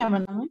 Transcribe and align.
میمنا 0.00 0.32
میں 0.32 0.46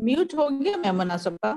میوٹ 0.00 0.30
ہو 0.34 0.44
گیا 0.56 0.74
میمنا 0.78 1.16
سب 1.18 1.34
کا 1.38 1.50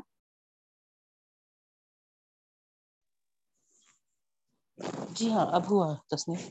جی 5.16 5.28
ہاں 5.32 5.46
اب 5.52 5.64
ہوا 5.70 5.88
تصنیف 6.10 6.41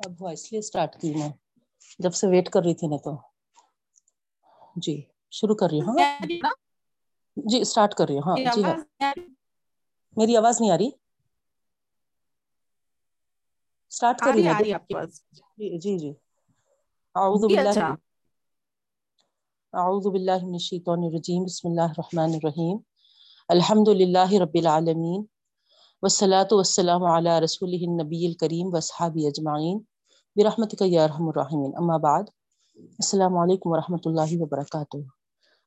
اب 0.00 0.24
اس 0.26 0.42
لیے 0.50 0.58
اسٹارٹ 0.58 0.92
کی 1.00 1.14
میں۔ 1.14 1.28
جب 1.98 2.12
سے 2.14 2.26
ویٹ 2.26 2.48
کر 2.50 2.62
رہی 2.62 2.74
تھی 2.74 2.86
نا 2.86 2.96
تو۔ 2.96 3.12
جی 4.76 4.94
شروع 5.32 5.54
کر 5.54 5.68
رہی 5.70 5.80
ہوں۔ 5.80 5.96
ہاں؟ 6.42 6.54
جی 7.36 7.60
اسٹارٹ 7.60 7.94
کر 7.94 8.06
رہی 8.06 8.16
ہوں۔ 8.16 8.22
ہاں 8.26 8.54
جی 8.54 8.62
ہاں۔ 8.62 8.76
میری 10.16 10.36
آواز 10.36 10.60
نہیں 10.60 10.70
آ 10.70 10.78
رہی؟ 10.78 10.90
اسٹارٹ 13.92 14.18
کر 14.20 14.32
رہی 14.34 14.48
پاس 14.90 15.10
جی 15.58 15.78
جی 15.78 15.98
جی۔ 15.98 16.12
اعوذ 17.14 17.42
جی 17.42 17.54
باللہ۔ 17.54 17.68
اچھا۔ 17.70 17.88
اعوذ 19.74 20.04
باللہ 20.12 20.38
من 20.42 20.54
الشیطان 20.54 21.00
الرجیم۔ 21.04 21.42
بسم 21.44 21.64
اللہ 21.68 21.88
الرحمن 21.90 22.30
الرحیم۔ 22.34 22.76
الحمد 23.48 23.88
للہ 23.96 24.28
رب 24.42 24.54
العالمین۔ 24.54 25.20
والصلاة 26.02 26.48
والسلام 26.52 27.04
علی 27.04 27.30
رسولہ 27.44 27.76
النبی 27.82 28.26
الکریم 28.26 28.72
واصحابہ 28.72 29.26
اجمعین 29.26 29.78
برحمتک 30.36 30.82
یا 30.86 31.04
ارحم 31.04 31.28
الراحمین 31.28 31.70
اما 31.76 31.96
بعد، 31.96 32.24
السلام 32.98 33.36
علیکم 33.38 33.70
ورحمۃ 33.70 34.04
اللہ 34.04 34.34
وبرکاتہ 34.40 34.96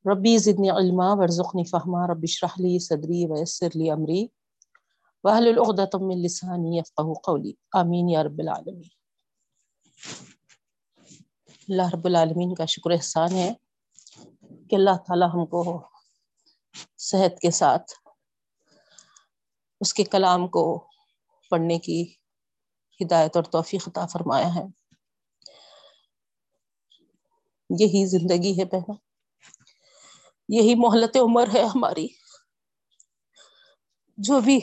ربی 0.05 0.37
زدنی 0.37 0.69
علما 0.69 1.11
ورزقنی 1.13 1.63
فہما 1.63 2.05
رب 2.07 2.23
اشرح 2.23 2.59
لي 2.59 2.77
صدری 2.79 3.25
ویسر 3.31 3.77
لی 3.77 3.89
امری 3.91 4.25
واحلل 5.23 5.57
عقدۃ 5.57 5.97
من 6.01 6.21
لسانی 6.21 6.77
یفقهوا 6.77 7.13
قولی 7.23 7.53
آمین 7.79 8.09
یا 8.09 8.23
رب 8.23 8.39
العالمین 8.39 8.89
اللہ 11.69 11.93
رب 11.93 12.05
العالمین 12.05 12.53
کا 12.55 12.65
شکر 12.65 12.91
احسان 12.91 13.35
ہے 13.35 13.51
کہ 14.69 14.75
اللہ 14.75 15.01
تعالی 15.07 15.31
ہم 15.33 15.45
کو 15.45 15.65
صحت 17.07 17.39
کے 17.39 17.51
ساتھ 17.57 17.97
اس 19.81 19.93
کے 19.93 20.03
کلام 20.03 20.47
کو 20.47 20.87
پڑھنے 21.49 21.79
کی 21.79 22.13
ہدایت 23.01 23.35
اور 23.35 23.43
توفیق 23.43 23.87
عطا 23.87 24.05
فرمایا 24.05 24.55
ہے۔ 24.55 24.63
یہی 27.69 28.05
زندگی 28.05 28.59
ہے 28.59 28.65
بہنوں۔ 28.65 28.95
یہی 30.49 30.75
مہلت 30.75 31.17
عمر 31.17 31.47
ہے 31.53 31.63
ہماری۔ 31.63 32.07
جو 34.17 34.39
بھی 34.39 34.59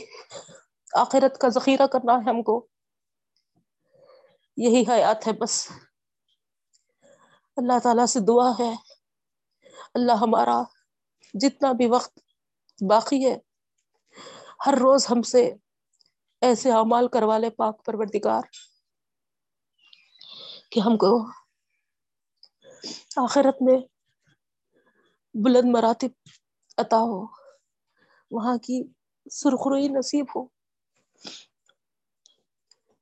آخرت 0.93 1.41
کا 1.41 1.49
ذخیرہ 1.49 1.87
کرنا 1.87 2.13
ہے 2.13 2.31
ہم 2.31 2.43
کو، 2.43 2.67
یہی 4.57 4.85
حیات 4.89 5.27
ہے 5.27 5.33
بس۔ 5.33 5.69
اللہ 7.57 7.79
تعالی 7.83 8.07
سے 8.07 8.21
دعا 8.21 8.51
ہے۔ 8.59 8.75
اللہ 9.95 10.13
ہمارا 10.13 10.63
جتنا 11.35 11.73
بھی 11.73 11.87
وقت 11.87 12.19
باقی 12.89 13.27
ہے 13.27 13.39
ہر 14.61 14.75
روز 14.75 15.07
ہم 15.11 15.23
سے 15.23 15.51
ایسے 16.43 16.73
اعمال 16.73 17.09
کروا 17.09 17.39
لے 17.39 17.51
پاک 17.51 17.85
پروردگار 17.85 18.43
کہ 20.71 20.81
ہم 20.81 20.97
کو 20.97 21.11
آخرت 23.17 23.63
میں 23.63 23.79
بلند 25.35 25.71
مراتب 25.73 26.13
عطا 26.79 26.99
ہو، 26.99 27.21
وہاں 28.31 28.57
کی 28.59 28.83
سرخروئی 29.31 29.89
نصیب 29.89 30.27
ہو۔ 30.37 30.47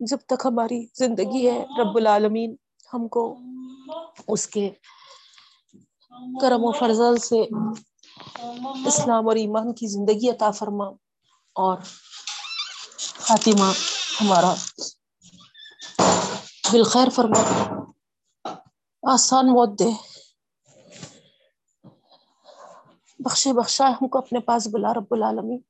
جب 0.00 0.18
تک 0.26 0.42
ہماری 0.44 0.86
زندگی 0.94 1.50
ہے 1.50 1.64
رب 1.80 1.96
العالمین، 1.96 2.56
ہم 2.94 3.08
کو 3.08 3.22
اس 4.28 4.46
کے 4.46 4.70
کرم 6.40 6.64
و 6.64 6.72
فرضل 6.72 7.16
سے 7.18 7.40
اسلام 8.86 9.28
اور 9.28 9.36
ایمان 9.36 9.72
کی 9.74 9.86
زندگی 9.86 10.30
عطا 10.30 10.50
فرما۔ 10.50 10.90
اور 11.54 11.78
خاتمہ 13.06 13.72
ہمارا۔ 14.20 14.54
بالخیر 16.72 17.08
فرما۔ 17.10 17.40
آسان 19.14 19.46
موت 19.46 19.78
دے۔ 19.78 19.90
بخشے 23.18 23.52
بخشائے 23.52 23.92
ہم 23.92 24.08
کو 24.08 24.18
اپنے 24.18 24.40
پاس 24.40 24.68
بلا 24.72 24.94
رب 24.94 25.06
العالمین۔ 25.10 25.60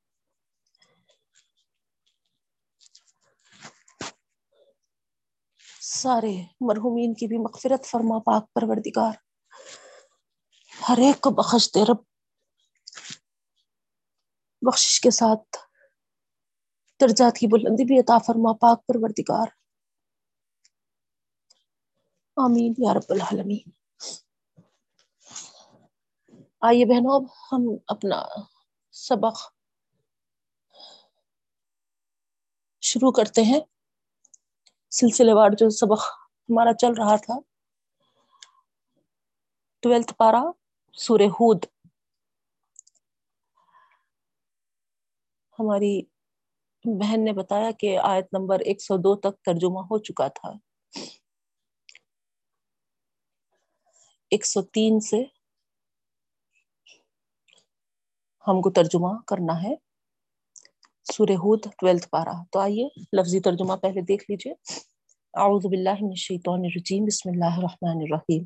سارے 5.81 6.43
مرحومین 6.61 7.13
کی 7.13 7.27
بھی 7.27 7.37
مغفرت 7.37 7.85
فرما، 7.85 8.19
پاک 8.19 8.53
پروردگار۔ 8.53 9.13
ہر 10.89 10.97
ایک 10.97 11.21
کو 11.21 11.29
بخش 11.29 11.69
دے 11.75 11.83
رب۔ 11.83 11.97
بخشش 14.61 15.01
کے 15.01 15.11
ساتھ 15.11 15.57
درجات 17.01 17.37
کی 17.37 17.47
بلندی 17.47 17.85
بھی 17.85 17.99
عطا 17.99 18.17
فرما، 18.17 18.53
پاک 18.53 18.85
پروردگار۔ 18.85 19.47
آمین 22.35 22.73
یا 22.77 22.93
رب 22.93 23.05
العالمین۔ 23.09 23.69
آئیے 26.61 26.85
بہنوں، 26.85 27.15
اب 27.15 27.23
ہم 27.51 27.75
اپنا 27.87 28.23
سبق 28.91 29.53
شروع 32.81 33.11
کرتے 33.11 33.41
ہیں۔ 33.41 33.59
سلسلے 34.91 35.33
وار 35.33 35.49
جو 35.57 35.69
سبق 35.69 36.03
ہمارا 36.49 36.73
چل 36.73 36.93
رہا 36.97 37.15
تھا، 37.15 37.33
ٹویلتھ 39.79 40.13
پارا 40.13 40.43
سورہ 40.93 41.21
ہود۔ 41.21 41.65
ہماری 45.59 46.01
بہن 46.85 47.23
نے 47.25 47.33
بتایا 47.33 47.71
کہ 47.79 47.97
آیت 47.99 48.33
نمبر 48.33 48.59
ایک 48.59 48.81
سو 48.81 48.97
دو 48.97 49.15
تک 49.15 49.41
ترجمہ 49.45 49.79
ہو 49.79 49.97
چکا 49.97 50.27
تھا۔ 50.27 50.51
ایک 54.31 54.45
سو 54.45 54.61
تین 54.61 54.99
سے 54.99 55.23
ہم 58.47 58.61
کو 58.61 58.69
ترجمہ 58.69 59.11
کرنا 59.27 59.61
ہے۔ 59.63 59.75
سورہ 61.13 61.35
ہود 61.43 61.65
ٹویلتھ 61.79 62.09
پارا 62.09 62.33
تو 62.51 62.59
آئیے 62.59 62.87
لفظی 63.13 63.39
ترجمہ 63.39 63.75
پہلے 63.81 64.01
دیکھ 64.01 64.23
لیجیے 64.29 64.53
اعوذ 65.33 65.65
باللہ 65.65 65.97
من 66.01 66.09
الشیطان 66.09 66.59
الرجیم۔ 66.59 67.05
بسم 67.05 67.29
اللہ 67.29 67.57
الرحمن 67.57 68.01
الرحیم۔ 68.01 68.43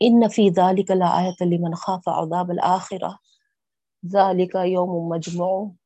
ان 0.00 0.28
فی 0.34 0.48
ذلک 0.56 0.90
لآیۃ 0.90 1.42
لمن 1.46 1.74
خاف 1.74 2.08
عذاب 2.08 2.50
الآخرہ 2.50 3.10
ذلک 4.02 4.56
یوم 4.66 5.08
مجموع۔ 5.08 5.79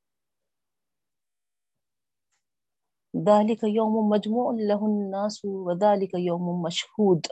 ذلك 3.14 3.64
يوم 3.64 3.94
مجموع 4.10 4.47
له 4.60 4.86
الناس 4.86 5.41
وذلك 5.44 6.14
يوم 6.20 6.47
مشهود. 6.62 7.26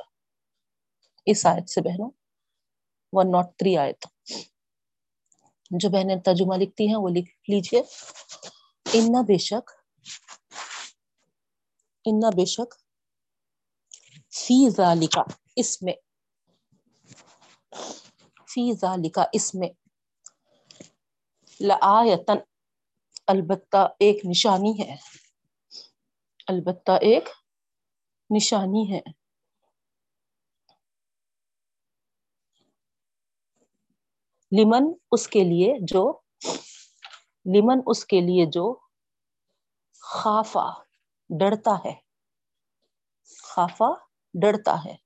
اس 1.26 1.47
آیت 1.47 1.70
سے 1.70 1.81
بہنوں 1.81 2.10
ون 3.12 3.31
ناٹ 3.31 3.56
تھری 3.59 3.76
آیت. 3.76 4.06
جو 5.71 5.88
بہنیں 5.91 6.16
ترجمہ 6.16 6.56
لکھتی 6.56 6.88
ہیں 6.88 6.97
وہ 6.97 7.09
لکھ 7.09 7.31
لیجیے 7.50 7.82
ان 8.92 9.12
بے 9.26 9.38
شک 9.38 9.71
ان 12.04 12.21
بے 12.37 12.44
شک، 12.44 12.75
فی 14.34 14.69
ذالک 14.71 15.18
اس 15.57 15.83
میں، 15.83 15.95
فی 18.48 18.72
ذالک 18.72 19.18
اس 19.33 19.54
میں، 19.54 19.68
لآیتن، 21.60 22.39
البتہ 23.27 23.86
ایک 23.98 24.24
نشانی 24.27 24.72
ہے۔ 24.80 24.97
البتہ 26.48 26.92
ایک 26.92 27.28
نشانی 28.36 28.92
ہے۔ 28.92 29.00
لمن 34.53 34.92
اس 35.10 35.28
کے 35.28 35.44
لیے 35.44 35.74
جو 35.80 36.21
لمن 37.47 37.80
اس 37.86 38.04
کے 38.04 38.21
لیے 38.21 38.47
جو 38.47 38.78
خافا 40.00 40.83
ڈرتا 41.41 41.71
ہے۔ 41.84 42.00
خافا 43.42 43.95
ڈرتا 44.34 44.84
ہے۔ 44.84 44.97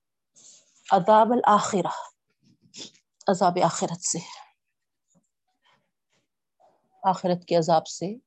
عذاب 0.92 1.26
الآخرہ 1.30 1.94
عذاب 3.26 3.58
آخرت 3.64 4.04
سے۔ 4.04 4.18
آخرت 7.02 7.44
کے 7.44 7.56
عذاب 7.56 7.86
سے 7.86 8.25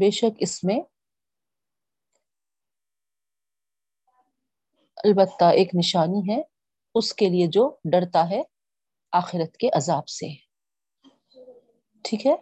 بے 0.00 0.10
شک 0.10 0.36
اس 0.38 0.64
میں 0.64 0.80
البتہ 4.96 5.44
ایک 5.44 5.74
نشانی 5.74 6.32
ہے، 6.32 6.42
اس 6.94 7.14
کے 7.14 7.28
لیے 7.28 7.46
جو 7.46 7.76
ڈرتا 7.84 8.30
ہے 8.30 8.42
آخرت 9.12 9.56
کے 9.56 9.68
عذاب 9.76 10.08
سے۔ 10.08 10.34
ٹھیک 12.04 12.26
ہے؟ 12.26 12.36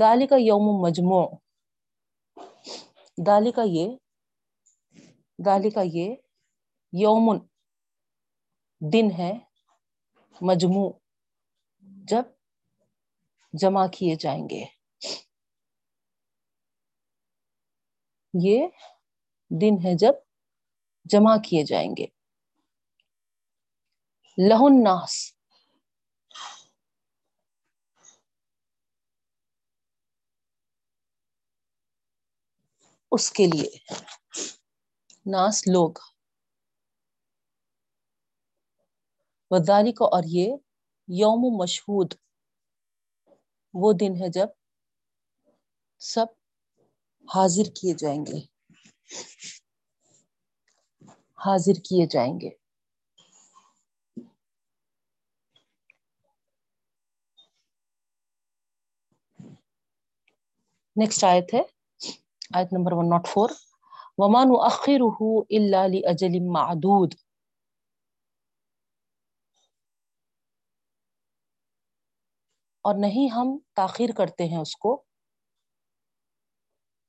دالی 0.00 0.26
کا 0.26 0.36
یوم 0.36 0.82
مجموع۔ 0.82 1.26
دالی 3.26 3.52
کا 3.52 3.62
یہ 3.66 3.96
دالی 5.38 5.70
کا 5.70 5.80
یہ 5.84 6.14
یوم 6.92 7.46
دن 8.92 9.10
ہے، 9.18 9.32
مجموع، 10.40 10.90
جب 11.82 12.22
جمع 13.52 13.86
کیے 13.86 14.14
جائیں 14.14 14.48
گے۔ 14.48 14.73
یہ 18.42 18.66
دن 19.50 19.74
ہے 19.84 19.96
جب 19.98 20.12
جمع 21.04 21.36
کیے 21.36 21.64
جائیں 21.64 21.90
گے۔ 21.90 22.06
لہن 24.48 24.84
ناس 24.84 25.34
اس 33.10 33.30
کے 33.30 33.46
لیے۔ 33.46 33.78
ناس 35.26 35.66
لوگ۔ 35.66 35.92
وداری 39.50 39.92
کو 39.92 40.04
اور 40.04 40.22
یہ 40.26 40.56
یوم 41.08 41.62
مشہود۔ 41.62 42.14
وہ 43.74 43.92
دن 43.92 44.12
ہے 44.22 44.30
جب 44.30 44.46
سب 45.98 46.26
حاضر 47.28 47.70
کیے 47.74 47.94
جائیں 47.94 48.26
گے۔ 48.26 48.38
حاضر 51.46 51.80
کیے 51.80 52.06
جائیں 52.06 52.40
گے۔ 52.40 52.50
نیکسٹ 60.96 61.24
آیت 61.24 61.54
ہے۔ 61.54 61.60
آیت 62.54 62.68
نمبر 62.72 62.92
ون 62.92 63.10
ناٹ 63.10 63.28
فور 63.28 63.50
ومان 64.18 64.46
اخر 64.64 65.00
اللہ 65.50 66.50
معدود۔ 66.52 67.14
اور 72.80 72.94
نہیں 72.98 73.28
ہم 73.28 73.58
تاخیر 73.74 74.10
کرتے 74.18 74.44
ہیں 74.44 74.58
اس 74.58 74.76
کو۔ 74.76 75.02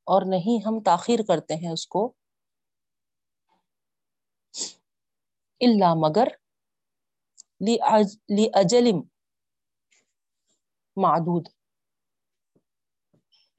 اور 0.08 0.22
نہیں 0.26 0.66
ہم 0.66 0.80
تاخیر 0.80 1.20
کرتے 1.28 1.56
ہیں 1.56 1.72
اس 1.72 1.88
کو 1.88 2.12
اللہ 5.62 5.94
مگر 5.98 6.28
لی 7.62 8.48
اجلم 8.54 9.02
معدود، 10.98 11.48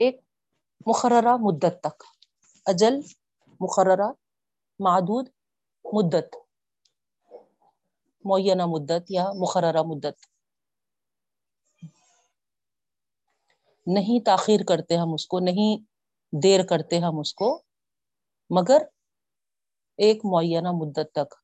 ایک 0.01 0.21
مقررہ 0.87 1.37
مدت 1.37 1.81
تک، 1.81 2.05
اجل، 2.67 3.01
مقررہ، 3.61 4.11
معدود، 4.81 5.29
مدت، 5.85 6.37
معینہ 8.25 8.67
مدت 8.67 9.11
یا 9.11 9.25
مقررہ 9.41 9.83
مدت۔ 9.83 10.27
نہیں 13.87 14.25
تاخیر 14.25 14.61
کرتے 14.69 14.97
ہم 14.97 15.13
اس 15.15 15.27
کو، 15.27 15.41
نہیں 15.41 15.85
دیر 16.33 16.67
کرتے 16.67 16.99
ہم 16.99 17.19
اس 17.19 17.35
کو، 17.35 17.63
مگر 18.51 18.83
ایک 19.99 20.25
معینہ 20.25 20.73
مدت 20.73 21.13
تک۔ 21.13 21.35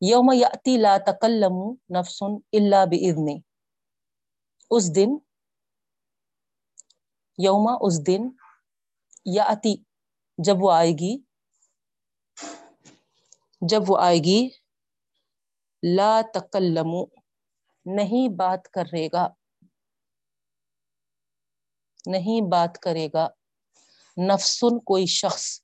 یوم 0.00 0.30
یاتی 0.32 0.76
لا 0.76 0.96
تکلم 1.06 1.56
نفس 1.90 2.22
الا 2.22 2.84
باذن 2.84 3.28
اس 4.70 4.96
دن، 4.96 5.10
یوم 7.38 7.66
اس 7.80 8.06
دن 8.06 8.22
یاتی 9.24 9.74
جب 10.38 10.62
وہ 10.62 10.72
آئے 10.72 10.92
گی، 10.92 11.16
جب 13.60 13.82
وہ 13.88 13.98
آئے 13.98 14.18
گی، 14.18 14.48
لا 15.82 16.20
تکلم 16.34 16.94
نہیں 17.86 18.28
بات 18.28 18.68
کرے 18.68 19.08
گا۔ 19.12 19.28
نہیں 22.06 22.40
بات 22.50 22.78
کرے 22.78 23.08
گا۔ 23.14 23.28
نفسن 24.26 24.78
کوئی 24.78 25.06
شخص۔ 25.06 25.60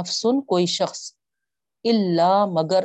نفسن 0.00 0.40
کوئی 0.40 0.66
شخص۔ 0.66 1.14
اللہ 1.84 2.44
مگر 2.52 2.84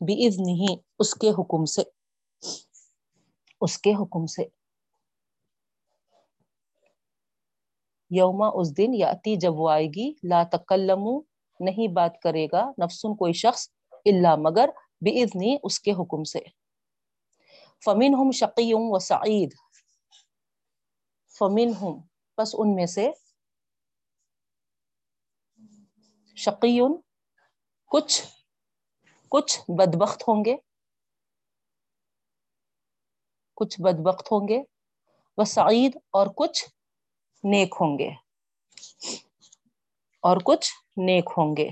بز 0.00 0.38
نہیں 0.38 0.76
اس 0.98 1.14
کے 1.14 1.30
حکم 1.30 1.64
سے۔ 1.64 1.82
اس 3.60 3.78
کے 3.78 3.90
حکم 3.94 4.26
سے۔ 4.26 4.42
یوما 8.10 8.46
اس 8.54 8.76
دن 8.76 8.94
یا 8.94 9.08
اتی 9.08 9.36
جب 9.36 9.54
وہ 9.54 9.70
آئے 9.70 9.86
گی۔ 9.86 10.12
لا 10.22 10.42
تکلم 10.42 11.20
نہیں 11.60 11.92
بات 11.92 12.22
کرے 12.22 12.46
گا۔ 12.52 12.70
نفسن 12.84 13.16
کوئی 13.16 13.32
شخص۔ 13.32 13.68
اللہ 13.92 14.36
مگر 14.38 14.68
بزنی 15.00 15.56
اس 15.62 15.80
کے 15.80 15.92
حکم 15.92 16.24
سے۔ 16.24 16.38
فمن 17.84 18.14
ہم 18.14 18.30
شقیوں 18.30 18.80
و 18.90 18.98
سعید 18.98 19.54
فمن 21.38 21.72
ہم 21.82 22.00
بس 22.38 22.54
ان 22.58 22.74
میں 22.74 22.86
سے 22.86 23.10
شقیون 26.36 27.00
کچھ 27.86 28.22
کچھ 29.28 29.60
بدبخت 29.68 30.22
ہوں 30.28 30.44
گے۔ 30.44 30.56
کچھ 33.56 33.80
بدبخت 33.80 34.32
ہوں 34.32 34.48
گے۔ 34.48 34.62
وہ 35.38 35.44
سعید 35.44 35.96
اور 36.10 36.26
کچھ 36.36 36.64
نیک 37.44 37.74
ہوں 37.80 37.98
گے۔ 37.98 38.10
اور 40.22 40.36
کچھ 40.44 40.72
نیک 40.96 41.24
ہوں 41.36 41.56
گے۔ 41.56 41.70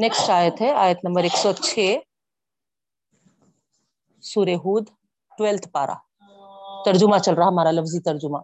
نیکسٹ 0.00 0.30
آیت 0.30 0.60
ہے 0.60 0.70
آیت 0.74 1.04
نمبر 1.04 1.22
ایک 1.22 1.36
سو 1.36 1.52
چھ 1.52 1.96
سورہ 4.24 4.54
ہود 4.56 4.88
ٹویلتھ 5.38 5.68
پارا 5.68 5.94
ترجمہ 6.84 7.18
چل 7.18 7.34
رہا 7.34 7.48
ہمارا 7.48 7.70
لفظی 7.70 8.00
ترجمہ 8.00 8.38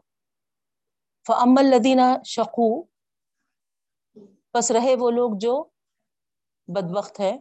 فَأَمَّا 1.27 1.61
الَّذِينَ 1.61 2.01
شَقُوا 2.25 2.83
پس 4.55 4.71
رہے 4.71 4.95
وہ 4.95 5.11
لوگ 5.11 5.39
جو 5.39 5.55
بدبخت 6.69 7.21
ہیں 7.21 7.37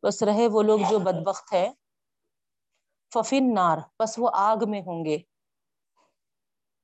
پس 0.00 0.22
رہے 0.22 0.46
وہ 0.48 0.62
لوگ 0.62 0.80
جو 0.90 0.98
بدبخت 0.98 1.52
ہے 1.52 1.68
ففن 3.12 3.54
نار 3.54 3.78
پس 3.96 4.18
وہ 4.18 4.30
آگ 4.40 4.70
میں 4.70 4.80
ہوں 4.80 5.04
گے 5.04 5.18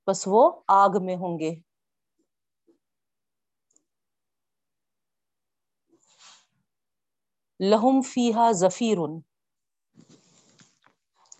پس 0.08 0.26
وہ 0.26 0.50
آگ 0.74 0.90
میں 1.02 1.16
ہوں 1.16 1.38
گے 1.38 1.54
لہم 7.60 8.00
فیحا 8.00 8.52
ظفیر 8.52 8.98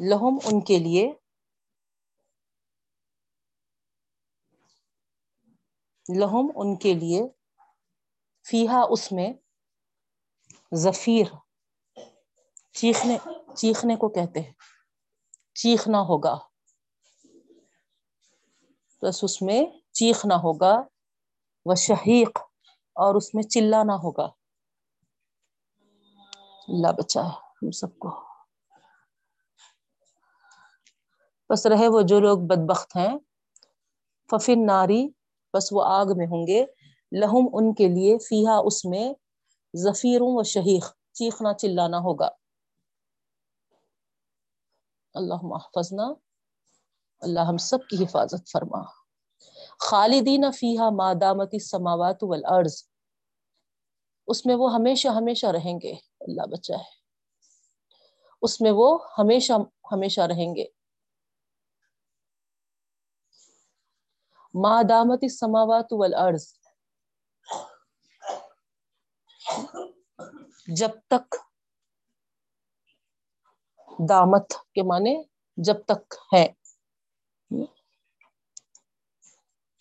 لہم 0.01 0.39
ان 0.45 0.61
کے 0.61 0.79
لیے۔ 0.79 1.13
لہم 6.19 6.47
ان 6.55 6.77
کے 6.77 6.95
لیے۔ 6.95 7.23
فیحا 8.49 8.81
اس 8.91 9.13
میں۔ 9.13 9.33
ظفیر 10.75 11.27
چیخنے 12.73 13.19
چیخنے 13.57 13.97
کو 13.97 14.09
کہتے 14.09 14.41
ہیں۔ 14.41 14.53
چیخنا 15.55 16.01
ہوگا۔ 16.01 16.39
بس 19.03 19.25
اس 19.25 19.43
میں 19.43 19.67
چیخنا 19.93 20.35
ہوگا۔ 20.35 20.77
وہ 21.65 21.75
شہیق۔ 21.75 22.39
اور 22.95 23.15
اس 23.15 23.35
میں 23.35 23.43
چلانا 23.43 23.95
ہوگا۔ 23.95 24.44
اللہ 26.69 26.93
بچا 26.93 27.21
ہم 27.23 27.71
سب 27.71 27.99
کو۔ 27.99 28.25
بس 31.51 31.67
رہے 31.67 31.89
وہ 31.89 32.03
جو 32.03 32.21
لوگ 32.21 32.39
بدبخت 32.39 32.97
ہیں۔ 32.97 33.19
ففن 34.31 34.67
ناری 34.67 35.09
بس 35.55 35.69
وہ 35.73 35.85
آگ 35.85 36.07
میں 36.17 36.27
ہوں 36.27 36.47
گے۔ 36.47 36.67
لہم 37.13 37.49
ان 37.53 37.75
کے 37.75 37.89
لیے 37.89 38.19
فیحا 38.19 38.59
اس 38.65 38.85
میں۔ 38.85 39.13
ظفیروں 39.77 40.29
و 40.31 40.43
شہیق 40.43 40.85
چیخنا 41.13 41.55
چلانا 41.55 41.99
ہوگا۔ 41.99 42.29
اللہ 45.15 45.35
محفظنا 45.43 46.05
اللہ 47.21 47.41
ہم 47.41 47.57
سب 47.57 47.79
کی 47.91 48.05
حفاظت 48.05 48.51
فرما۔ 48.53 48.83
خالدین 49.79 50.45
فیحا 50.53 50.91
مادامتی 50.91 51.59
سماوات 51.59 52.23
والارض۔ 52.23 52.85
اس 54.27 54.47
میں 54.47 54.55
وہ 54.55 54.75
ہمیشہ 54.75 55.09
ہمیشہ 55.09 55.47
رہیں 55.47 55.79
گے۔ 55.83 56.14
اللہ 56.25 56.47
بچا 56.47 56.75
ہے 56.75 56.93
اس 58.43 58.61
میں 58.61 58.71
وہ 58.75 58.99
ہمیشہ 59.19 59.53
ہمیشہ 59.93 60.21
رہیں 60.21 60.55
گے۔ 60.55 60.65
دامت 64.89 65.25
سماوات 65.31 65.93
والارض 65.93 66.47
جب 70.77 70.91
تک 71.07 71.35
دامت 74.09 74.53
کے 74.75 74.83
معنی 74.83 75.23
جب 75.57 75.85
تک 75.85 76.15
ہے۔ 76.35 76.45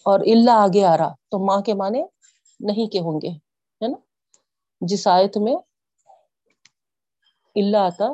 اور 0.06 0.20
اللہ 0.20 0.52
آگے 0.52 0.86
آ 0.86 0.98
رہا، 0.98 1.14
تو 1.32 1.46
ماں 1.46 1.62
کے 1.62 1.74
معنی 1.74 2.02
نہیں 2.60 2.92
کے 2.92 3.00
ہوں 3.00 3.22
گے، 3.22 3.30
ہے 3.82 3.88
نا؟ 3.88 3.98
جس 4.82 5.08
آیت 5.08 5.38
میں 5.38 5.56
اللہ 7.56 7.78
آتا 7.78 8.08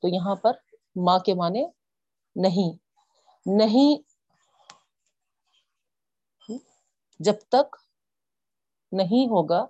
تو 0.00 0.08
یہاں 0.08 0.34
پر 0.34 0.52
ماں 0.96 1.18
کے 1.18 1.34
معنی 1.34 1.64
نہیں۔ 2.36 2.78
نہیں 3.46 4.02
جب 7.20 7.34
تک 7.48 7.76
نہیں 8.92 9.26
ہوگا، 9.26 9.66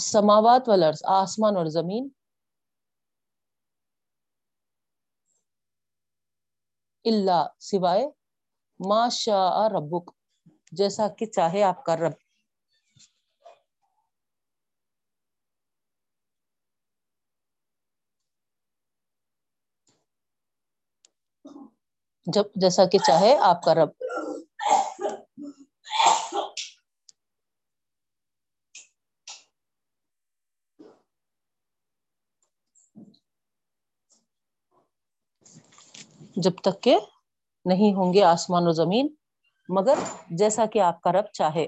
سماوات 0.00 0.68
والارض، 0.68 1.02
آسمان 1.04 1.56
اور 1.56 1.66
زمین۔ 1.66 2.08
اللہ 7.04 7.46
سوائے 7.60 8.06
ما 8.88 9.08
شاء 9.08 9.68
ربک، 9.68 10.10
جیسا 10.72 11.08
کہ 11.08 11.26
چاہے 11.26 11.62
آپ 11.62 11.84
کا 11.84 11.96
رب۔ 11.96 12.21
جب 22.26 22.42
جیسا 22.54 22.84
کہ 22.84 22.98
چاہے 22.98 23.38
آپ 23.38 23.62
کا 23.62 23.74
رب۔ 23.74 23.88
جب 36.36 36.50
تک 36.62 36.82
کہ 36.82 36.98
نہیں 37.64 37.94
ہوں 37.94 38.14
گے 38.14 38.24
آسمان 38.24 38.62
و 38.66 38.72
زمین، 38.72 39.14
مگر 39.68 39.94
جیسا 40.30 40.66
کہ 40.66 40.78
آپ 40.78 41.00
کا 41.00 41.12
رب 41.12 41.24
چاہے۔ 41.32 41.66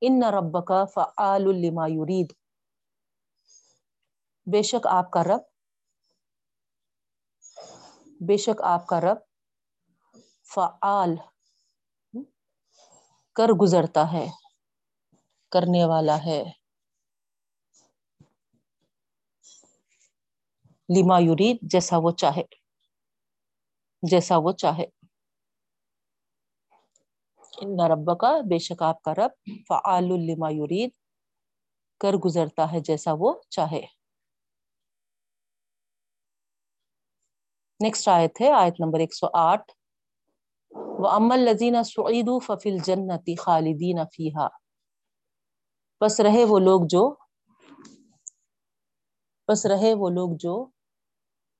ان 0.00 0.20
نہ 0.20 0.30
رب 0.30 0.66
کا 0.66 0.84
فعال 0.84 1.42
الما 1.42 1.86
یرید۔ 1.86 2.32
بے 4.46 4.62
شک 4.62 4.86
آپ 4.86 5.10
کا 5.10 5.24
رب 5.24 5.57
بے 8.20 8.36
شک 8.36 8.62
آپ 8.62 8.86
کا 8.86 9.00
رب 9.00 9.18
فعال 10.54 11.14
کر 13.36 13.48
گزرتا 13.60 14.12
ہے، 14.12 14.26
کرنے 15.52 15.84
والا 15.84 16.16
ہے۔ 16.24 16.42
لما 20.88 21.18
یورید 21.18 21.58
جیسا 21.62 21.96
وہ 21.98 22.10
چاہے، 22.10 22.42
جیسا 24.02 24.36
وہ 24.38 24.52
چاہے۔ 24.52 24.86
ان 27.62 27.80
رب 27.90 28.10
کا 28.20 28.32
بے 28.50 28.58
شک 28.58 28.82
آپ 28.82 29.02
کا 29.02 29.14
رب 29.14 29.32
فعال 29.68 30.08
لما 30.26 30.50
یورید 30.50 30.90
کر 32.00 32.14
گزرتا 32.14 32.72
ہے 32.72 32.80
جیسا 32.80 33.10
وہ 33.18 33.32
چاہے۔ 33.50 33.97
نیکسٹ 37.80 38.08
آیت 38.08 38.40
ہے 38.40 38.50
آیت 38.52 38.80
نمبر 38.80 39.00
ایک 39.00 39.14
سو 39.14 39.26
آٹھ 39.32 39.72
وہ 41.00 41.08
امل 41.08 41.40
لذین 41.40 41.82
سعید 41.84 42.28
ففل 42.46 42.78
جنتی 42.84 43.34
خالدین 43.34 44.04
فیحا 44.12 44.46
بس 46.00 46.20
رہے 46.20 46.44
وہ 46.44 46.58
لوگ 46.58 46.86
جو 46.86 47.02
بس 49.48 49.66
رہے 49.66 49.94
وہ 49.94 50.08
لوگ 50.10 50.36
جو 50.36 50.54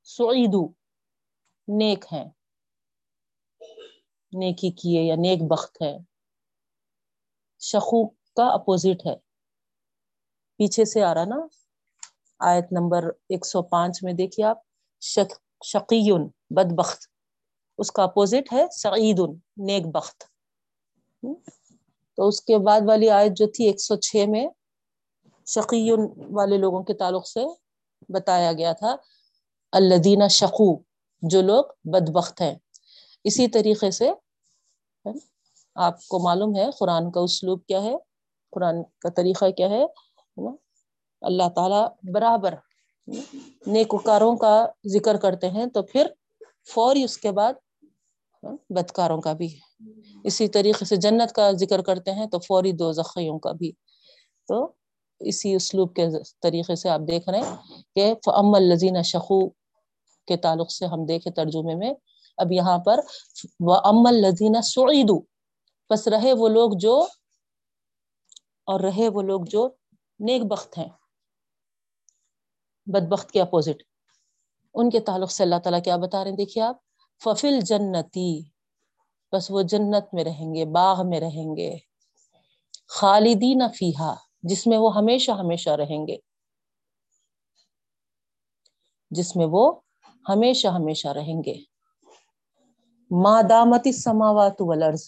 سعیدو 0.08 0.66
نیک 1.68 2.04
ہیں. 2.12 2.25
نیکی 4.32 4.70
کیے 4.70 5.02
یا 5.02 5.14
نیک 5.16 5.42
بخت 5.42 5.82
ہے 5.82 5.96
شخو 7.60 8.06
کا 8.37 8.46
اپوزٹ 8.48 9.06
ہے. 9.06 9.14
پیچھے 10.60 10.84
سے 10.84 11.02
آ 11.02 11.14
رہا 11.14 11.25
نا، 11.25 11.40
آیت 12.40 12.72
نمبر 12.72 13.04
ایک 13.28 13.46
سو 13.46 13.62
پانچ 13.62 14.02
میں 14.02 14.12
دیکھیے 14.12 14.46
آپ. 14.46 14.58
شک 15.02 15.32
شقیون 15.65 16.29
بد 16.50 16.73
بخت 16.73 16.99
اس 17.79 17.91
کا 17.93 18.03
اپوزٹ 18.03 18.53
ہے 18.53 18.67
سعید 18.73 19.21
نیک 19.57 19.87
بخت۔ 19.87 20.25
تو 22.17 22.29
اس 22.29 22.41
کے 22.41 22.59
بعد 22.59 22.81
والی 22.87 23.11
آیت 23.11 23.33
جو 23.33 23.47
تھی 23.47 23.65
ایک 23.65 23.81
سو 23.81 23.97
چھ 23.97 24.25
میں 24.29 24.47
شقیون 25.47 26.00
والے 26.31 26.57
لوگوں 26.57 26.83
کے 26.83 26.95
تعلق 26.95 27.29
سے 27.29 27.41
بتایا 28.09 28.53
گیا 28.53 28.73
تھا 28.73 28.97
الدینہ 29.73 30.29
شقو، 30.29 30.77
جو 31.23 31.43
لوگ 31.43 31.65
بد 31.85 32.11
بخت 32.11 32.41
ہیں۔ 32.41 32.55
اسی 33.25 33.49
طریقے 33.49 33.91
سے 33.91 34.11
آپ 35.75 36.09
کو 36.09 36.19
معلوم 36.19 36.57
ہے، 36.57 36.71
قرآن 36.79 37.11
کا 37.11 37.21
اسلوب 37.21 37.67
کیا 37.67 37.83
ہے، 37.83 37.95
قرآن 38.50 38.83
کا 38.99 39.09
طریقہ 39.09 39.50
کیا 39.50 39.69
ہے۔ 39.69 39.85
اللہ 41.21 41.49
تعالی 41.55 42.11
برابر 42.12 42.55
نیکوکاروں 43.67 44.37
کا 44.37 44.55
ذکر 44.87 45.17
کرتے 45.17 45.50
ہیں 45.50 45.67
تو 45.67 45.83
پھر 45.83 46.07
فوری 46.73 47.03
اس 47.05 47.17
کے 47.19 47.31
بعد 47.33 47.53
ہاں، 48.43 48.57
بدکاروں 48.71 49.21
کا 49.21 49.33
بھی 49.33 49.49
اسی 50.25 50.49
طریقے 50.49 50.85
سے 50.85 50.97
جنت 50.97 51.33
کا 51.33 51.50
ذکر 51.53 51.83
کرتے 51.83 52.12
ہیں 52.12 52.27
تو 52.27 52.38
فوری 52.38 52.73
دو 52.73 52.93
زخیوں 52.93 53.38
کا 53.38 53.53
بھی۔ 53.53 53.71
تو 54.49 54.67
اسی 55.21 55.55
اسلوب 55.55 55.95
کے 55.95 56.07
طریقے 56.43 56.75
سے 56.75 56.88
آپ 56.88 57.00
دیکھ 57.09 57.29
رہے 57.29 57.41
ہیں 57.41 57.83
کہ 57.95 58.12
ام 58.31 58.55
الزین 58.55 59.03
شخو 59.03 59.49
کے 60.29 60.37
تعلق 60.37 60.71
سے 60.73 60.87
ہم 60.87 61.05
دیکھیں 61.07 61.33
ترجمے 61.33 61.75
میں، 61.75 61.93
اب 62.38 62.53
یہاں 62.53 62.79
پر 62.79 63.00
وہ 63.61 63.77
ام 63.85 64.07
الزین 64.07 64.61
سعیدو 64.62 65.19
بس 65.91 66.07
رہے 66.09 66.33
وہ 66.33 66.49
لوگ 66.49 66.71
جو، 66.81 66.97
اور 68.69 68.81
رہے 68.81 69.09
وہ 69.09 69.23
لوگ 69.23 69.41
جو 69.50 69.69
نیک 70.21 70.43
بخت 70.45 70.79
ہیں۔ 70.79 70.88
بد 72.88 73.09
بخت 73.09 73.30
کے 73.30 73.40
اپوزٹ 73.40 73.83
ان 74.75 74.90
کے 74.90 75.00
تعلق 75.00 75.30
سے 75.30 75.42
اللہ 75.42 75.59
تعالیٰ 75.64 75.83
کیا 75.85 75.97
بتا 75.97 76.23
رہے 76.25 76.30
ہیں؟ 76.30 76.37
دیکھیے 76.37 76.64
آپ 76.64 76.76
ففل 77.23 77.59
جنتی 77.61 78.30
بس 79.33 79.50
وہ 79.50 79.62
جنت 79.62 80.14
میں 80.14 80.25
رہیں 80.25 80.54
گے، 80.54 80.64
باغ 80.64 81.09
میں 81.09 81.21
رہیں 81.21 81.57
گے، 81.57 81.76
خالدین 82.88 83.62
فیحا 83.76 84.14
جس 84.42 84.66
میں 84.66 84.78
وہ 84.78 84.95
ہمیشہ 84.97 85.30
ہمیشہ 85.30 85.71
رہیں 85.71 86.07
گے، 86.07 86.16
جس 89.11 89.37
میں 89.37 89.47
وہ 89.50 89.80
ہمیشہ 90.28 90.68
ہمیشہ 90.68 91.09
رہیں 91.09 91.42
گے۔ 91.45 91.54
مادامتی 93.11 93.92
سماوات 93.92 94.61
ولرز 94.61 95.07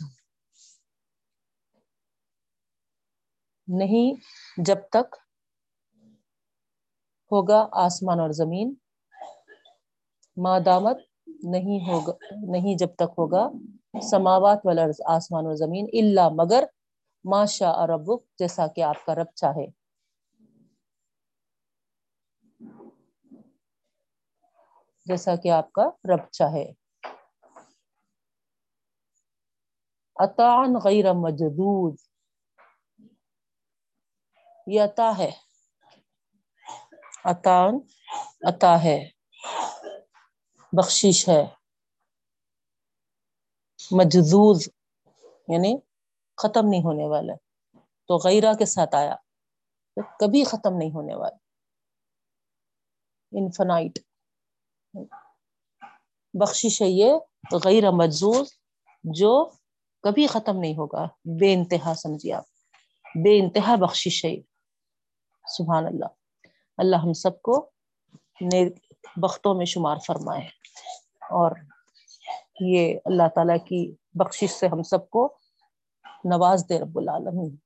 نہیں، 3.68 4.14
جب 4.56 4.78
تک 4.90 5.16
ہوگا 7.32 7.68
آسمان 7.72 8.20
اور 8.20 8.30
زمین۔ 8.30 8.74
مادامت 10.36 10.96
نہیں 11.26 11.88
ہوگا، 11.88 12.12
نہیں 12.50 12.78
جب 12.78 12.88
تک 12.94 13.12
ہوگا۔ 13.18 13.50
سماوات 14.10 14.60
ولرز 14.64 15.00
آسمان 15.06 15.46
اور 15.46 15.54
زمین۔ 15.54 15.86
اللہ 15.92 16.28
مگر 16.32 16.64
ماشا 17.24 17.68
اور 17.68 17.88
ربک، 17.88 18.38
جیسا 18.38 18.66
کہ 18.66 18.80
آپ 18.80 19.04
کا 19.06 19.14
رب 19.14 19.26
چاہے۔ 19.34 19.66
جیسا 25.06 25.36
کہ 25.36 25.50
آپ 25.50 25.72
کا 25.72 25.82
رب 25.88 26.30
چاہے۔ 26.30 26.72
اطان 30.16 30.74
غیر 30.84 31.12
مجدود 31.12 31.96
یہ 34.66 34.80
عطا 34.80 35.12
ہے۔ 35.18 35.49
اطان 37.24 37.78
عطا 38.48 38.82
ہے، 38.84 39.10
بخشش 40.72 41.28
ہے 41.28 41.46
مجدود 43.90 44.62
یعنی 45.48 45.78
ختم 46.36 46.68
نہیں 46.68 46.84
ہونے 46.84 47.08
والا۔ 47.08 47.32
تو 47.78 48.28
غیرہ 48.28 48.54
کے 48.54 48.66
ساتھ 48.66 48.94
آیا، 48.94 49.14
تو 49.96 50.02
کبھی 50.18 50.44
ختم 50.44 50.76
نہیں 50.76 50.90
ہونے 50.90 51.14
والا۔ 51.14 51.36
انفنائٹ۔ 53.32 53.98
بخشش 56.34 56.82
ہے 56.82 56.86
یہ 56.86 57.12
غیر 57.64 57.90
مجزوز 57.90 58.52
جو 59.04 59.50
کبھی 60.02 60.26
ختم 60.26 60.56
نہیں 60.56 60.76
ہوگا۔ 60.76 61.04
بے 61.40 61.54
انتہا 61.54 61.94
سمجھیے 61.94 62.34
آپ۔ 62.34 62.44
بے 63.14 63.40
انتہا 63.40 63.74
بخشش 63.76 64.24
ہے 64.24 64.36
سبحان 65.46 65.86
اللہ۔ 65.86 66.19
اللہ 66.80 66.96
ہم 66.96 67.12
سب 67.12 67.42
کو 67.42 67.70
بختوں 69.16 69.54
میں 69.54 69.66
شمار 69.66 69.96
فرمائے۔ 70.06 70.48
اور 71.30 71.50
یہ 72.60 72.98
اللہ 73.04 73.22
تعالی 73.34 73.58
کی 73.58 73.94
بخشش 74.14 74.50
سے 74.50 74.66
ہم 74.66 74.82
سب 74.82 75.10
کو 75.10 75.36
نواز 76.24 76.64
دے 76.68 76.78
رب 76.78 76.98
العالمین۔ 76.98 77.56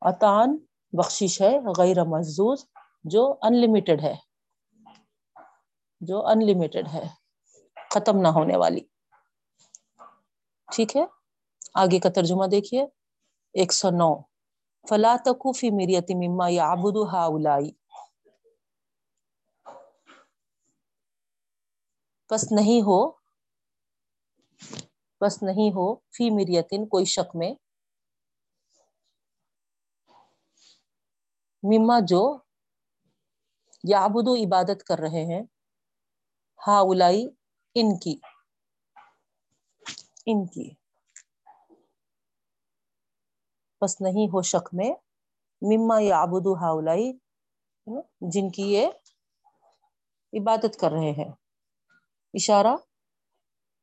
عطان 0.00 0.58
بخشش 0.92 1.40
ہے 1.40 1.58
غیر 1.78 2.04
محضوظ 2.04 2.64
جو 3.04 3.34
ان 3.42 3.56
لمیٹڈ 3.60 4.02
ہے۔ 4.02 4.14
جو 6.00 6.26
ان 6.26 6.46
لمیٹڈ 6.46 6.88
ہے۔ 6.92 7.04
ختم 7.90 8.18
نہ 8.18 8.28
ہونے 8.28 8.56
والی۔ 8.56 8.80
ٹھیک 10.72 10.96
ہے؟ 10.96 11.04
آگے 11.74 11.98
کا 11.98 12.08
ترجمہ 12.08 12.46
دیکھیے۔ 12.46 12.82
ایک 13.52 13.72
سو 13.72 13.90
نو۔ 13.90 14.35
فلا 14.88 15.16
تکوفی 15.24 15.70
میری 15.70 15.94
مما 16.14 16.48
یا 16.48 16.64
آبد 16.66 16.96
ہا 17.12 17.26
پس 22.30 22.52
نہیں 22.52 22.80
ہو، 22.82 23.10
بس 25.20 25.42
نہیں 25.42 25.70
ہو 25.70 25.94
فی 25.94 26.30
مریتن 26.30 26.86
کوئی 26.86 27.04
شک 27.04 27.36
میں۔ 27.36 27.52
مما 31.62 31.98
جو 32.00 32.22
یا 33.84 34.06
عبادت 34.44 34.84
کر 34.84 34.98
رہے 34.98 35.24
ہیں 35.24 35.42
ہا 36.66 36.78
الائی 36.80 37.26
ان 37.74 37.98
کی۔ 37.98 38.16
ان 40.26 40.46
کی۔ 40.46 40.85
بس 43.82 44.00
نہیں 44.00 44.26
ہو 44.32 44.42
شک 44.42 44.68
میں، 44.72 44.92
مما 45.62 45.96
یا 46.00 46.20
ابدو 46.22 46.54
ہا 46.54 46.70
الائی 46.78 47.12
جن 48.32 48.48
کی 48.50 48.62
یہ 48.72 48.86
عبادت 50.32 50.78
کر 50.80 50.90
رہے 50.92 51.10
ہیں۔ 51.18 51.30
اشارہ 52.34 52.74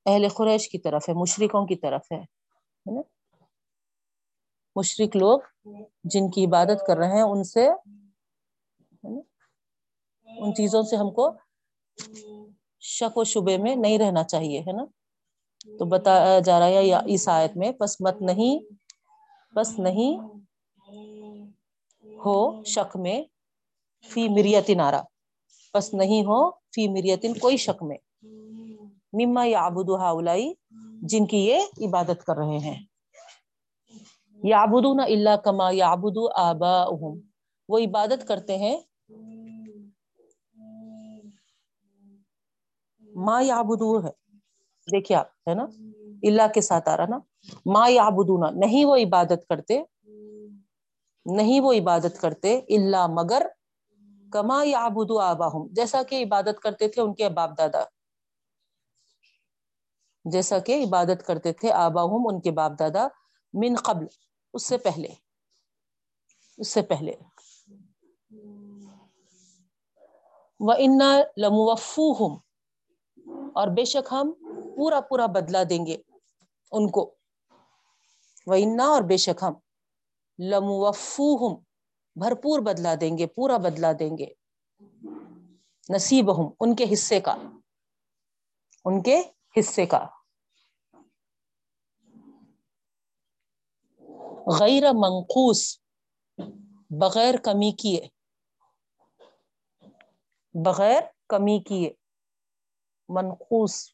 اہل 0.05 0.27
قریش 0.29 0.67
کی 0.69 0.77
طرف 0.79 1.09
ہے 1.09 1.13
مشرقوں 1.13 1.65
کی 1.67 1.75
طرف 1.75 2.12
ہے 2.12 2.21
مشرق 4.75 5.15
لوگ 5.15 5.39
جن 6.03 6.29
کی 6.31 6.45
عبادت 6.45 6.85
کر 6.88 6.97
رہے 6.97 7.15
ہیں، 7.15 7.21
ان 7.23 7.43
سے 7.43 7.67
ان 10.27 10.53
چیزوں 10.55 10.81
سے 10.83 10.95
ہم 10.95 11.12
کو 11.12 11.31
شک 12.81 13.17
و 13.17 13.23
شبے 13.23 13.57
میں 13.57 13.75
نہیں 13.75 13.97
رہنا 14.00 14.23
چاہیے، 14.23 14.59
ہے 14.59 14.71
نا؟ 14.71 14.85
تو 15.79 15.85
بتایا 15.85 16.39
جا 16.39 16.59
رہا 16.59 16.65
ہے 16.67 16.83
یا 16.85 17.00
اس 17.05 17.27
آیت 17.29 17.57
میں، 17.57 17.71
پس 17.71 18.01
مت 18.01 18.21
نہیں 18.21 18.53
بس 19.55 19.79
نہیں 19.79 20.17
ہو 22.03 22.63
شک 22.63 22.98
میں 22.98 23.24
فی 24.10 24.29
مریتی 24.29 24.75
نارا۔ 24.75 25.01
بس 25.74 25.93
نہیں 25.93 26.22
ہو 26.22 26.51
فی 26.51 26.88
مریتن 26.88 27.33
کوئی 27.33 27.57
شک 27.57 27.83
میں۔ 27.83 27.98
مما 29.13 29.45
یا 29.45 29.62
آبود 29.62 30.01
الائی 30.01 30.53
جن 31.01 31.25
کی 31.25 31.38
یہ 31.38 31.60
عبادت 31.88 32.25
کر 32.25 32.38
رہے 32.38 32.57
ہیں۔ 32.57 32.83
یا 34.43 34.62
آبود 34.62 34.83
نہ 34.95 35.01
اللہ 35.01 35.38
کما 35.38 35.69
یا 35.74 35.89
آبود 35.89 36.31
آبا 36.36 36.86
وہ 37.69 37.79
عبادت 37.79 38.27
کرتے 38.27 38.57
ہیں۔ 38.57 38.77
ماں 43.15 43.43
یا 43.43 43.55
آبدو 43.55 44.05
ہے۔ 44.05 44.12
دیکھیے 44.91 45.17
آپ، 45.17 45.25
ہے 45.50 45.53
نا؟ 45.53 45.65
اللہ 46.23 46.41
کے 46.53 46.61
ساتھ 46.61 46.89
آ 46.89 46.97
رہا 46.97 47.05
نا۔ 47.05 47.19
ماں 47.65 47.89
یا 47.89 48.09
نہیں 48.51 48.85
وہ 48.85 48.95
عبادت 48.95 49.47
کرتے۔ 49.49 49.83
نہیں 51.25 51.62
وہ 51.62 51.73
عبادت 51.73 52.21
کرتے 52.21 52.57
اللہ 52.57 53.07
مگر 53.07 53.47
کما 54.31 54.63
یا 54.65 54.79
آبدو 54.79 55.67
جیسا 55.67 56.03
کہ 56.03 56.23
عبادت 56.23 56.59
کرتے 56.63 56.88
تھے 56.88 57.01
ان 57.01 57.13
کے 57.13 57.29
باپ 57.29 57.57
دادا۔ 57.57 57.83
جیسا 60.25 60.59
کہ 60.59 60.83
عبادت 60.83 61.25
کرتے 61.25 61.53
تھے 61.53 61.71
آبا 61.71 62.01
ان 62.01 62.41
کے 62.41 62.51
باپ 62.51 62.71
دادا 62.79 63.07
من 63.53 63.75
قبل، 63.83 64.05
اس 64.53 64.65
سے 64.65 64.77
پہلے۔ 64.77 65.07
اس 66.57 66.67
سے 66.67 66.81
پہلے۔ 66.81 67.12
وہ 70.59 70.73
ان 70.77 70.99
لموفو 71.38 72.33
اور 73.55 73.67
بے 73.67 73.86
شک 73.86 74.07
ہم 74.12 74.33
پورا 74.75 75.01
پورا 75.01 75.25
بدلا 75.25 75.63
دیں 75.69 75.86
گے۔ 75.86 75.97
ان 76.73 76.91
کو۔ 76.91 77.15
وہ 78.45 78.55
اور 78.83 79.01
بے 79.01 79.17
شک 79.17 79.43
ہم 79.43 79.53
لموفو 80.39 81.47
ہم 81.47 81.55
بھرپور 82.15 82.59
بدلا 82.59 82.95
دیں 83.01 83.17
گے، 83.17 83.27
پورا 83.27 83.57
بدلا 83.57 83.91
دیں 83.99 84.17
گے۔ 84.17 84.25
نصیب 85.89 86.38
ہوں 86.38 86.51
ان 86.59 86.75
کے 86.75 86.86
حصے 86.93 87.21
کا۔ 87.21 87.36
ان 88.86 89.03
کے 89.03 89.21
حصے 89.59 89.86
کا۔ 89.86 90.07
غیر 94.59 94.83
منقوس 94.93 95.79
بغیر 96.89 97.36
کمی 97.38 97.71
کیے۔ 97.71 98.07
بغیر 100.65 101.01
کمی 101.27 101.63
کیے۔ 101.63 101.93
منقوس 103.09 103.89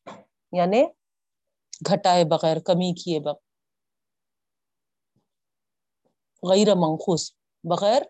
یعنی 0.51 0.83
گھٹائے 1.81 2.23
بغیر، 2.25 2.57
کمی 2.59 2.91
کیے 2.93 3.19
بغیر 3.19 3.47
غیر 6.43 6.75
منقوس 6.75 7.23
بغیر 7.63 8.01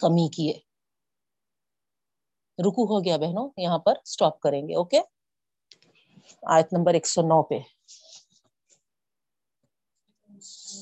کمی 0.00 0.28
کیے۔ 0.28 0.52
رکو 2.58 2.82
ہو 2.84 3.04
گیا 3.04 3.16
بہنوں، 3.16 3.48
یہاں 3.56 3.78
پر 3.78 3.94
سٹاپ 4.04 4.40
کریں 4.40 4.62
گے 4.68 4.74
اوکے 4.74 5.00
آیت 6.46 6.72
نمبر 6.72 6.94
ایک 6.94 7.06
سو 7.06 7.20
نو 7.22 7.42
پہ۔ 7.42 7.58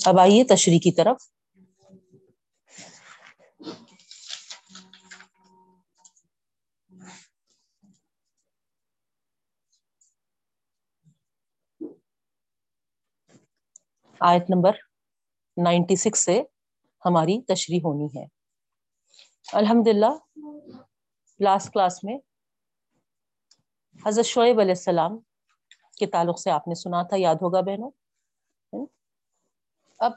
اب 0.01 0.19
آئیے 0.21 0.45
تشریح 0.45 0.81
کی 0.83 0.93
طرف۔ 0.93 1.32
آیت 14.27 14.43
نمبر 14.49 14.73
نائنٹی 15.57 15.97
سکس 15.97 16.25
سے 16.25 16.43
ہماری 17.05 17.41
تشریح 17.43 17.81
ہونی 17.85 18.07
ہے۔ 18.07 18.25
الحمد 19.53 19.89
للہ 19.89 20.15
لاسٹ 21.41 21.73
کلاس 21.73 22.05
میں 22.05 22.19
حضرت 24.07 24.25
شعیب 24.25 24.61
علیہ 24.61 24.71
السلام 24.71 25.19
کے 25.99 26.07
تعلق 26.07 26.39
سے 26.41 26.51
آپ 26.51 26.69
نے 26.69 26.75
سنا 26.75 27.03
تھا، 27.03 27.17
یاد 27.19 27.35
ہوگا 27.35 27.61
بہنوں؟ 27.61 27.91
اب 29.99 30.13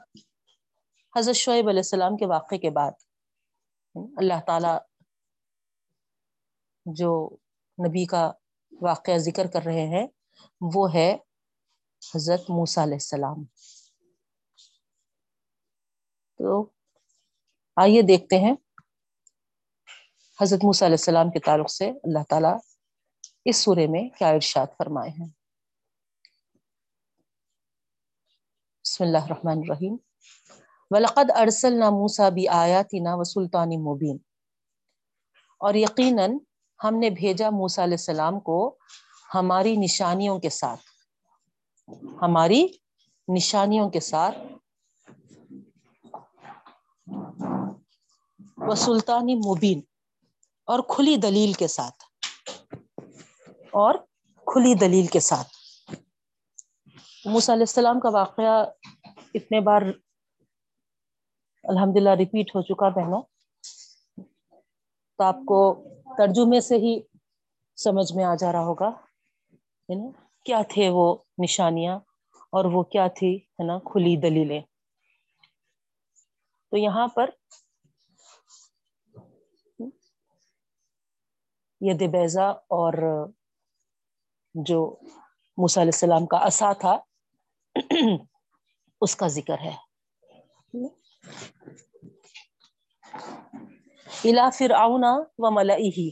حضرت 1.16 1.34
شعیب 1.34 1.68
علیہ 1.68 1.78
السلام 1.78 2.16
کے 2.16 2.26
واقعے 2.26 2.58
کے 2.58 2.70
بعد 2.70 2.92
اللہ 4.16 4.40
تعالی 4.46 4.74
جو 6.86 7.36
نبی 7.78 8.04
کا 8.06 8.32
واقعہ 8.80 9.16
ذکر 9.16 9.46
کر 9.46 9.62
رہے 9.66 9.86
ہیں، 9.86 10.06
وہ 10.74 10.94
ہے 10.94 11.16
حضرت 12.14 12.50
موسیٰ 12.50 12.82
علیہ 12.82 12.94
السلام۔ 12.94 13.44
تو 16.46 16.70
آئیے 17.76 18.02
دیکھتے 18.02 18.38
ہیں۔ 18.38 18.54
حضرت 20.40 20.64
موسیٰ 20.64 20.88
علیہ 20.88 20.96
السلام 21.00 21.30
کے 21.30 21.38
تعلق 21.38 21.70
سے 21.70 21.90
اللہ 21.90 22.18
تعالیٰ 22.28 22.58
اس 23.44 23.56
سورے 23.56 23.86
میں 23.86 24.08
کیا 24.18 24.28
ارشاد 24.28 24.66
فرمائے 24.78 25.10
ہیں۔ 25.10 25.28
بسم 28.84 29.04
اللہ 29.04 29.18
الرحمن 29.18 29.58
الرحیم۔ 29.58 29.96
ولقد 30.90 31.30
ارسلنا 31.36 31.90
موسیٰ 31.90 32.30
بی 32.30 32.48
آیاتنا 32.48 33.14
و 33.14 33.24
سلطان 33.24 33.68
مبین 33.68 34.18
اور 35.58 35.74
یقیناً 35.74 36.38
ہم 36.84 36.98
نے 36.98 37.10
بھیجا 37.10 37.50
موسیٰ 37.50 37.84
علیہ 37.84 38.00
السلام 38.00 38.40
کو 38.40 38.78
ہماری 39.34 39.76
نشانیوں 39.76 40.40
کے 40.40 40.50
ساتھ۔ 40.50 40.80
ہماری 42.22 42.66
نشانیوں 43.28 43.90
کے 43.90 44.00
ساتھ 44.00 44.38
و 48.56 48.74
سلطانی 48.74 49.34
مبین 49.34 49.80
اور 50.66 50.78
کھلی 50.88 51.16
دلیل 51.16 51.52
کے 51.52 51.66
ساتھ۔ 51.66 52.04
اور 53.70 53.94
کھلی 54.36 54.74
دلیل 54.74 55.06
کے 55.06 55.20
ساتھ۔ 55.20 55.48
موسیٰ 57.24 57.54
علیہ 57.54 57.62
السلام 57.62 58.00
کا 58.00 58.08
واقعہ 58.08 58.64
اتنے 59.34 59.60
بار 59.60 59.82
الحمد 61.64 61.96
للہ 61.96 62.10
ریپیٹ 62.10 62.54
ہو 62.54 62.62
چکا 62.62 62.88
بہنوں۔ 62.88 63.22
تو 65.18 65.24
آپ 65.24 65.34
کو 65.34 65.88
ترجمے 66.18 66.60
سے 66.60 66.76
ہی 66.76 67.00
سمجھ 67.76 68.12
میں 68.12 68.24
آ 68.24 68.34
جا 68.34 68.52
رہا 68.52 68.64
ہوگا۔ 68.64 68.88
ہے 69.88 69.94
نا؟ 69.94 70.10
کیا 70.44 70.62
تھے 70.68 70.88
وہ 70.88 71.16
نشانیاں 71.42 71.98
اور 72.52 72.64
وہ 72.64 72.82
کیا 72.82 73.06
تھی، 73.06 73.36
ہے 73.36 73.64
نا، 73.64 73.78
کھلی 73.78 74.16
دلیلیں۔ 74.16 74.62
تو 76.76 76.80
یہاں 76.80 77.08
پر 77.08 77.30
یہ 81.80 81.92
دبیزا 81.92 82.48
اور 82.50 82.92
جو 84.54 84.96
موسیٰ 85.56 85.82
علیہ 85.82 85.90
السلام 85.94 86.26
کا 86.26 86.38
عصا 86.40 86.72
تھا، 86.72 86.98
اس 89.00 89.16
کا 89.16 89.26
ذکر 89.26 89.58
ہے۔ 89.58 89.76
الا 94.24 94.50
فرعون 94.50 95.04
و 95.38 95.50
ملئی 95.50 96.10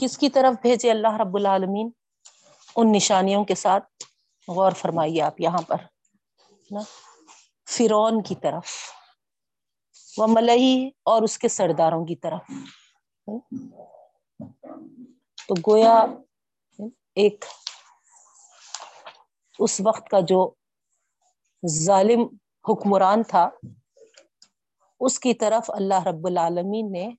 کس 0.00 0.18
کی 0.18 0.28
طرف 0.28 0.60
بھیجے 0.62 0.90
اللہ 0.90 1.16
رب 1.20 1.36
العالمین؟ 1.36 1.90
ان 2.76 2.92
نشانیوں 2.92 3.44
کے 3.44 3.54
ساتھ۔ 3.54 3.84
غور 4.48 4.72
فرمائیے 4.72 5.22
آپ 5.22 5.40
یہاں 5.40 5.62
پر۔ 5.66 5.76
فرون 5.76 6.82
فرعون 7.66 8.22
کی 8.22 8.34
طرف۔ 8.34 8.95
وہ 10.16 10.26
ملئی 10.26 10.90
اور 11.02 11.22
اس 11.22 11.38
کے 11.38 11.48
سرداروں 11.48 12.06
کی 12.06 12.16
طرف۔ 12.16 12.40
تو 15.48 15.54
گویا 15.70 16.04
ایک 17.14 17.44
اس 19.58 19.80
وقت 19.84 20.08
کا 20.08 20.20
جو 20.20 20.50
ظالم 21.68 22.20
حکمران 22.68 23.22
تھا، 23.22 23.48
اس 25.00 25.20
کی 25.20 25.34
طرف 25.34 25.70
اللہ 25.70 26.06
رب 26.06 26.26
العالمین 26.26 26.92
نے 26.92 27.10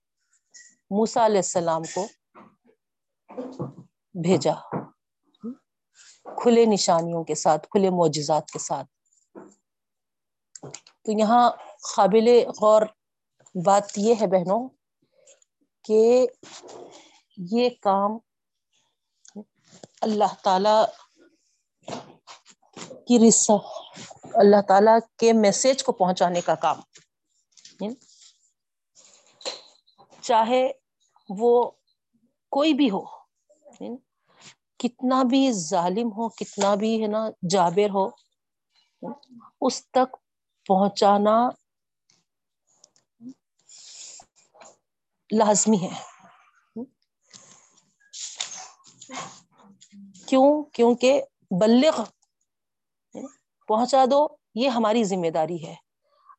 موسا 0.89 1.25
علیہ 1.25 1.37
السلام 1.37 1.81
کو 1.95 2.07
بھیجا۔ 4.13 4.53
کھلے 6.23 6.65
نشانیوں 6.65 7.23
کے 7.23 7.35
ساتھ، 7.35 7.67
کھلے 7.67 7.89
معجزات 7.89 8.51
کے 8.51 8.59
ساتھ۔ 8.59 8.87
تو 11.01 11.11
یہاں 11.11 11.51
قابل 11.83 12.27
غور 12.61 12.81
بات 13.55 13.97
یہ 13.97 14.13
ہے 14.21 14.27
بہنوں 14.27 14.67
کہ 15.85 16.27
یہ 17.37 17.69
کام 17.81 18.17
اللہ 20.01 20.33
تعالی 20.43 20.77
کی 23.07 23.17
رسا، 23.19 23.55
اللہ 24.33 24.61
تعالی 24.67 24.91
کے 25.17 25.33
میسج 25.33 25.83
کو 25.83 25.91
پہنچانے 25.91 26.41
کا 26.41 26.55
کام۔ 26.55 26.79
چاہے 30.21 30.67
وہ 31.29 31.71
کوئی 32.51 32.73
بھی 32.73 32.89
ہو 32.89 33.03
کتنا 34.79 35.23
بھی 35.23 35.51
ظالم 35.51 36.11
ہو، 36.11 36.29
کتنا 36.29 36.75
بھی 36.75 37.01
ہے 37.01 37.07
نا 37.07 37.29
جابر 37.49 37.89
ہو 37.89 38.07
اس 39.61 39.85
تک 39.91 40.15
پہنچانا 40.67 41.37
لازمی 45.31 45.87
ہے 45.87 46.01
کیوں؟ 50.27 50.63
کیونکہ 50.63 51.21
بلغ 51.51 52.03
پہنچا 53.67 54.05
دو، 54.11 54.27
یہ 54.55 54.69
ہماری 54.69 55.03
ذمہ 55.03 55.29
داری 55.29 55.67
ہے۔ 55.67 55.75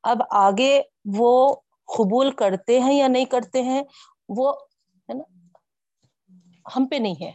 اب 0.02 0.16
آگے 0.30 0.82
وہ 1.18 1.54
قبول 1.84 2.30
کرتے 2.30 2.80
ہیں 2.80 2.94
یا 2.94 3.08
نہیں 3.08 3.24
کرتے 3.24 3.62
ہیں، 3.62 3.82
وہ 4.28 4.52
ہے 5.08 5.14
نا، 5.14 5.56
ہم 6.76 6.86
پہ 6.86 6.96
نہیں 6.96 7.14
ہے۔ 7.20 7.32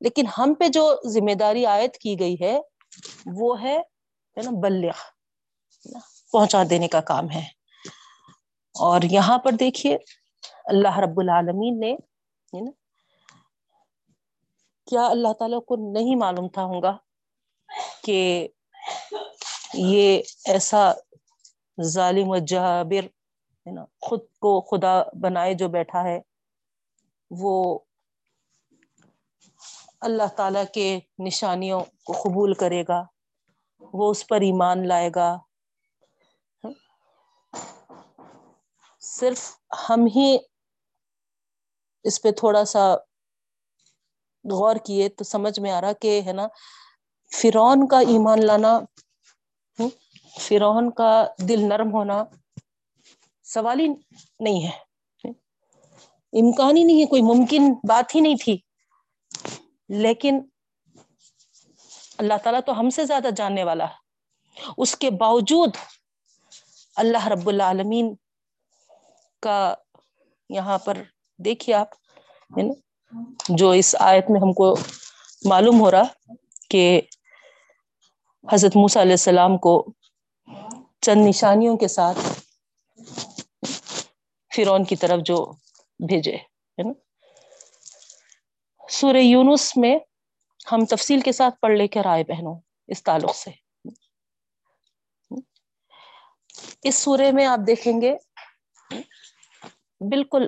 لیکن 0.00 0.24
ہم 0.38 0.54
پہ 0.54 0.68
جو 0.68 0.94
ذمہ 1.08 1.34
داری 1.34 1.66
عائد 1.66 1.92
کی 1.92 2.20
گئی 2.20 2.36
ہے، 2.40 2.60
وہ 3.26 3.62
ہے 3.62 3.78
نا، 4.36 4.50
بلغ 4.50 4.92
پہنچا 6.32 6.62
دینے 6.70 6.88
کا 6.88 7.00
کام 7.00 7.30
ہے۔ 7.30 7.44
اور 8.80 9.00
یہاں 9.02 9.38
پر 9.38 9.52
دیکھیے 9.52 9.98
اللہ 10.70 10.98
رب 10.98 11.20
العالمین 11.20 11.80
نے 11.80 11.94
کیا 14.86 15.06
اللہ 15.06 15.32
تعالیٰ 15.32 15.60
کو 15.64 15.76
نہیں 15.92 16.16
معلوم 16.16 16.48
تھا 16.48 16.64
ہوں 16.64 16.82
گا 16.82 16.96
کہ 18.04 18.48
یہ 19.74 20.22
ایسا 20.44 20.92
ظالم 21.78 22.30
و 22.30 22.38
جابر 22.38 23.04
ہے 23.66 23.70
نا، 23.70 23.84
خود 24.00 24.20
کو 24.40 24.60
خدا 24.60 24.94
بنائے 25.20 25.54
جو 25.54 25.68
بیٹھا 25.68 26.02
ہے، 26.04 26.18
وہ 27.30 27.78
اللہ 30.00 30.28
تعالی 30.36 30.64
کے 30.74 30.98
نشانیوں 31.18 31.80
کو 32.04 32.12
قبول 32.12 32.54
کرے 32.54 32.82
گا، 32.88 33.02
وہ 33.92 34.10
اس 34.10 34.26
پر 34.26 34.40
ایمان 34.40 34.86
لائے 34.88 35.10
گا۔ 35.14 35.36
صرف 39.00 39.50
ہم 39.88 40.06
ہی 40.16 40.36
اس 42.04 42.22
پہ 42.22 42.30
تھوڑا 42.30 42.64
سا 42.64 42.94
غور 44.50 44.76
کیے 44.76 45.08
تو 45.08 45.24
سمجھ 45.24 45.60
میں 45.60 45.70
آ 45.70 45.80
رہا 45.80 45.92
کہ 45.92 46.22
ہے 46.26 46.32
نا 46.32 46.46
فرون 47.32 47.88
کا 47.88 47.98
ایمان 47.98 48.46
لانا 48.46 48.78
فرون 50.40 50.90
کا 50.90 51.26
دل 51.48 51.68
نرم 51.68 51.92
ہونا 51.92 52.24
سوال 53.42 53.80
ہی 53.80 53.88
نہیں 54.40 54.66
ہے۔ 54.66 54.90
امکان 56.32 56.76
ہی 56.76 56.84
نہیں 56.84 57.00
ہے، 57.00 57.06
کوئی 57.06 57.22
ممکن 57.22 57.72
بات 57.88 58.14
ہی 58.14 58.20
نہیں 58.20 58.36
تھی۔ 58.44 58.58
لیکن 59.88 60.40
اللہ 62.18 62.34
تعالیٰ 62.42 62.60
تو 62.66 62.80
ہم 62.80 62.90
سے 62.90 63.04
زیادہ 63.04 63.28
جاننے 63.36 63.64
والا 63.64 63.84
ہے۔ 63.84 64.10
اس 64.78 64.96
کے 64.96 65.10
باوجود 65.10 65.70
اللہ 66.96 67.28
رب 67.28 67.48
العالمین 67.48 68.14
کا 69.40 69.74
یہاں 70.48 70.78
پر 70.78 70.98
دیکھیے 71.44 71.74
آپ 71.74 71.88
جو 73.48 73.70
اس 73.70 73.94
آیت 73.98 74.30
میں 74.30 74.40
ہم 74.40 74.52
کو 74.52 74.74
معلوم 75.44 75.80
ہو 75.80 75.90
رہا 75.90 76.34
کہ 76.70 77.00
حضرت 78.44 78.76
موسیٰ 78.76 79.02
علیہ 79.02 79.12
السلام 79.12 79.56
کو 79.58 79.72
چند 81.00 81.26
نشانیوں 81.26 81.76
کے 81.76 81.88
ساتھ 81.88 82.18
فرون 84.50 84.84
کی 84.84 84.96
طرف 84.96 85.20
جو 85.24 85.36
بھیجے، 86.00 86.36
ہے 86.36 86.82
نا؟ 86.82 86.92
سورہ 88.88 89.16
یونس 89.16 89.76
میں 89.76 89.98
ہم 90.72 90.84
تفصیل 90.84 91.20
کے 91.20 91.32
ساتھ 91.32 91.54
پڑھ 91.60 91.72
لے 91.72 91.88
کر 91.88 92.06
آئے 92.06 92.24
بہنوں، 92.24 92.54
اس 92.88 93.02
تعلق 93.02 93.34
سے۔ 93.36 93.50
اس 96.82 96.94
سورے 96.94 97.32
میں 97.32 97.46
آپ 97.46 97.66
دیکھیں 97.66 98.00
گے، 98.00 98.14
بالکل 100.00 100.46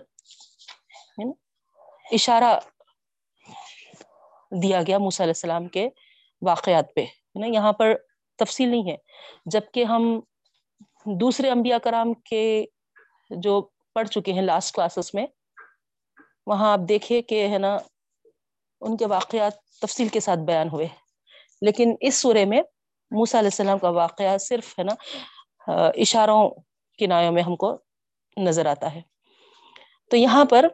اشارہ 2.13 2.59
دیا 4.63 4.83
گیا 4.87 4.99
موسیٰ 4.99 5.27
علیہ 5.27 5.33
السلام 5.37 5.69
کے 5.69 5.89
واقعات 6.43 6.95
پہ۔ 6.95 7.05
نا، 7.35 7.47
یہاں 7.47 7.73
پر 7.73 7.95
تفصیل 8.39 8.69
نہیں 8.69 8.91
ہے۔ 8.91 8.97
جبکہ 9.47 9.85
ہم 9.85 10.21
دوسرے 11.05 11.51
انبیاء 11.51 11.79
کرام 11.79 12.15
کے 12.15 12.65
جو 13.31 13.69
پڑھ 13.95 14.09
چکے 14.09 14.33
ہیں 14.33 14.43
لاسٹ 14.43 14.75
کلاسز 14.75 15.11
میں، 15.15 15.27
وہاں 16.47 16.73
آپ 16.73 16.79
دیکھے 16.89 17.23
کہ 17.23 17.49
ہے 17.49 17.59
نا، 17.59 17.79
ان 18.81 18.97
کے 18.97 19.07
واقعات 19.07 19.53
تفصیل 19.83 20.09
کے 20.09 20.21
ساتھ 20.21 20.41
بیان 20.41 20.69
ہوئے۔ 20.69 20.89
لیکن 21.61 21.95
اس 22.01 22.15
سورے 22.15 22.45
میں 22.45 22.63
موسیٰ 23.11 23.41
علیہ 23.41 23.51
السلام 23.53 23.79
کا 23.79 23.89
واقعہ 23.89 24.39
صرف 24.39 24.79
ہے 24.79 24.85
نا 24.85 24.95
اشاروں 25.97 26.51
کنایوں 26.99 27.33
میں 27.33 27.43
ہم 27.43 27.57
کو 27.57 27.79
نظر 28.37 28.67
آتا 28.67 28.95
ہے۔ 28.95 29.01
تو 30.11 30.17
یہاں 30.17 30.45
پر 30.45 30.69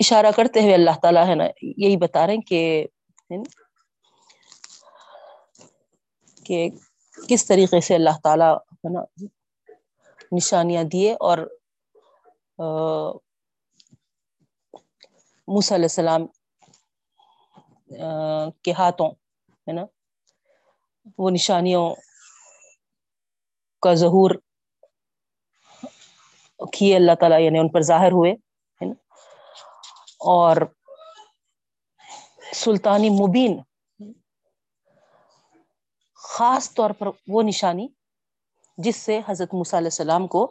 اشارہ 0.00 0.30
کرتے 0.36 0.60
ہوئے 0.60 0.74
اللہ 0.74 0.98
تعالیٰ 1.02 1.26
ہے 1.28 1.34
نا 1.34 1.44
یہی 1.62 1.96
بتا 1.96 2.26
رہے 2.26 2.34
ہیں 2.34 2.40
کہ 2.40 2.82
کہ 6.46 6.68
کس 7.28 7.46
طریقے 7.46 7.80
سے 7.80 7.94
اللہ 7.94 8.18
تعالیٰ 8.22 8.54
ہے 8.56 8.92
نا 8.92 9.02
نشانیاں 10.32 10.84
دیے 10.84 11.12
اور 11.12 11.38
موسیٰ 15.48 15.76
علیہ 15.76 15.84
السلام 15.84 16.26
کے 18.62 18.72
ہاتھوں 18.72 19.10
ہے 19.66 19.72
نا 19.72 19.84
وہ 21.18 21.30
نشانیوں 21.30 21.94
کا 23.82 23.94
ظہور 23.94 24.30
کیے 26.72 26.96
اللہ 26.96 27.12
تعالیٰ 27.20 27.40
یعنی 27.40 27.58
ان 27.58 27.68
پر 27.68 27.82
ظاہر 27.82 28.12
ہوئے، 28.12 28.32
ہے 28.32 28.86
نا؟ 28.86 28.94
اور 30.30 30.56
سلطانی 32.54 33.10
مبین 33.10 33.58
خاص 36.18 36.74
طور 36.74 36.90
پر 36.90 37.06
وہ 37.26 37.42
نشانی 37.42 37.86
جس 38.78 38.96
سے 38.96 39.20
حضرت 39.28 39.54
موسیٰ 39.54 39.78
علیہ 39.78 39.92
السلام 39.92 40.26
کو 40.26 40.46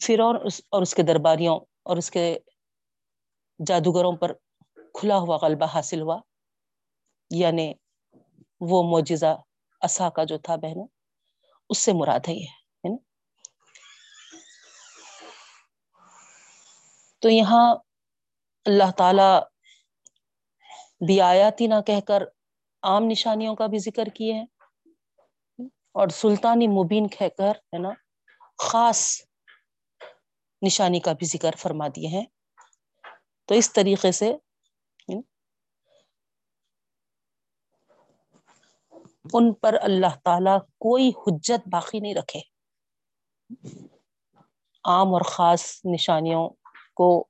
فرعون 0.00 0.36
اور 0.68 0.82
اس 0.82 0.94
کے 0.94 1.02
درباریوں 1.02 1.58
اور 1.82 1.96
اس 1.96 2.10
کے 2.10 2.24
جادوگروں 3.60 4.12
پر 4.16 4.32
کھلا 4.94 5.18
ہوا 5.18 5.36
غلبہ 5.42 5.66
حاصل 5.74 6.00
ہوا 6.00 6.18
یعنی 7.30 7.72
وہ 8.60 8.82
معجزہ 8.82 9.34
عصا 9.82 10.08
کا 10.10 10.24
جو 10.24 10.38
تھا 10.38 10.56
بہنوں 10.56 10.86
اس 11.68 11.78
سے 11.78 11.92
مراد 11.92 12.20
ہے 12.28 12.34
یہ، 12.34 12.46
ہے 12.84 12.96
تو 17.18 17.28
یہاں 17.28 17.74
اللہ 18.64 18.90
تعالی 18.90 19.40
بھی 21.06 21.20
آیاتی 21.20 21.66
نہ 21.66 21.74
کہہ 21.86 22.00
کر 22.00 22.22
عام 22.82 23.04
نشانیوں 23.04 23.56
کا 23.56 23.66
بھی 23.66 23.78
ذکر 23.78 24.04
کیے 24.04 24.32
ہیں۔ 24.32 24.46
اور 25.92 26.08
سلطانی 26.08 26.66
مبین 26.66 27.08
کہہ 27.08 27.28
کر، 27.38 27.50
ہے 27.50 27.78
نا، 27.78 27.88
خاص 28.58 29.20
نشانی 30.66 31.00
کا 31.00 31.12
بھی 31.12 31.26
ذکر 31.26 31.50
فرما 31.56 31.88
دیے 31.88 32.06
ہیں۔ 32.08 32.24
تو 33.44 33.54
اس 33.54 33.72
طریقے 33.72 34.12
سے 34.12 34.36
ان 39.24 39.54
پر 39.54 39.74
اللہ 39.82 40.16
تعالی 40.24 40.58
کوئی 40.60 41.08
حجت 41.08 41.68
باقی 41.72 42.00
نہیں 42.00 42.14
رکھے۔ 42.14 42.40
عام 44.84 45.14
اور 45.14 45.20
خاص 45.20 45.80
نشانیوں 45.94 46.50
کو 46.94 47.28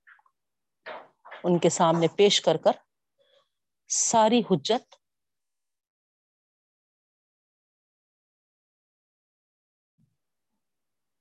ان 1.44 1.58
کے 1.58 1.68
سامنے 1.68 2.06
پیش 2.16 2.40
کر 2.40 2.56
کر 2.56 2.72
ساری 3.88 4.42
حجت 4.50 4.94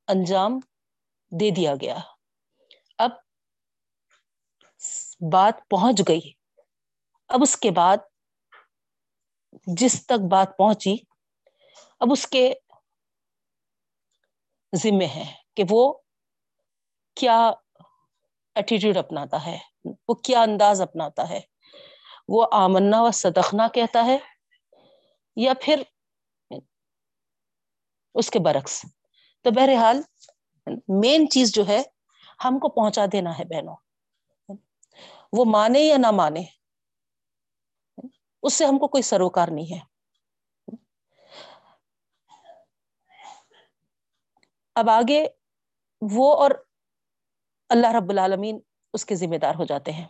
انجام 0.08 0.60
دے 1.32 1.52
دیا 1.52 1.74
گیا۔ 1.82 1.98
اب 2.98 3.12
بات 5.32 5.54
پہنچ 5.70 6.02
گئی۔ 6.08 6.34
اب 7.28 7.40
اس 7.42 7.58
کے 7.58 7.72
بعد 7.72 7.98
جس 9.54 10.06
تک 10.06 10.20
بات 10.32 10.58
پہنچی، 10.58 10.96
اب 12.00 12.08
اس 12.12 12.28
کے 12.28 12.54
ذمے 14.76 15.06
ہے 15.06 15.34
کہ 15.54 15.64
وہ 15.70 15.94
کیا 17.16 17.52
ایٹیٹیوڈ 18.56 18.98
اپناتا 18.98 19.46
ہے، 19.46 19.58
وہ 20.08 20.14
کیا 20.14 20.42
انداز 20.42 20.82
اپناتا 20.82 21.30
ہے۔ 21.30 21.42
وہ 22.28 22.46
آمنا 22.52 23.04
و 23.04 23.12
صدخنا 23.12 23.68
کہتا 23.68 24.06
ہے 24.06 24.18
یا 25.36 25.54
پھر 25.62 25.84
اس 28.14 28.30
کے 28.30 28.40
برعکس۔ 28.40 28.86
تو 29.42 29.52
بہرحال 29.52 30.02
مین 30.88 31.30
چیز 31.30 31.54
جو 31.54 31.68
ہے، 31.68 31.82
ہم 32.46 32.60
کو 32.60 32.70
پہنچا 32.70 33.06
دینا 33.12 33.40
ہے 33.40 33.44
بہنوں۔ 33.46 33.76
وہ 35.34 35.46
مانے 35.46 35.80
یا 35.80 35.98
نہ 35.98 36.12
مانے 36.12 36.44
اس 38.44 38.54
سے 38.54 38.66
ہم 38.66 38.78
کو 38.80 38.88
کوئی 38.88 39.04
سروکار 39.04 39.48
نہیں 39.52 39.74
ہے۔ 39.74 39.80
اب 44.76 44.90
آگے 44.90 45.26
وہ 46.02 46.36
اور 46.36 46.52
اللہ 47.70 47.88
رب 47.88 48.10
العالمین 48.10 48.60
اس 48.94 49.06
کے 49.06 49.16
ذمہ 49.16 49.38
دار 49.38 49.56
ہو 49.56 49.66
جاتے 49.66 49.92
ہیں 49.92 50.08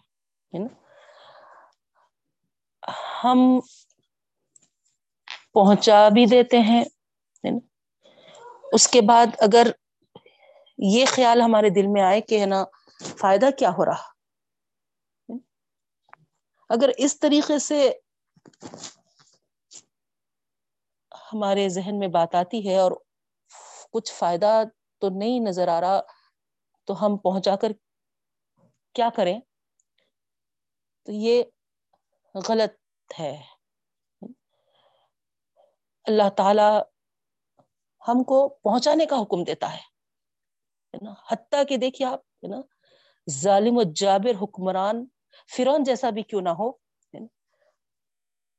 ہم 3.23 3.59
پہنچا 5.53 6.09
بھی 6.09 6.25
دیتے 6.25 6.59
ہیں 6.59 6.83
اس 8.71 8.87
کے 8.87 9.01
بعد 9.01 9.27
اگر 9.39 9.67
یہ 10.77 11.05
خیال 11.05 11.41
ہمارے 11.41 11.69
دل 11.69 11.87
میں 11.87 12.01
آئے 12.01 12.21
کہ 12.21 12.39
ہے 12.39 12.45
نا، 12.45 12.63
فائدہ 13.17 13.49
کیا 13.59 13.69
ہو 13.69 13.85
رہا؟ 13.85 14.09
اگر 16.69 16.89
اس 16.97 17.19
طریقے 17.19 17.59
سے 17.59 17.91
ہمارے 21.33 21.69
ذہن 21.69 21.99
میں 21.99 22.07
بات 22.07 22.35
آتی 22.35 22.69
ہے 22.69 22.77
اور 22.77 22.91
کچھ 23.91 24.13
فائدہ 24.13 24.63
تو 24.97 25.09
نہیں 25.09 25.39
نظر 25.39 25.67
آ 25.67 25.81
رہا، 25.81 26.01
تو 26.85 27.05
ہم 27.05 27.17
پہنچا 27.17 27.55
کر 27.55 27.71
کیا 28.93 29.09
کریں؟ 29.15 29.39
تو 31.03 31.11
یہ 31.11 31.43
غلط 32.49 33.13
ہے۔ 33.19 33.41
اللہ 36.03 36.29
تعالی 36.29 36.79
ہم 38.07 38.23
کو 38.23 38.49
پہنچانے 38.49 39.05
کا 39.05 39.21
حکم 39.21 39.43
دیتا 39.43 39.73
ہے 39.73 39.91
نا؟ 41.01 41.13
حتیٰ 41.31 41.63
کہ 41.69 41.77
دیکھیے 41.77 42.07
آپ، 42.07 42.19
ہے 42.19 42.47
نا؟ 42.47 42.61
ظالم 43.29 43.77
و 43.77 43.81
جابر 43.95 44.43
حکمران 44.43 45.05
فرون 45.57 45.83
جیسا 45.83 46.09
بھی 46.09 46.23
کیوں 46.23 46.41
نہ 46.41 46.49
ہو 46.49 46.71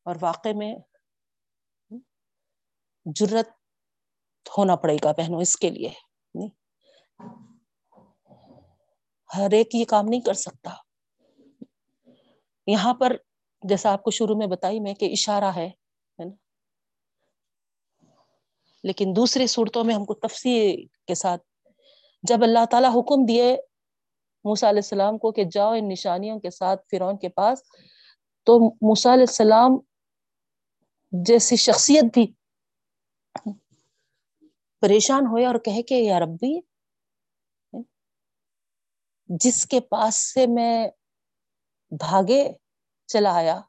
اور 0.05 0.17
واقع 0.21 0.49
میں 0.55 0.75
جرت 3.05 3.49
ہونا 4.59 4.77
پڑے 4.77 4.97
گا 5.05 5.13
بہنوں 5.13 5.41
اس 5.41 5.57
کے 5.57 5.71
لیے۔ 5.71 5.91
ہر 9.37 9.51
ایک 9.51 9.75
یہ 9.75 9.85
کام 9.85 10.07
نہیں 10.07 10.21
کر 10.21 10.35
سکتا۔ 10.35 10.71
یہاں 12.67 12.95
پر 12.95 13.17
جیسا 13.63 13.93
آپ 13.93 14.03
کو 14.03 14.11
شروع 14.11 14.37
میں 14.37 14.47
بتائی 14.47 14.81
میں 14.81 14.95
کہ 14.95 15.05
اشارہ 15.05 15.53
ہے 15.57 15.71
نا؟ 16.19 16.31
لیکن 18.85 19.13
دوسری 19.17 19.47
صورتوں 19.47 19.85
میں 19.85 19.95
ہم 19.95 20.05
کو 20.05 20.15
تفصیل 20.15 20.87
کے 21.07 21.15
ساتھ 21.15 21.43
جب 22.23 22.37
اللہ 22.43 22.65
تعالی 22.71 22.87
حکم 22.87 23.25
دیے 23.25 23.57
موسا 24.45 24.69
علیہ 24.69 24.79
السلام 24.79 25.19
کو 25.19 25.33
کہ 25.33 25.45
جاؤ 25.45 25.73
ان 25.73 25.89
نشانیوں 25.89 26.41
کے 26.41 26.51
ساتھ 26.51 26.81
فرعون 26.91 27.19
کے 27.19 27.29
پاس، 27.29 27.63
تو 28.45 28.71
موسا 28.75 29.13
علیہ 29.13 29.23
السلام 29.23 29.92
جیسی 31.13 31.57
شخصیت 31.57 32.05
بھی 32.15 32.27
پریشان 34.83 35.27
ہوئے 35.27 35.47
اور 35.47 35.55
کہے 35.55 35.83
کہ 35.83 35.95
یا 35.95 36.21
ربی، 36.21 36.61
جس 39.27 39.67
کے 39.67 39.81
پاس 39.81 40.17
سے 40.35 40.47
میں 40.47 40.89
بھاگے 41.91 42.43
چلا 43.07 43.35
آیا، 43.35 43.61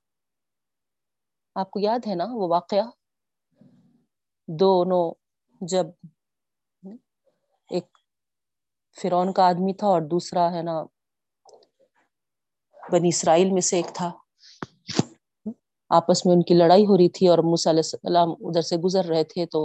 آپ 1.55 1.71
کو 1.71 1.79
یاد 1.79 2.07
ہے 2.07 2.15
نا 2.15 2.25
وہ 2.29 2.47
واقعہ؟ 2.47 2.89
دونوں 4.47 5.13
جب 5.61 5.85
ایک 7.69 7.97
فرون 9.01 9.33
کا 9.33 9.47
آدمی 9.47 9.73
تھا 9.73 9.87
اور 9.87 10.01
دوسرا 10.01 10.51
ہے 10.51 10.61
نا 10.61 10.83
بنی 12.91 13.09
اسرائیل 13.09 13.51
میں 13.51 13.61
سے 13.61 13.75
ایک 13.75 13.87
تھا۔ 13.93 14.11
آپس 15.93 16.25
میں 16.25 16.33
ان 16.35 16.41
کی 16.43 16.53
لڑائی 16.53 16.85
ہو 16.85 16.97
رہی 16.97 17.09
تھی 17.09 17.27
اور 17.27 17.37
موسی 17.43 17.69
علیہ 17.69 17.81
السلام 17.83 18.31
ادھر 18.41 18.61
سے 18.61 18.77
گزر 18.77 19.05
رہے 19.05 19.23
تھے 19.23 19.45
تو 19.45 19.61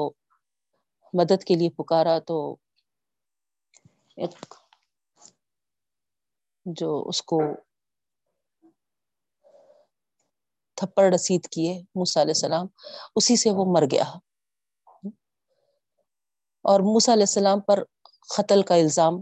مدد 1.15 1.45
کے 1.45 1.55
لیے 1.55 1.71
پکارا 1.71 2.19
تو 2.19 2.39
ایک 4.17 4.55
جو 6.67 6.91
اس 7.09 7.23
کو 7.23 7.41
تھپڑ 10.79 11.05
رسید 11.15 11.47
کیے 11.49 11.83
موسی 11.95 12.21
علیہ 12.21 12.35
السلام، 12.37 12.67
اسی 13.17 13.37
سے 13.37 13.51
وہ 13.51 13.65
مر 13.73 13.85
گیا۔ 13.91 14.05
اور 16.65 16.81
موسی 16.81 17.13
علیہ 17.13 17.29
السلام 17.29 17.61
پر 17.61 17.83
قتل 18.37 18.63
کا 18.63 18.75
الزام 18.75 19.15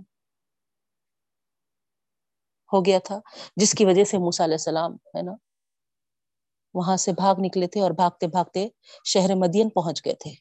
ہو 2.71 2.85
گیا 2.85 2.99
تھا، 3.05 3.19
جس 3.57 3.73
کی 3.75 3.85
وجہ 3.85 4.05
سے 4.05 4.19
موسی 4.19 4.45
علیہ 4.45 4.55
السلام، 4.55 4.95
ہے 5.17 5.23
نا 5.23 5.33
وہاں 6.77 6.97
سے 6.97 7.13
بھاگ 7.13 7.35
نکلے 7.39 7.67
تھے 7.67 7.81
اور 7.81 7.91
بھاگتے 7.91 8.27
بھاگتے 8.27 8.69
شہر 9.05 9.35
مدین 9.35 9.69
پہنچ 9.69 10.05
گئے 10.05 10.15
تھے۔ 10.15 10.35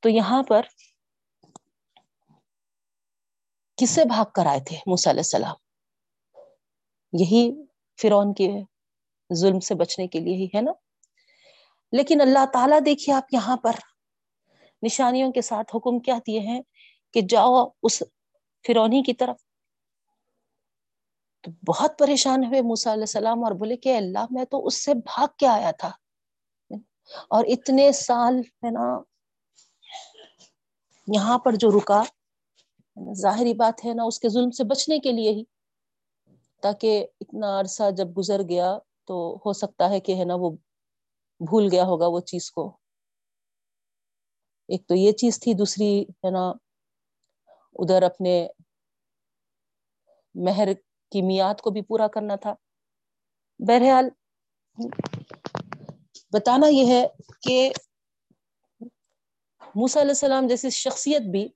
تو 0.00 0.08
یہاں 0.08 0.42
پر 0.42 0.62
کسے 3.76 4.04
بھاگ 4.04 4.24
کر 4.34 4.46
آئے 4.46 4.60
تھے 4.60 4.76
موسی 4.86 5.10
علیہ 5.10 5.20
السلام؟ 5.20 5.56
یہی 7.12 7.52
فرعون 8.02 8.34
کے 8.34 8.48
ظلم 9.34 9.60
سے 9.60 9.74
بچنے 9.74 10.06
کے 10.06 10.20
لیے 10.20 10.36
ہی 10.36 10.46
ہے 10.54 10.60
نا؟ 10.60 10.72
لیکن 11.92 12.20
اللہ 12.20 12.46
تعالیٰ 12.52 12.78
دیکھیے 12.86 13.14
آپ 13.14 13.24
یہاں 13.32 13.56
پر 13.56 13.72
نشانیوں 14.82 15.32
کے 15.32 15.42
ساتھ 15.42 15.76
حکم 15.76 15.98
کیا 15.98 16.18
دیے 16.26 16.40
ہیں 16.40 16.62
کہ 17.12 17.20
جاؤ 17.28 17.68
اس 17.82 18.02
فرونی 18.66 19.02
کی 19.02 19.12
طرف۔ 19.12 19.45
تو 21.46 21.72
بہت 21.72 21.98
پریشان 21.98 22.44
ہوئے 22.44 22.62
موسیٰ 22.62 22.92
علیہ 22.92 23.02
السلام 23.02 23.44
اور 23.44 23.52
بولے 23.52 23.76
کہ 23.76 23.96
اللہ 23.96 24.26
میں 24.30 24.44
تو 24.44 24.66
اس 24.66 24.84
سے 24.84 24.94
بھاگ 24.94 25.26
کے 25.38 25.46
آیا 25.46 25.70
تھا۔ 25.70 25.90
اور 27.28 27.44
اتنے 27.44 27.92
سال 27.92 28.38
ہے 28.38 28.70
نا، 28.70 29.00
یہاں 31.06 31.38
پر 31.38 31.52
جو 31.52 31.68
رکا، 31.70 32.02
ظاہری 33.12 33.54
بات 33.54 33.84
ہے 33.84 33.94
نا، 33.94 34.02
اس 34.04 34.20
کے 34.20 34.28
ظلم 34.28 34.50
سے 34.50 34.64
بچنے 34.64 34.98
کے 34.98 35.12
لیے 35.12 35.30
ہی۔ 35.30 35.44
تاکہ 36.62 37.06
اتنا 37.20 37.60
عرصہ 37.60 37.82
جب 37.96 38.08
گزر 38.18 38.40
گیا 38.48 38.78
تو 39.04 39.38
ہو 39.46 39.52
سکتا 39.52 39.90
ہے 39.90 40.00
کہ 40.00 40.14
ہے 40.14 40.24
نا، 40.24 40.34
وہ 40.34 40.50
بھول 41.40 41.68
گیا 41.72 41.84
ہوگا 41.84 42.06
وہ 42.06 42.20
چیز 42.20 42.50
کو۔ 42.50 42.76
ایک 44.68 44.86
تو 44.86 44.94
یہ 44.94 45.12
چیز 45.12 45.40
تھی، 45.40 45.54
دوسری 45.54 46.02
ہے 46.02 46.30
نا، 46.30 46.52
ادھر 47.74 48.02
اپنے 48.02 48.48
مہر 50.34 50.68
کی 51.10 51.22
میاد 51.22 51.60
کو 51.60 51.70
بھی 51.70 51.82
پورا 51.82 52.08
کرنا 52.08 52.36
تھا۔ 52.36 52.54
بہرحال، 53.58 54.08
بتانا 56.32 56.66
یہ 56.66 56.86
ہے 56.86 57.06
کہ 57.42 57.72
موسی 59.74 60.00
علیہ 60.00 60.10
السلام 60.10 60.46
جیسی 60.46 60.70
شخصیت 60.70 61.22
بھی 61.22 61.48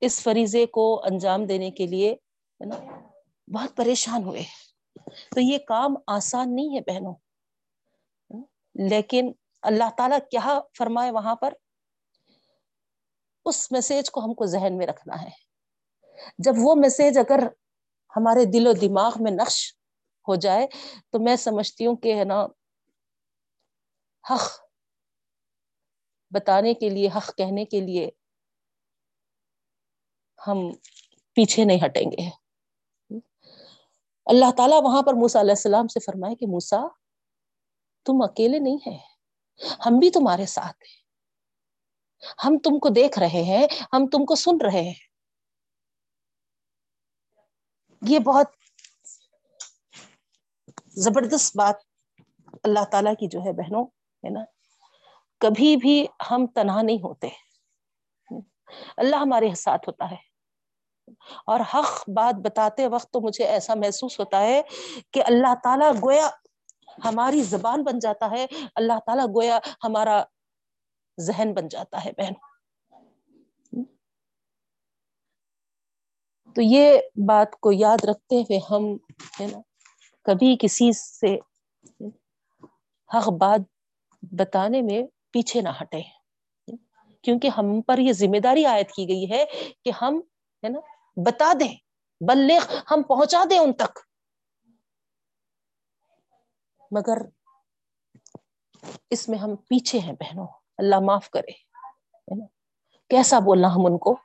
اس 0.00 0.22
فریضے 0.22 0.66
کو 0.66 1.04
انجام 1.04 1.46
دینے 1.46 1.70
کے 1.70 1.86
لیے 1.86 2.16
نا، 2.60 3.08
بہت 3.48 3.76
پریشان 3.76 4.22
ہوئے۔ 4.24 4.42
تو 5.06 5.40
یہ 5.40 5.58
کام 5.58 5.94
آسان 6.06 6.56
نہیں 6.56 6.78
ہے 6.78 6.80
بہنوں۔ 6.80 7.14
لیکن 8.88 9.32
اللہ 9.62 9.90
تعالیٰ 9.96 10.18
کیا 10.30 10.60
فرمائے 10.78 11.10
وہاں 11.10 11.36
پر؟ 11.36 11.54
اس 13.44 13.72
میسج 13.72 14.10
کو 14.10 14.24
ہم 14.24 14.34
کو 14.34 14.46
ذہن 14.46 14.78
میں 14.78 14.86
رکھنا 14.86 15.22
ہے۔ 15.22 15.51
جب 16.38 16.52
وہ 16.58 16.74
میسج 16.74 17.18
اگر 17.18 17.46
ہمارے 18.16 18.44
دل 18.44 18.66
و 18.66 18.72
دماغ 18.72 19.12
میں 19.20 19.32
نقش 19.32 19.74
ہو 20.28 20.34
جائے، 20.34 20.66
تو 21.10 21.18
میں 21.18 21.36
سمجھتی 21.36 21.86
ہوں 21.86 21.96
کہ 21.96 22.14
ہے 22.18 22.24
نا، 22.24 22.46
حق 24.30 24.60
بتانے 26.30 26.74
کے 26.74 26.88
لیے، 26.88 27.08
حق 27.16 27.36
کہنے 27.36 27.64
کے 27.64 27.80
لیے 27.80 28.10
ہم 30.46 30.72
پیچھے 31.34 31.64
نہیں 31.64 31.78
ہٹیں 31.84 32.10
گے۔ 32.10 32.30
اللہ 34.26 34.50
تعالیٰ 34.56 34.82
وہاں 34.82 35.02
پر 35.02 35.14
موسا 35.14 35.40
علیہ 35.40 35.50
السلام 35.50 35.86
سے 35.88 36.00
فرمائے 36.00 36.34
کہ 36.34 36.46
موسا 36.46 36.80
تم 38.04 38.22
اکیلے 38.22 38.58
نہیں 38.58 38.76
ہیں، 38.86 38.98
ہم 39.86 39.98
بھی 39.98 40.10
تمہارے 40.10 40.46
ساتھ 40.46 40.82
ہیں۔ 40.82 41.02
ہم 42.44 42.58
تم 42.58 42.78
کو 42.78 42.88
دیکھ 42.88 43.18
رہے 43.18 43.42
ہیں، 43.42 43.66
ہم 43.92 44.06
تم 44.06 44.24
کو 44.24 44.34
سن 44.34 44.56
رہے 44.64 44.82
ہیں۔ 44.82 45.11
یہ 48.06 48.18
بہت 48.18 48.46
زبردست 50.86 51.56
بات 51.56 51.74
اللہ 52.64 52.84
تعالی 52.84 53.10
کی 53.14 53.26
جو 53.28 53.40
ہے 53.44 53.52
بہنوں، 53.52 53.84
ہے 54.24 54.30
نا؟ 54.30 54.40
کبھی 55.40 55.76
بھی 55.76 56.06
ہم 56.30 56.46
تنہا 56.46 56.82
نہیں 56.82 56.96
ہوتے۔ 56.96 57.28
اللہ 58.96 59.16
ہمارے 59.16 59.54
ساتھ 59.54 59.88
ہوتا 59.88 60.10
ہے۔ 60.10 60.16
اور 61.46 61.60
حق 61.60 62.08
بات 62.08 62.34
بتاتے 62.34 62.88
وقت 62.88 63.10
تو 63.10 63.20
مجھے 63.20 63.44
ایسا 63.44 63.74
محسوس 63.74 64.20
ہوتا 64.20 64.40
ہے 64.40 64.62
کہ 65.10 65.22
اللہ 65.26 65.54
تعالیٰ 65.62 65.92
گویا 65.92 66.30
ہماری 67.04 67.42
زبان 67.42 67.82
بن 67.82 67.98
جاتا 67.98 68.30
ہے۔ 68.30 68.46
اللہ 68.74 68.98
تعالیٰ 69.06 69.26
گویا 69.26 69.58
ہمارا 69.84 70.24
ذہن 71.20 71.54
بن 71.54 71.68
جاتا 71.68 72.04
ہے 72.04 72.12
بہن 72.18 72.32
تو 76.54 76.62
یہ 76.62 76.98
بات 77.26 77.52
کو 77.60 77.72
یاد 77.72 78.04
رکھتے 78.04 78.36
ہوئے 78.36 78.58
ہم 78.70 78.96
ہے 79.40 79.46
نا، 79.46 79.58
کبھی 80.22 80.56
کسی 80.60 80.92
سے 80.92 81.36
حق 83.14 83.28
بات 83.28 83.60
بتانے 84.22 84.82
میں 84.82 85.02
پیچھے 85.30 85.60
نہ 85.60 85.68
ہٹے۔ 85.80 86.02
کیونکہ 87.22 87.48
ہم 87.48 87.80
پر 87.80 87.98
یہ 87.98 88.12
ذمہ 88.12 88.38
داری 88.38 88.64
عائد 88.64 88.86
کی 88.90 89.08
گئی 89.08 89.30
ہے 89.30 89.44
کہ 89.84 89.92
ہم 90.02 90.20
ہے 90.64 90.68
نا، 90.68 90.80
بتا 91.16 91.52
دیں، 91.60 91.74
بلغ، 92.20 92.74
ہم 92.90 93.02
پہنچا 93.02 93.44
دیں 93.50 93.58
ان 93.58 93.72
تک۔ 93.72 93.98
مگر 96.90 97.18
اس 99.10 99.28
میں 99.28 99.38
ہم 99.38 99.56
پیچھے 99.56 99.98
ہیں 99.98 100.12
بہنوں، 100.12 100.46
اللہ 100.78 101.00
معاف 101.00 101.30
کرے۔ 101.30 101.52
کیسا 103.08 103.38
بولنا 103.38 103.68
ہم 103.68 103.86
ان 103.86 103.98
کو؟ 103.98 104.16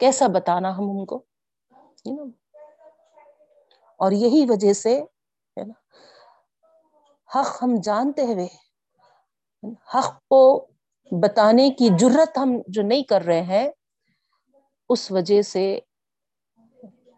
کیسا 0.00 0.26
بتانا 0.26 0.76
ہم 0.76 0.82
ان 0.82 1.06
کو؟ 1.06 1.24
اور 4.00 4.12
یہی 4.12 4.44
وجہ 4.48 4.72
سے 4.72 5.02
حق 7.36 7.62
ہم 7.62 7.74
جانتے 7.82 8.22
ہوئے 8.22 8.46
حق 9.94 10.18
کو 10.28 10.66
بتانے 11.22 11.70
کی 11.70 11.88
جرت 11.98 12.38
ہم 12.38 12.52
جو 12.68 12.82
نہیں 12.82 13.02
کر 13.02 13.22
رہے 13.22 13.42
ہیں، 13.42 13.70
اس 14.88 15.10
وجہ 15.10 15.42
سے 15.42 15.78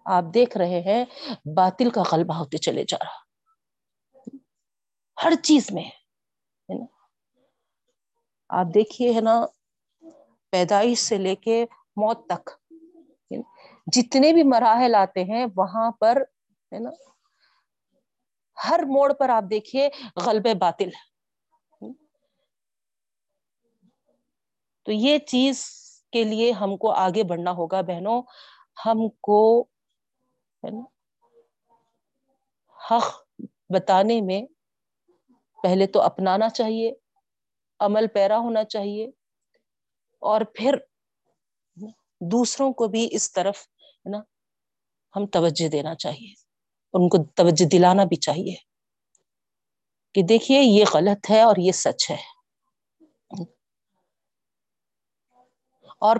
آپ 0.05 0.25
دیکھ 0.35 0.57
رہے 0.57 0.81
ہیں، 0.81 1.05
باطل 1.57 1.91
کا 1.91 2.03
غلبہ 2.13 2.35
ہوتے 2.35 2.59
چلے 2.59 2.85
جا 2.89 3.05
رہا۔ 3.05 3.27
ہر 5.25 5.33
چیز 5.43 5.67
میں، 5.73 5.85
ہے 5.85 6.79
نا۔ 6.79 6.85
آپ 8.49 8.67
دیکھیے، 8.75 9.13
ہے 9.13 9.21
نا، 9.21 9.47
پیدائش 10.51 10.99
سے 10.99 11.19
لے 11.19 11.37
کے 11.37 11.67
موت 11.97 12.27
تک 12.27 12.51
جتنے 13.87 14.33
بھی 14.33 14.43
مراحل 14.43 14.95
آتے 14.95 15.25
ہیں، 15.25 15.47
وہاں 15.57 15.91
پر، 15.91 16.23
ہے 16.73 16.79
نا، 16.79 16.91
ہر 18.69 18.81
موڑ 18.89 19.13
پر 19.13 19.29
آپ 19.29 19.45
دیکھیے 19.51 19.89
غلب 20.27 20.47
باطل۔ 20.59 20.89
تو 24.87 24.93
یہ 24.93 25.19
چیز 25.19 25.65
کے 26.13 26.25
لیے 26.25 26.53
ہم 26.53 26.77
کو 26.77 26.91
آگے 26.91 27.23
بڑھنا 27.23 27.51
ہوگا 27.51 27.81
بہنوں۔ 27.81 28.23
ہم 28.87 29.09
کو، 29.21 29.63
ہے 30.63 30.71
نا، 30.71 30.85
حق 32.91 33.23
بتانے 33.69 34.21
میں 34.21 34.43
پہلے 35.63 35.87
تو 35.87 36.03
اپنانا 36.03 36.49
چاہیے، 36.49 36.93
عمل 37.81 38.07
پیرا 38.07 38.39
ہونا 38.39 38.65
چاہیے 38.65 39.07
اور 40.23 40.41
پھر 40.55 40.77
دوسروں 42.21 42.73
کو 42.73 42.89
بھی 42.89 43.09
اس 43.11 43.33
طرف 43.33 43.67
ہے 44.07 44.11
نا، 44.11 44.19
ہم 45.17 45.27
توجہ 45.27 45.69
دینا 45.69 45.95
چاہیے 45.95 46.35
ان 46.93 47.09
کو 47.09 47.25
توجہ 47.25 47.69
دلانا 47.69 48.05
بھی 48.05 48.17
چاہیے 48.17 48.55
کہ 50.15 50.23
دیکھیے 50.23 50.61
یہ 50.63 50.85
غلط 50.95 51.31
ہے 51.31 51.43
اور 51.43 51.55
یہ 51.59 51.73
سچ 51.73 52.11
ہے۔ 52.11 52.17
اور 55.99 56.17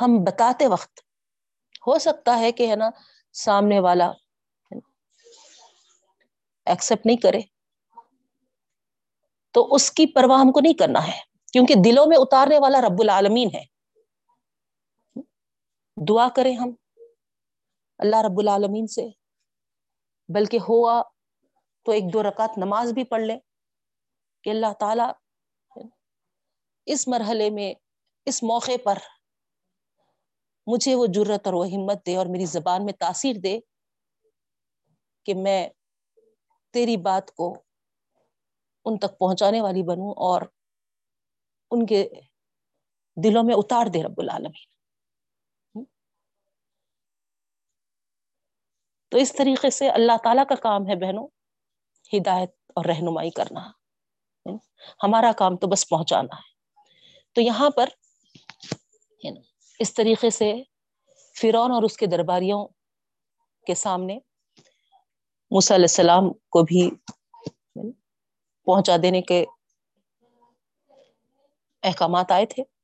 ہم 0.00 0.24
بتاتے 0.24 0.66
وقت 0.66 1.00
ہو 1.86 1.98
سکتا 1.98 2.38
ہے 2.38 2.52
کہ 2.52 2.70
ہے 2.70 2.76
نا، 2.76 2.90
سامنے 3.32 3.80
والا 3.80 4.12
ایکسپٹ 6.66 7.06
نہیں 7.06 7.16
کرے۔ 7.16 7.40
تو 9.52 9.74
اس 9.74 9.90
کی 9.92 10.06
پرواہ 10.06 10.40
ہم 10.40 10.52
کو 10.52 10.60
نہیں 10.60 10.74
کرنا 10.74 11.06
ہے، 11.06 11.20
کیونکہ 11.52 11.74
دلوں 11.84 12.06
میں 12.06 12.16
اتارنے 12.20 12.58
والا 12.58 12.80
رب 12.80 13.00
العالمین 13.00 13.48
ہے۔ 13.54 13.77
دعا 16.00 16.28
کریں 16.36 16.56
ہم 16.56 16.70
اللہ 17.98 18.16
رب 18.16 18.38
العالمین 18.38 18.86
سے، 18.86 19.08
بلکہ 20.28 20.58
ہوا 20.68 21.02
تو 21.82 21.92
ایک 21.92 22.12
دو 22.12 22.22
رکعت 22.22 22.58
نماز 22.58 22.92
بھی 22.92 23.04
پڑھ 23.04 23.22
لیں 23.22 23.38
کہ 24.42 24.50
اللہ 24.50 24.72
تعالی 24.80 25.02
اس 26.86 27.08
مرحلے 27.08 27.50
میں، 27.50 27.74
اس 28.26 28.42
موقع 28.42 28.76
پر 28.84 28.98
مجھے 30.66 30.94
وہ 30.94 31.06
جرت 31.06 31.46
اور 31.46 31.54
وہ 31.54 31.66
ہمت 31.66 32.06
دے 32.06 32.16
اور 32.16 32.26
میری 32.26 32.46
زبان 32.46 32.84
میں 32.84 32.92
تاثیر 32.92 33.36
دے 33.42 33.58
کہ 35.24 35.34
میں 35.34 35.68
تیری 36.70 36.96
بات 36.96 37.30
کو 37.34 37.62
ان 38.84 38.98
تک 38.98 39.18
پہنچانے 39.18 39.60
والی 39.60 39.82
بنوں 39.82 40.10
اور 40.10 40.42
ان 41.70 41.86
کے 41.86 42.08
دلوں 43.16 43.44
میں 43.44 43.54
اتار 43.54 43.86
دے 43.86 44.02
رب 44.02 44.20
العالمین۔ 44.20 44.77
تو 49.08 49.18
اس 49.18 49.32
طریقے 49.32 49.70
سے 49.70 49.90
اللہ 49.90 50.12
تعالی 50.22 50.40
کا 50.48 50.54
کام 50.54 50.88
ہے 50.88 50.96
بہنوں، 50.96 51.28
ہدایت 52.12 52.50
اور 52.76 52.84
رہنمائی 52.84 53.30
کرنا۔ 53.30 53.70
ہمارا 55.02 55.32
کام 55.36 55.56
تو 55.56 55.66
بس 55.66 55.88
پہنچانا 55.88 56.36
ہے۔ 56.36 56.58
تو 57.32 57.40
یہاں 57.40 57.70
پر 57.70 57.88
اس 59.78 59.94
طریقے 59.94 60.30
سے 60.30 60.54
فرون 61.40 61.72
اور 61.72 61.82
اس 61.82 61.96
کے 61.96 62.06
درباریوں 62.06 62.66
کے 63.66 63.74
سامنے 63.74 64.18
علیہ 65.50 65.74
السلام 65.74 66.32
کو 66.32 66.62
بھی 66.62 66.90
پہنچا 68.64 68.96
دینے 69.02 69.22
کے 69.22 69.44
احکامات 71.82 72.32
آئے 72.32 72.46
تھے۔ 72.46 72.77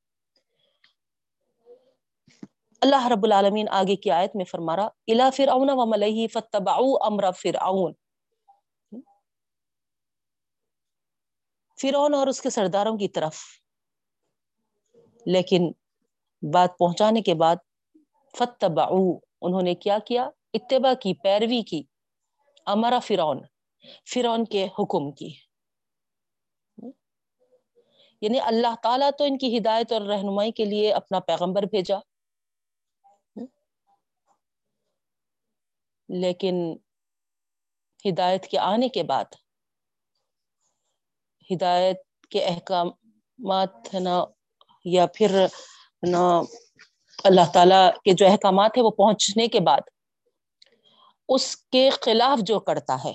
اللہ 2.85 3.09
رب 3.09 3.25
العالمین 3.25 3.67
آگے 3.71 3.97
کی 3.97 4.11
آیت 4.11 4.37
میں 4.37 4.45
فرما 4.45 4.77
رہا 4.77 4.85
الا 4.85 5.31
فرعون 5.31 5.71
و 5.73 5.87
ملئی 5.87 6.29
فتبعوا 6.29 7.07
امر 7.07 7.33
فرعون. 7.33 7.93
فرعون 11.83 12.15
اور 12.15 12.27
اس 12.27 12.41
کے 12.41 12.51
سرداروں 12.51 12.99
کی 12.99 13.09
طرف۔ 13.09 13.37
لیکن 15.27 15.73
بات 16.55 16.79
پہنچانے 16.79 17.21
کے 17.21 17.35
بعد 17.35 17.57
فتبعوا 18.39 19.19
انہوں 19.41 19.63
نے 19.63 19.75
کیا 19.75 19.99
کیا؟ 20.07 20.31
اتباع 20.55 20.95
کی، 20.95 21.15
پیروی 21.15 21.63
کی۔ 21.63 21.83
امرا 22.67 22.99
فرعون 22.99 23.41
فرعون 24.15 24.45
کے 24.45 24.65
حکم 24.65 25.13
کی۔ 25.13 25.35
یعنی 28.21 28.41
اللہ 28.41 28.75
تعالیٰ 28.83 29.11
تو 29.19 29.25
ان 29.25 29.39
کی 29.39 29.59
ہدایت 29.59 29.93
اور 29.93 30.01
رہنمائی 30.01 30.53
کے 30.53 30.65
لیے 30.65 30.93
اپنا 30.93 31.21
پیغمبر 31.21 31.63
بھیجا۔ 31.63 31.97
لیکن 36.09 36.77
ہدایت 38.05 38.47
کے 38.47 38.59
آنے 38.59 38.89
کے 38.89 39.03
بعد، 39.03 39.25
ہدایت 41.51 41.99
کے 42.31 42.45
احکام 42.45 42.89
ہے 43.95 44.01
نا 44.01 44.25
یا 44.85 45.07
پھر 45.07 45.47
نا 46.03 46.41
اللہ 47.25 47.51
تعالی 47.53 47.83
کے 48.05 48.13
جو 48.13 48.27
احکامات 48.27 48.77
ہے 48.77 48.83
وہ 48.83 48.91
پہنچنے 48.91 49.49
کے 49.49 49.61
بعد 49.61 49.81
اس 51.29 51.57
کے 51.57 51.91
خلاف 51.91 52.39
جو 52.39 52.61
کرتا 52.61 52.97
ہے، 53.05 53.13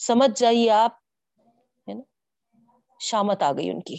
سمجھ 0.00 0.38
جائیے 0.40 0.70
آپ، 0.70 0.92
ہے 1.88 1.94
نا؟ 1.94 2.02
شامت 3.00 3.42
آ 3.42 3.52
گئی 3.52 3.70
ان 3.70 3.80
کی 3.80 3.96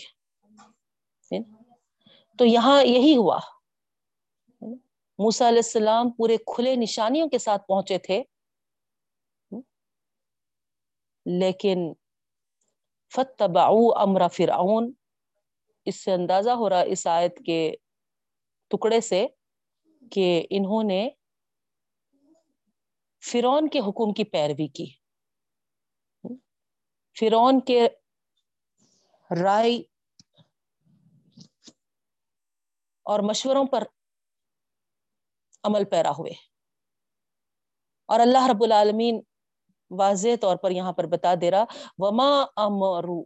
تو 2.39 2.45
یہاں 2.45 2.83
یہی 2.83 3.15
ہوا۔ 3.17 3.39
موسا 5.19 5.47
علیہ 5.47 5.57
السلام 5.57 6.11
پورے 6.11 6.37
کھلے 6.37 6.75
نشانیوں 6.75 7.29
کے 7.29 7.37
ساتھ 7.37 7.61
پہنچے 7.67 7.97
تھے۔ 7.97 8.23
لیکن 11.25 11.93
فتبا 13.15 13.65
امر 14.01 14.27
فرعون۔ 14.27 14.91
اس 15.85 16.03
سے 16.03 16.13
اندازہ 16.13 16.49
ہو 16.49 16.69
رہا 16.69 16.81
اس 16.81 17.07
آیت 17.07 17.39
کے 17.45 17.75
ٹکڑے 18.67 19.01
سے 19.01 19.27
کہ 20.11 20.47
انہوں 20.49 20.83
نے 20.83 21.09
فرون 23.31 23.69
کے 23.69 23.79
حکم 23.79 24.13
کی 24.13 24.23
پیروی 24.23 24.67
کی۔ 24.67 24.85
فرون 27.19 27.59
کے 27.59 27.87
رائے 29.43 29.77
اور 33.05 33.19
مشوروں 33.19 33.65
پر 33.65 33.83
عمل 35.65 35.85
پیرا 35.85 36.11
ہوئے۔ 36.11 36.31
اور 38.05 38.19
اللہ 38.19 38.47
رب 38.51 38.63
العالمین 38.63 39.21
واضح 39.89 40.35
طور 40.41 40.57
پر 40.57 40.71
یہاں 40.71 40.93
پر 40.93 41.03
بتا 41.03 41.33
دے 41.41 41.51
رہا، 41.51 41.63
وما 41.97 42.45
امرو 42.55 43.23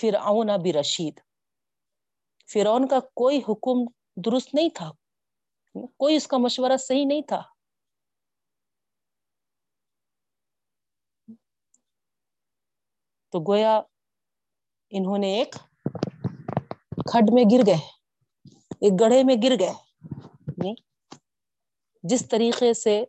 فرعون 0.00 0.46
برشید 0.46 1.20
فرعون 2.52 2.88
کا 2.88 3.00
کوئی 3.00 3.38
حکم 3.38 3.78
درست 4.16 4.54
نہیں 4.54 4.68
تھا، 4.74 4.90
کوئی 5.96 6.16
اس 6.16 6.26
کا 6.26 6.36
مشورہ 6.38 6.76
صحیح 6.76 7.04
نہیں 7.06 7.22
تھا۔ 7.22 7.42
تو 13.32 13.52
گویا 13.52 13.80
انہوں 14.90 15.18
نے 15.18 15.34
ایک 15.38 15.54
کھڈ 17.12 17.30
میں 17.32 17.44
گر 17.52 17.66
گئے، 17.66 17.80
ایک 18.80 18.92
گڑھے 19.00 19.22
میں 19.24 19.36
گر 19.42 19.58
گئے۔ 19.58 19.74
جس 22.04 22.28
طریقے 22.28 22.74
سے 22.74 23.04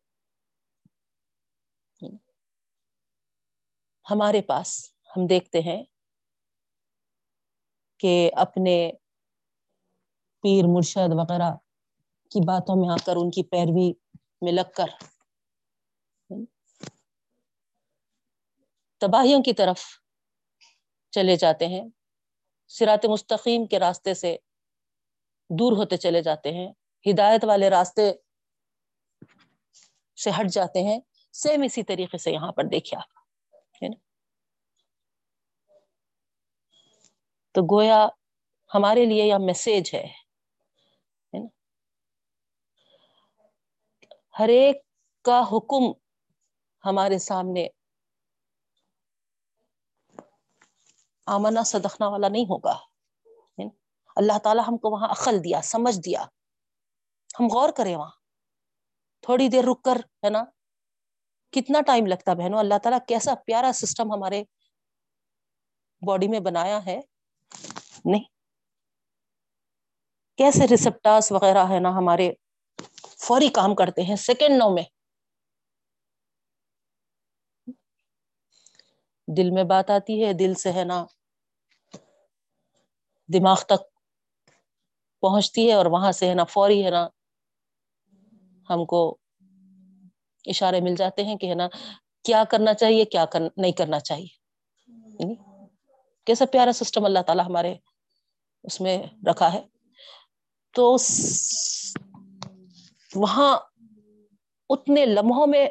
ہمارے 4.05 4.41
پاس 4.41 4.69
ہم 5.09 5.25
دیکھتے 5.27 5.59
ہیں 5.61 5.83
کہ 7.99 8.31
اپنے 8.35 8.75
پیر 10.43 10.67
مرشد 10.67 11.13
وغیرہ 11.13 11.51
کی 12.31 12.39
باتوں 12.45 12.75
میں 12.75 12.89
آ 12.89 12.95
کر 13.05 13.15
ان 13.15 13.31
کی 13.31 13.43
پیروی 13.43 13.91
میں 14.41 14.51
لگ 14.51 14.71
کر 14.75 14.89
تباہیوں 19.01 19.41
کی 19.43 19.53
طرف 19.53 19.79
چلے 21.13 21.35
جاتے 21.35 21.67
ہیں 21.67 21.83
سرات 22.71 23.05
مستقیم 23.05 23.65
کے 23.65 23.79
راستے 23.79 24.13
سے 24.13 24.35
دور 25.49 25.77
ہوتے 25.77 25.97
چلے 25.97 26.21
جاتے 26.21 26.51
ہیں، 26.53 26.67
ہدایت 27.05 27.43
والے 27.45 27.69
راستے 27.69 28.11
سے 30.23 30.29
ہٹ 30.29 30.45
جاتے 30.51 30.83
ہیں۔ 30.83 30.99
سیم 31.33 31.61
اسی 31.61 31.83
طریقے 31.83 32.17
سے 32.17 32.31
یہاں 32.31 32.51
پر 32.51 32.63
دیکھے 32.63 32.97
آپ۔ 32.97 33.15
تو 37.51 37.61
گویا 37.75 38.07
ہمارے 38.75 39.05
لیے 39.05 39.25
یہ 39.25 39.33
میسج 39.39 39.95
ہے۔ 39.95 40.07
ہر 44.39 44.47
ایک 44.49 44.75
کا 45.21 45.41
حکم 45.51 45.91
ہمارے 46.85 47.19
سامنے 47.19 47.67
آمنا 51.25 51.63
صدقنا 51.63 52.07
والا 52.07 52.27
نہیں 52.27 52.43
ہوگا۔ 52.43 52.79
اللہ 54.15 54.37
تعالیٰ 54.43 54.63
ہم 54.67 54.77
کو 54.77 54.89
وہاں 54.89 55.07
عقل 55.07 55.43
دیا، 55.43 55.61
سمجھ 55.61 55.99
دیا۔ 56.05 56.25
ہم 57.39 57.47
غور 57.53 57.69
کریں 57.77 57.95
وہاں۔ 57.95 58.24
تھوڑی 59.25 59.47
دیر 59.47 59.63
رک 59.63 59.81
کر، 59.83 59.95
ہے 59.95 60.29
نا؟ 60.29 60.43
کتنا 61.51 61.81
ٹائم 61.81 62.05
لگتا 62.05 62.33
بہنوں؟ 62.33 62.59
اللہ 62.59 62.77
تعالیٰ 62.83 62.99
کیسا 63.07 63.33
پیارا 63.45 63.71
سسٹم 63.73 64.13
ہمارے 64.13 64.43
باڈی 66.01 66.27
میں 66.27 66.39
بنایا 66.39 66.85
ہے۔ 66.85 66.99
نہیں۔ 68.05 68.23
کیسے 70.37 70.67
ریسپٹاس 70.67 71.31
وغیرہ، 71.31 71.65
ہے 71.69 71.79
نا، 71.79 71.89
ہمارے 71.89 72.31
فوری 73.17 73.49
کام 73.49 73.75
کرتے 73.75 74.01
ہیں 74.01 74.15
سیکنڈ 74.15 74.63
میں۔ 74.73 74.83
دل 79.37 79.49
میں 79.51 79.63
بات 79.63 79.89
آتی 79.89 80.25
ہے، 80.25 80.33
دل 80.33 80.53
سے، 80.53 80.71
ہے 80.71 80.83
نا، 80.83 81.05
دماغ 83.33 83.63
تک 83.63 83.81
پہنچتی 85.21 85.67
ہے 85.67 85.73
اور 85.73 85.85
وہاں 85.85 86.11
سے، 86.11 86.29
ہے 86.29 86.33
نا، 86.33 86.43
فوری، 86.43 86.85
ہے 86.85 86.89
نا 86.89 87.07
ہم 88.69 88.85
کو 88.85 89.17
اشارے 90.45 90.81
مل 90.81 90.95
جاتے 90.95 91.23
ہیں 91.23 91.35
کہ 91.35 91.49
ہے 91.49 91.55
نا، 91.55 91.67
کیا 92.23 92.43
کرنا 92.49 92.73
چاہیے، 92.73 93.05
کیا 93.05 93.25
کر، 93.25 93.39
نہیں 93.57 93.71
کرنا 93.71 93.99
چاہیے۔ 93.99 94.27
یعنی 94.87 95.35
کیسا 96.25 96.45
پیارا 96.45 96.71
سسٹم 96.71 97.05
اللہ 97.05 97.19
تعالی 97.19 97.41
ہمارے 97.45 97.75
اس 98.63 98.81
میں 98.81 99.03
رکھا 99.31 99.53
ہے۔ 99.53 99.67
تو 100.73 100.95
وہاں 103.15 103.57
اتنے 104.69 105.05
لمحوں 105.05 105.47
میں 105.47 105.67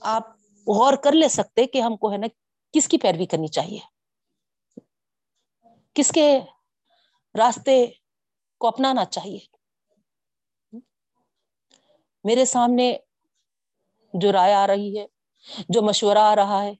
آپ 0.00 0.22
غور 0.66 0.94
کر 0.94 1.12
لے 1.12 1.28
سکتے 1.28 1.66
کہ 1.66 1.80
ہم 1.80 1.96
کو 1.96 2.12
ہے 2.12 2.16
نا 2.16 2.26
کس 2.72 2.88
کی 2.88 2.98
پیروی 2.98 3.26
کرنی 3.26 3.48
چاہیے۔ 3.48 3.78
کس 5.94 6.10
کے 6.10 6.38
راستے 7.38 7.86
کو 8.58 8.66
اپنانا 8.66 9.04
چاہیے۔ 9.04 9.53
میرے 12.24 12.44
سامنے 12.44 12.96
جو 14.14 14.32
رائے 14.32 14.54
آ 14.54 14.66
رہی 14.66 14.98
ہے، 14.98 15.06
جو 15.68 15.82
مشورہ 15.82 16.18
آ 16.18 16.36
رہا 16.36 16.62
ہے، 16.62 16.72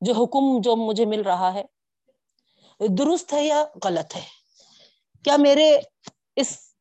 جو 0.00 0.12
حکم 0.12 0.60
جو 0.60 0.76
مجھے 0.76 1.04
مل 1.06 1.22
رہا 1.22 1.54
ہے، 1.54 1.62
درست 2.98 3.32
ہے 3.32 3.44
یا 3.44 3.64
غلط 3.84 4.16
ہے؟ 4.16 4.22
کیا 5.24 5.36
میرے 5.36 5.80
اس 6.36 6.74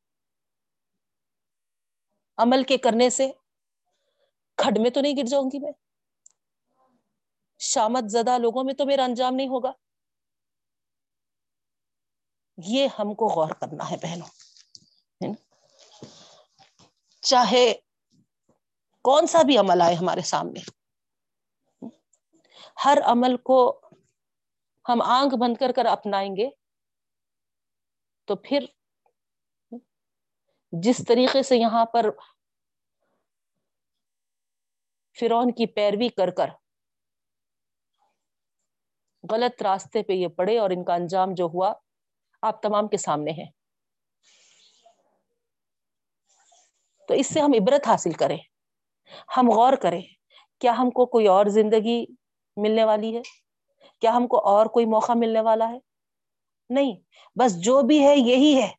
عمل 2.38 2.64
کے 2.64 2.78
کرنے 2.78 3.10
سے 3.10 3.32
کھڈ 4.56 4.78
میں 4.80 4.90
تو 4.90 5.02
نہیں 5.02 5.14
گر 5.18 5.26
جاؤں 5.26 5.52
گی 5.54 5.60
میں؟ 5.60 5.72
شامت 7.60 8.12
زدہ 8.12 8.38
لوگوں 8.38 8.64
میں 8.64 8.74
تو 8.74 8.86
میرا 8.86 9.04
انجام 9.04 9.36
نہیں 9.36 9.48
ہوگا؟ 9.48 9.72
یہ 12.58 12.88
ہم 13.00 13.14
کو 13.14 13.28
غور 13.28 13.50
کرنا 13.50 13.92
ہے 13.92 13.96
بہنوں۔ 13.98 14.41
چاہے 17.22 17.74
کون 19.02 19.28
سا 19.28 19.42
بھی 19.42 19.58
عمل 19.58 19.82
آئے 19.82 19.96
ہمارے 19.96 20.22
سامنے۔ 20.22 20.60
ہر 22.86 22.98
عمل 23.04 23.38
کو 23.38 23.82
ہم 24.90 25.02
آنکھ 25.02 25.36
بند 25.36 25.58
کر 25.58 25.72
کر 25.72 25.86
اپنائیں 25.86 26.36
گے 26.36 26.50
تو 28.28 28.36
پھر 28.36 28.66
جس 30.72 31.02
طریقے 31.08 31.44
سے 31.44 31.58
یہاں 31.58 31.86
پر 31.86 32.10
فرون 35.18 35.52
کی 35.52 35.66
پیروی 35.66 36.10
کر 36.10 36.30
کر 36.30 36.50
غلط 39.32 39.62
راستے 39.62 40.04
پہ 40.04 40.14
یہ 40.14 40.28
پڑے 40.28 40.58
اور 40.58 40.70
ان 40.70 40.84
کا 40.84 40.96
انجام 40.96 41.34
جو 41.34 41.46
ہوا، 41.46 41.74
آپ 42.42 42.62
تمام 42.62 42.88
کے 42.88 42.98
سامنے 42.98 43.32
ہیں۔ 43.32 43.61
تو 47.12 47.16
اس 47.16 47.28
سے 47.28 47.42
ہم 47.42 47.52
عبرت 47.54 47.88
حاصل 47.88 48.12
کریں۔ 48.12 48.38
ہم 49.38 49.50
غور 49.50 49.74
کریں، 49.74 50.02
کیا 50.60 50.78
ہم 50.78 50.90
کو 50.90 51.06
کوئی 51.06 51.28
اور 51.28 51.46
زندگی 51.46 52.06
ملنے 52.58 52.84
والی 52.84 53.18
ہے؟ 53.18 53.22
کیا 54.02 54.16
ہم 54.16 54.28
کو 54.28 54.40
اور 54.40 54.66
کوئی 54.66 54.86
موقع 54.86 55.12
ملنے 55.16 55.42
والا 55.42 55.70
ہے؟ 55.70 55.80
نہیں، 56.70 56.96
بس 57.36 57.60
جو 57.60 57.82
بھی 57.82 58.08
ہے، 58.08 58.16
یہی 58.18 58.62
ہے۔ 58.62 58.72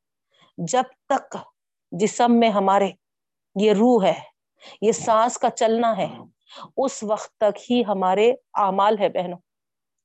جب 0.59 0.83
تک 1.09 1.37
جسم 1.93 2.39
میں 2.39 2.49
ہمارے 2.49 2.91
یہ 3.55 3.73
روح 3.73 4.05
ہے، 4.05 4.21
یہ 4.81 4.93
سانس 4.93 5.39
کا 5.39 5.51
چلنا 5.51 5.97
ہے، 5.97 6.09
اس 6.77 7.03
وقت 7.03 7.37
تک 7.37 7.73
ہی 7.73 7.83
ہمارے 7.89 8.33
اعمال 8.55 8.99
ہے 8.99 9.09
بہنوں۔ 9.09 9.39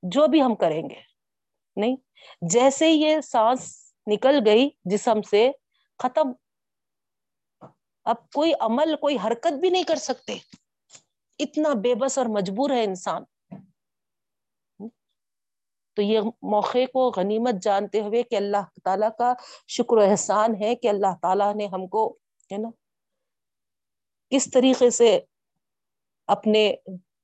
جو 0.03 0.28
بھی 0.28 0.41
ہم 0.41 0.55
کریں 0.55 0.89
گے۔ 0.89 0.99
نہیں، 1.75 1.95
جیسے 2.41 2.89
یہ 2.89 3.21
سانس 3.21 3.93
نکل 4.07 4.39
گئی 4.45 4.69
جسم 4.86 5.21
سے، 5.21 5.51
ختم 5.97 6.32
اب 8.08 8.30
کوئی 8.30 8.51
عمل، 8.60 8.95
کوئی 8.95 9.18
حرکت 9.26 9.53
بھی 9.53 9.70
نہیں 9.70 9.84
کر 9.84 9.95
سکتے۔ 9.95 10.38
اتنا 11.39 11.70
بے 11.74 11.95
بس 11.95 12.18
اور 12.18 12.26
مجبور 12.26 12.70
ہے 12.70 12.84
انسان۔ 12.84 13.24
تو 15.93 16.01
یہ 16.01 16.20
موقع 16.41 16.86
کو 16.93 17.12
غنیمت 17.18 17.53
جانتے 17.62 18.01
ہوئے 18.01 18.24
کہ 18.24 18.36
اللہ 18.36 18.64
تعالیٰ 18.84 19.10
کا 19.18 19.34
شکر 19.68 19.97
و 19.97 19.99
احسان 19.99 20.62
ہے 20.62 20.76
کہ 20.76 20.88
اللہ 20.88 21.16
تعالیٰ 21.22 21.55
نے 21.55 21.68
ہم 21.68 21.88
کو، 21.88 22.18
ہے 22.51 22.58
نا، 22.58 22.70
کس 24.30 24.51
طریقے 24.51 24.89
سے 24.89 25.20
اپنے 26.28 26.76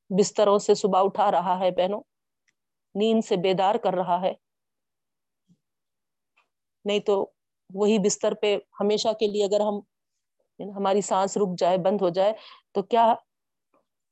بستروں 0.09 0.57
سے 0.57 0.75
صبح 0.75 1.03
اٹھا 1.03 1.31
رہا 1.31 1.59
ہے 1.59 1.71
بہنوں، 1.71 2.01
نیند 2.95 3.25
سے 3.27 3.35
بیدار 3.35 3.75
کر 3.75 3.93
رہا 3.93 4.21
ہے۔ 4.21 4.33
نہیں 6.85 6.99
تو 6.99 7.31
وہی 7.73 7.99
بستر 7.99 8.33
پہ 8.33 8.57
ہمیشہ 8.79 9.07
کے 9.19 9.27
لیے 9.27 9.45
اگر 9.45 9.59
ہم 9.59 9.79
ہماری 10.59 11.01
سانس 11.01 11.37
رک 11.37 11.57
جائے، 11.57 11.77
بند 11.77 11.97
ہو 12.01 12.09
جائے، 12.09 12.33
تو 12.71 12.81
کیا 12.81 13.15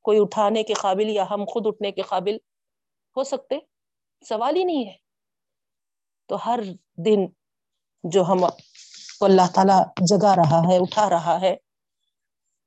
کوئی 0.02 0.20
اٹھانے 0.22 0.64
کے 0.64 0.74
قابل 0.74 1.10
یا 1.10 1.26
ہم 1.30 1.46
خود 1.46 1.68
اٹھنے 1.68 1.92
کے 1.92 2.02
قابل 2.02 2.36
ہو 3.18 3.24
سکتے؟ 3.24 3.60
سوال 4.28 4.56
ہی 4.56 4.64
نہیں 4.64 4.88
ہے۔ 4.88 4.98
تو 6.26 6.36
ہر 6.46 6.60
دن 7.06 7.26
جو 8.04 8.22
ہم 8.22 8.40
کو 9.20 9.26
اللہ 9.26 9.42
تعالی 9.56 9.74
جگا 10.02 10.36
رہا 10.36 10.60
ہے، 10.60 10.78
اٹھا 10.78 11.10
رہا 11.10 11.42
ہے، 11.42 11.56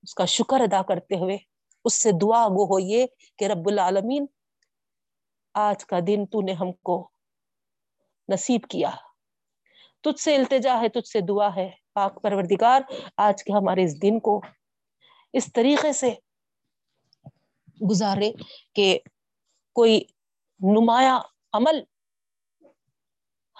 اس 0.03 0.14
کا 0.14 0.25
شکر 0.25 0.61
ادا 0.61 0.83
کرتے 0.83 1.14
ہوئے 1.14 1.37
اس 1.85 1.95
سے 1.95 2.11
دعا 2.12 2.47
وہ 2.47 2.66
ہو 2.66 2.79
یہ 2.79 3.07
کہ 3.39 3.45
رب 3.45 3.68
العالمین، 3.68 4.27
آج 5.55 5.85
کا 5.85 5.99
دن 6.07 6.27
تو 6.27 6.43
نے 6.43 6.53
ہم 6.53 6.72
کو 6.72 7.11
نصیب 8.29 8.61
کیا۔ 8.70 8.91
تجھ 10.01 10.20
سے 10.20 10.37
التجا 10.37 10.81
ہے، 10.81 10.89
تجھ 10.89 11.09
سے 11.09 11.20
دعا 11.20 11.57
ہے۔ 11.57 11.84
پاک 11.95 12.22
پروردگار، 12.22 12.80
آج 13.16 13.45
کے 13.45 13.53
ہمارے 13.53 13.84
اس 13.84 14.03
دن 14.03 14.20
کو 14.20 14.40
اس 15.32 15.53
طریقے 15.53 15.92
سے 15.92 16.14
گزارے 17.90 18.30
کہ 18.74 18.99
کوئی 19.76 20.01
نمایاں 20.61 21.20
عمل 21.53 21.82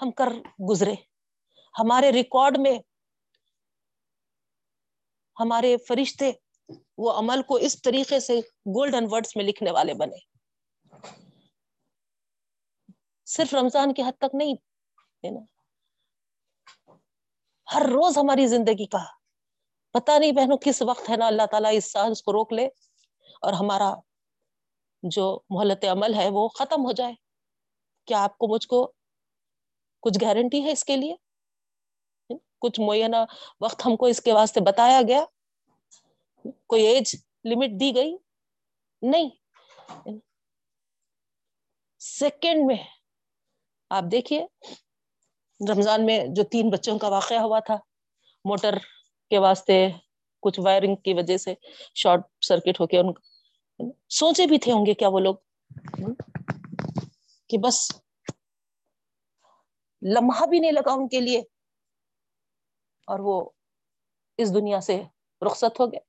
ہم 0.03 0.11
کر 0.11 0.28
گزرے۔ 0.70 0.95
ہمارے 1.74 2.12
ریکارڈ 2.12 2.59
میں 2.59 2.78
ہمارے 5.41 5.76
فرشتے 5.89 6.30
وہ 6.99 7.12
عمل 7.12 7.43
کو 7.43 7.55
اس 7.57 7.82
طریقے 7.82 8.20
سے 8.20 8.39
گولڈن 8.74 9.05
ورڈز 9.11 9.32
میں 9.37 9.45
لکھنے 9.45 9.70
والے 9.70 9.95
بنے۔ 9.95 10.16
صرف 13.26 13.55
رمضان 13.55 13.95
کی 13.95 14.03
حد 14.03 14.18
تک 14.18 14.35
نہیں، 14.35 14.55
ہے 15.24 15.30
نا؟ 15.30 15.41
ہر 17.75 17.83
روز 17.83 18.18
ہماری 18.18 18.47
زندگی 18.47 18.87
کا 18.87 19.05
پتہ 19.91 20.12
نہیں 20.18 20.33
بہنوں 20.33 20.57
کس 20.57 20.83
وقت 20.83 21.11
ہے 21.11 21.16
نا 21.16 21.27
اللہ 21.27 21.47
تعالیٰ 21.51 21.70
اس 21.75 21.93
سانس 21.93 22.22
کو 22.22 22.33
روک 22.33 22.53
لے 22.53 22.66
اور 23.41 23.53
ہمارا 23.53 23.95
جو 25.03 25.41
محلت 25.51 25.85
عمل 25.85 26.14
ہے 26.14 26.29
وہ 26.31 26.49
ختم 26.49 26.85
ہو 26.85 26.93
جائے۔ 26.93 27.14
کیا 28.05 28.22
آپ 28.22 28.39
کو 28.39 28.55
مجھ 28.55 28.68
کو 28.68 28.93
کچھ 30.01 30.18
گارنٹی 30.22 30.64
ہے 30.64 30.72
اس 30.72 30.85
کے 30.85 30.97
لیے؟ 30.97 31.14
کچھ 32.59 32.81
معینہ 32.81 33.16
وقت 33.61 33.87
ہم 33.87 33.97
کو 33.97 34.07
اس 34.07 34.20
کے 34.20 34.33
واسطے 34.33 34.61
بتایا 34.61 35.01
گیا؟ 35.09 35.25
کوئی 36.66 36.87
ایج 36.87 37.16
لمٹ 37.45 37.81
دی 37.81 37.95
گئی؟ 37.95 38.16
نہیں۔ 39.03 39.29
سیکنڈ 41.99 42.66
میں 42.66 42.77
آپ 43.91 44.05
دیکھیے۔ 44.12 44.47
رمضان 45.71 46.07
میں 46.07 46.27
جو 46.29 46.43
تین 46.45 46.71
بچوں 46.71 46.99
کا 46.99 47.09
واقعہ 47.09 47.37
ہوا 47.37 47.59
تھا، 47.59 47.77
موٹر 48.45 48.79
کے 49.31 49.39
واسطے 49.39 49.89
کچھ 50.43 50.61
وائرنگ 50.61 50.97
کی 50.97 51.15
وجہ 51.15 51.37
سے 51.37 51.55
شارٹ 51.95 52.21
سرکٹ 52.41 52.81
ہو 52.81 52.87
کے 52.87 52.99
ان 52.99 53.12
سوچے 54.09 54.47
بھی 54.47 54.59
تھے 54.59 54.73
ہوں 54.73 54.87
گے 54.87 54.95
کیا 54.95 55.09
وہ 55.09 55.21
لوگ؟ 55.21 55.35
کہ 57.49 57.59
بس 57.59 57.93
لمحہ 60.03 60.47
بھی 60.47 60.59
نہیں 60.59 60.73
لگا 60.73 60.93
ان 60.93 61.09
کے 61.09 61.21
لیے 61.21 61.41
اور 63.09 63.19
وہ 63.19 63.51
اس 64.39 64.55
دنیا 64.55 64.81
سے 64.81 65.03
رخصت 65.47 65.81
ہو 65.81 65.93
گئے۔ 65.93 66.01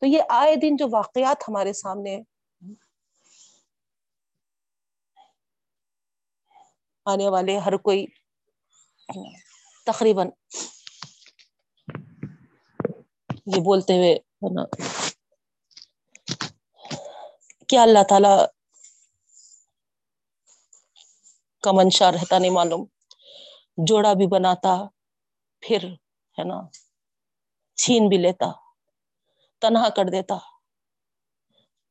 تو 0.00 0.06
یہ 0.06 0.22
آئے 0.28 0.56
دن 0.56 0.76
جو 0.76 0.86
واقعات 0.92 1.36
ہمارے 1.48 1.72
سامنے 1.72 2.20
آنے 7.06 7.28
والے 7.28 7.58
ہر 7.58 7.76
کوئی 7.76 8.06
تقریباً 9.86 10.28
یہ 13.46 13.60
بولتے 13.60 13.96
ہوئے 13.96 14.18
کیا 17.68 17.82
اللہ 17.82 18.02
تعالی 18.08 18.28
کا 21.64 21.72
منشا 21.72 22.12
رہتا 22.12 22.38
نہیں 22.38 22.50
معلوم، 22.50 22.84
جوڑا 23.78 24.12
بھی 24.12 24.26
بناتا، 24.26 24.74
پھر 25.62 25.84
ہے 26.38 26.44
نا، 26.44 26.60
چھین 27.78 28.08
بھی 28.08 28.18
لیتا، 28.18 28.50
تنہا 29.62 29.88
کر 29.88 30.04
دیتا۔ 30.04 30.36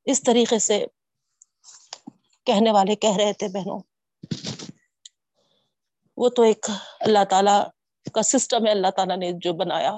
اس 0.07 0.21
طریقے 0.23 0.59
سے 0.59 0.85
کہنے 2.47 2.71
والے 2.71 2.95
کہہ 2.95 3.17
رہے 3.17 3.33
تھے 3.33 3.47
بہنوں 3.47 3.79
وہ 6.17 6.29
تو 6.29 6.41
ایک 6.41 6.65
اللہ 6.99 7.23
تعالی 7.29 7.51
کا 8.13 8.21
سسٹم 8.21 8.65
ہے، 8.65 8.71
اللہ 8.71 8.89
تعالیٰ 8.95 9.17
نے 9.17 9.31
جو 9.35 9.53
بنایا۔ 9.53 9.91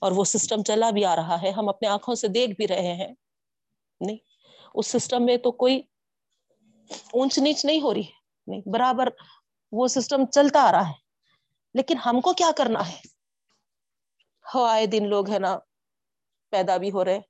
اور 0.00 0.12
وہ 0.12 0.24
سسٹم 0.24 0.62
چلا 0.62 0.90
بھی 0.90 1.04
آ 1.04 1.16
رہا 1.16 1.42
ہے۔ 1.42 1.50
ہم 1.50 1.68
اپنے 1.68 1.88
آنکھوں 1.88 2.14
سے 2.14 2.28
دیکھ 2.28 2.52
بھی 2.52 2.68
رہے 2.68 2.94
ہیں۔ 2.94 3.14
نہیں، 4.00 4.16
اس 4.74 4.86
سسٹم 4.86 5.24
میں 5.24 5.36
تو 5.36 5.52
کوئی 5.52 5.82
اونچ 7.12 7.38
نیچ 7.38 7.64
نہیں 7.64 7.80
ہو 7.80 7.94
رہی 7.94 8.02
نہیں، 8.46 8.60
برابر 8.68 9.08
وہ 9.72 9.88
سسٹم 9.88 10.26
چلتا 10.26 10.62
آ 10.62 10.72
رہا 10.72 10.88
ہے۔ 10.88 10.92
لیکن 11.74 11.98
ہم 11.98 12.20
کو 12.20 12.32
کیا 12.32 12.50
کرنا 12.56 12.88
ہے؟ 12.88 12.96
ہو، 14.54 14.64
آئے 14.64 14.86
دن 14.86 15.08
لوگ 15.08 15.30
ہے 15.30 15.38
نا 15.38 15.58
پیدا 16.50 16.76
بھی 16.76 16.90
ہو 16.90 17.04
رہے۔ 17.04 17.20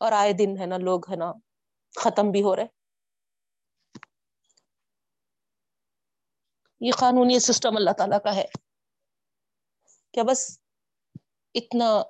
اور 0.00 0.12
آئے 0.12 0.32
دن 0.32 0.60
ہے 0.60 0.66
نا 0.66 0.76
لوگ 0.76 1.10
ہے 1.10 1.16
نا 1.16 1.32
ختم 2.00 2.30
بھی 2.30 2.42
ہو 2.42 2.56
رہے۔ 2.56 2.81
یہ 6.82 6.92
قانونی 6.98 7.38
سسٹم 7.38 7.76
اللہ 7.76 7.90
تعالی 7.90 8.16
کا 8.24 8.36
ہے۔ 8.36 8.44
کیا 10.12 10.22
بس 10.22 10.58
اتنا 11.54 12.00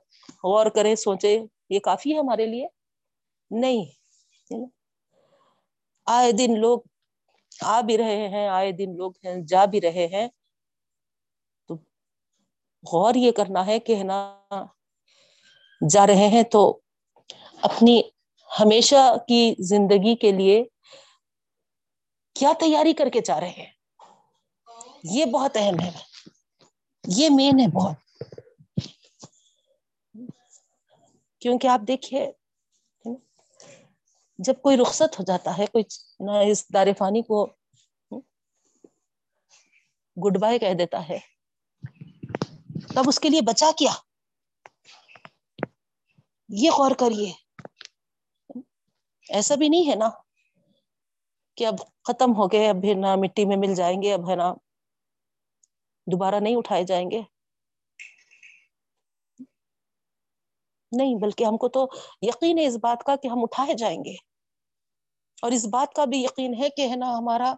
غور 0.44 0.66
کرے 0.66 0.96
سوچے 0.96 1.40
یہ 1.70 1.78
کافی 1.78 2.14
ہے 2.14 2.18
ہمارے 2.18 2.46
لیے؟ 2.46 2.66
نہیں۔ 3.50 3.84
آئے 6.06 6.32
دن 6.32 6.60
لوگ 6.60 6.80
آ 7.62 7.80
بھی 7.80 7.98
رہے 7.98 8.28
ہیں، 8.28 8.48
آئے 8.48 8.72
دن 8.72 8.96
لوگ 8.96 9.12
ہیں، 9.24 9.34
جا 9.46 9.64
بھی 9.64 9.80
رہے 9.80 10.06
ہیں۔ 10.06 10.28
تو 11.68 11.74
غور 12.92 13.14
یہ 13.14 13.32
کرنا 13.32 13.66
ہے 13.66 13.78
کہ 13.78 13.96
ہے 13.96 14.02
نا 14.02 14.40
جا 15.90 16.06
رہے 16.06 16.28
ہیں۔ 16.28 16.42
تو 16.42 16.80
اپنی 17.62 18.02
ہمیشہ 18.60 19.16
کی 19.28 19.54
زندگی 19.58 20.16
کے 20.16 20.32
لیے 20.32 20.64
کیا 22.34 22.52
تیاری 22.60 22.92
کر 22.92 23.08
کے 23.08 23.20
جا 23.20 23.40
رہے 23.40 23.48
ہیں؟ 23.48 23.71
یہ 25.04 25.24
بہت 25.24 25.56
اہم 25.56 25.80
ہے۔ 25.80 25.90
یہ 27.08 27.28
مین 27.30 27.60
ہے 27.60 27.66
بہت۔ 27.68 27.96
کیونکہ 31.38 31.66
آپ 31.66 31.80
دیکھیے، 31.88 32.32
جب 34.38 34.54
کوئی 34.62 34.76
رخصت 34.76 35.18
ہو 35.18 35.24
جاتا 35.24 35.58
ہے، 35.58 35.66
کوئی 35.66 35.84
نہ 36.20 36.30
اس 36.50 36.74
دار 36.74 36.86
فانی 36.98 37.22
کو 37.22 37.46
گڈ 40.16 40.38
بائی 40.38 40.58
کہہ 40.58 40.74
دیتا 40.78 41.08
ہے، 41.08 41.18
تب 42.94 43.02
اس 43.08 43.20
کے 43.20 43.28
لیے 43.28 43.40
بچا 43.40 43.70
کیا؟ 43.78 43.92
یہ 46.48 46.70
غور 46.70 46.90
کریے۔ 46.90 47.32
ایسا 49.28 49.54
بھی 49.54 49.68
نہیں 49.68 49.90
ہے 49.90 49.94
نا 49.94 50.10
کہ 51.54 51.66
اب 51.66 51.74
ختم 52.04 52.36
ہو 52.36 52.46
گئے، 52.46 52.68
اب 52.68 52.76
بھی 52.76 52.94
نا 52.94 53.14
مٹی 53.14 53.44
میں 53.44 53.56
مل 53.56 53.74
جائیں 53.74 54.02
گے، 54.02 54.14
اب 54.14 54.30
ہے 54.30 54.36
نا 54.36 54.54
دوبارہ 56.06 56.34
نہیں 56.34 56.56
اٹھائے 56.56 56.84
جائیں 56.84 57.10
گے؟ 57.10 57.20
نہیں، 60.92 61.14
بلکہ 61.22 61.44
ہم 61.44 61.56
کو 61.56 61.68
تو 61.68 61.86
یقین 62.22 62.58
ہے 62.58 62.66
اس 62.66 62.76
بات 62.76 63.04
کا 63.04 63.16
کہ 63.16 63.28
ہم 63.28 63.38
اٹھائے 63.42 63.74
جائیں 63.74 64.04
گے۔ 64.04 64.14
اور 65.42 65.50
اس 65.50 65.66
بات 65.66 65.94
کا 65.94 66.04
بھی 66.04 66.22
یقین 66.22 66.54
ہے 66.54 66.70
کہ 66.70 66.88
ہے 66.88 66.96
نا 66.96 67.18
ہمارا 67.18 67.54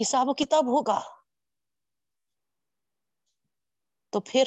حساب 0.00 0.28
و 0.28 0.34
کتاب 0.34 0.66
ہوگا۔ 0.66 1.00
تو 4.10 4.20
پھر 4.20 4.44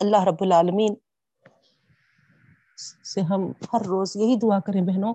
اللہ 0.00 0.24
رب 0.24 0.36
العالمین 0.40 0.94
سے 3.04 3.20
ہم 3.20 3.52
ہر 3.72 3.80
روز 3.80 4.16
یہی 4.16 4.36
دعا 4.42 4.60
کریں 4.60 4.82
بہنوں 4.82 5.14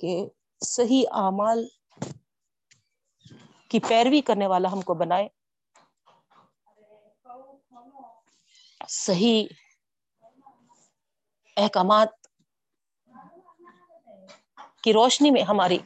کہ 0.00 0.26
صحیح 0.60 1.04
اعمال 1.12 1.68
کی 3.72 3.80
پیروی 3.80 4.20
کرنے 4.20 4.46
والا 4.46 4.72
ہم 4.72 4.80
کو 4.80 4.94
بنائے۔ 4.94 5.28
صحیح 8.88 9.46
احکامات 11.56 12.08
کی 14.82 14.92
روشنی 14.92 15.30
میں 15.30 15.42
ہماری 15.42 15.78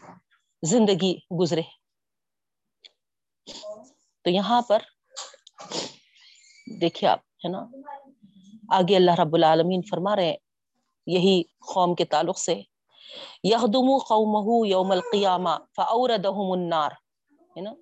زندگی 0.63 1.19
گزرے۔ 1.41 1.63
تو 4.23 4.31
یہاں 4.31 4.63
پر 4.63 4.79
دیکھیے 6.81 7.11
آپ، 7.11 7.19
ہے 7.19 7.49
نا؟ 7.49 7.59
آگے 8.71 8.97
اللہ 8.97 9.11
رب 9.11 9.35
العالمین 9.35 9.81
فرما 9.91 10.17
رہے 10.17 10.27
ہیں، 10.27 10.37
یہی 11.07 11.43
قوم 11.75 11.95
کے 11.95 12.05
تعلق 12.05 12.39
سے 12.39 12.63
یخدم 13.45 13.99
قومہ 13.99 14.69
یوم 14.69 14.91
القیامہ 14.91 15.51
فاوردہم 15.77 16.53
النار۔ 16.53 16.91
ہے 17.57 17.61
نا 17.61 17.73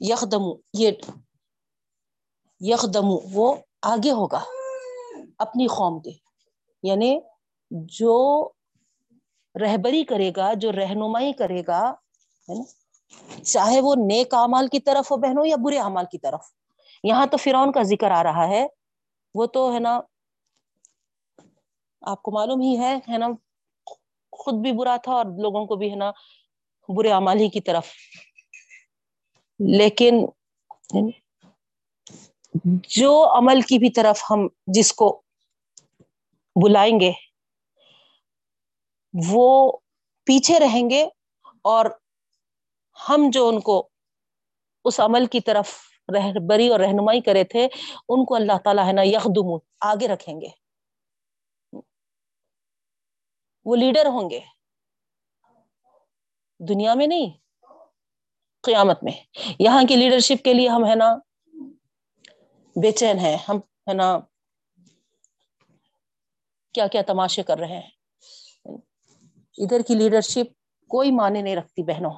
یہ 0.00 0.14
وہ 3.24 3.56
آگے 3.82 4.10
ہوگا 4.10 4.44
اپنی 5.38 5.66
قوم 5.66 6.00
کے۔ 6.00 6.10
یعنی 6.82 7.20
جو 7.70 8.48
رہبری 9.60 10.04
کرے 10.04 10.32
گا، 10.36 10.52
جو 10.54 10.72
رہنمائی 10.72 11.32
کرے 11.32 11.62
گا، 11.66 11.90
ہے 12.48 12.54
نا؟ 12.54 13.42
چاہے 13.42 13.80
وہ 13.80 13.94
نیک 13.94 14.34
اعمال 14.34 14.68
کی 14.68 14.80
طرف 14.80 15.12
ہو 15.12 15.16
بہنوں 15.16 15.46
یا 15.46 15.56
برے 15.62 15.78
اعمال 15.78 16.04
کی 16.10 16.18
طرف۔ 16.18 16.52
یہاں 17.02 17.26
تو 17.26 17.36
فرعون 17.36 17.72
کا 17.72 17.82
ذکر 17.82 18.10
آ 18.10 18.22
رہا 18.22 18.48
ہے۔ 18.48 18.66
وہ 19.34 19.46
تو، 19.46 19.72
ہے 19.72 19.78
نا، 19.78 20.00
آپ 22.00 22.22
کو 22.22 22.30
معلوم 22.30 22.60
ہی 22.60 22.78
ہے 22.78 22.96
ہے 23.08 23.18
نا 23.18 23.26
خود 24.38 24.54
بھی 24.54 24.72
برا 24.72 24.96
تھا 24.96 25.12
اور 25.12 25.24
لوگوں 25.24 25.66
کو 25.66 25.76
بھی 25.76 25.90
ہے 25.90 25.96
نا 25.96 26.10
برے 26.88 27.12
اعمال 27.12 27.40
ہی 27.40 27.48
کی 27.48 27.60
طرف۔ 27.60 27.86
لیکن 29.58 30.26
جو 32.88 33.38
عمل 33.38 33.60
کی 33.60 33.78
بھی 33.78 33.90
طرف 33.90 34.22
ہم 34.30 34.48
جس 34.66 34.92
کو 34.92 35.22
بلائیں 36.56 37.00
گے، 37.00 37.12
وہ 39.28 39.72
پیچھے 40.24 40.60
رہیں 40.60 40.90
گے 40.90 41.04
اور 41.62 41.86
ہم 43.08 43.30
جو 43.32 43.48
ان 43.48 43.60
کو 43.60 43.88
اس 44.84 45.00
عمل 45.00 45.26
کی 45.26 45.40
طرف 45.40 45.68
رہبری 46.08 46.68
اور 46.68 46.80
رہنمائی 46.80 47.20
کرے 47.20 47.44
تھے، 47.44 47.68
ان 48.08 48.24
کو 48.24 48.34
اللہ 48.34 48.58
تعالیٰ 48.64 48.86
ہے 48.86 48.92
نا 48.92 49.02
یکدم 49.02 49.56
آگے 49.80 50.08
رکھیں 50.08 50.40
گے۔ 50.40 50.67
وہ 53.68 53.76
لیڈر 53.76 54.06
ہوں 54.06 54.30
گے۔ 54.30 54.40
دنیا 56.68 56.94
میں 56.94 57.06
نہیں، 57.06 57.30
قیامت 58.62 59.02
میں۔ 59.02 59.12
یہاں 59.58 59.82
کی 59.88 59.96
لیڈرشپ 59.96 60.44
کے 60.44 60.54
لیے 60.54 60.68
ہم 60.68 60.84
ہے 60.86 60.94
نا 60.94 61.16
بے 62.76 62.92
چین 62.92 63.18
ہے 63.18 63.36
ہم 63.48 63.56
ہے 63.58 63.94
نا 63.94 64.18
کیا 66.74 66.86
کیا 66.86 67.02
تماشے 67.06 67.42
کر 67.42 67.58
رہے 67.58 67.80
ہیں۔ 67.80 67.90
ادھر 69.58 69.80
کی 69.88 69.94
لیڈرشپ 69.94 70.52
کوئی 70.88 71.10
معنی 71.10 71.42
نہیں 71.42 71.56
رکھتی 71.56 71.82
بہنوں۔ 71.82 72.10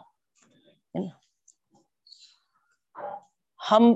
ہم 3.70 3.94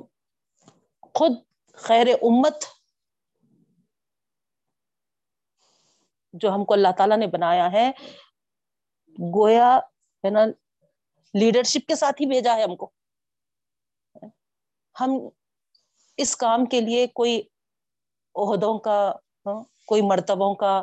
خود 1.14 1.32
خیر 1.72 2.06
امت 2.22 2.64
جو 6.34 6.50
ہم 6.50 6.64
کو 6.64 6.74
اللہ 6.74 6.88
تعالیٰ 6.98 7.16
نے 7.16 7.26
بنایا 7.26 7.72
ہے، 7.72 7.90
گویا 9.34 9.76
ہے 10.24 10.30
نا 10.30 10.44
لیڈرشپ 11.34 11.88
کے 11.88 11.94
ساتھ 11.94 12.22
ہی 12.22 12.26
بھیجا 12.26 12.56
ہے 12.56 12.62
ہم 12.62 12.76
کو۔ 12.76 12.90
ہم 15.00 15.10
اس 16.16 16.36
کام 16.36 16.64
کے 16.64 16.80
لیے 16.80 17.06
کوئی 17.06 17.42
عہدوں 18.34 18.78
کا 18.78 19.12
ہاں، 19.46 19.62
کوئی 19.86 20.02
مرتبوں 20.02 20.54
کا 20.54 20.82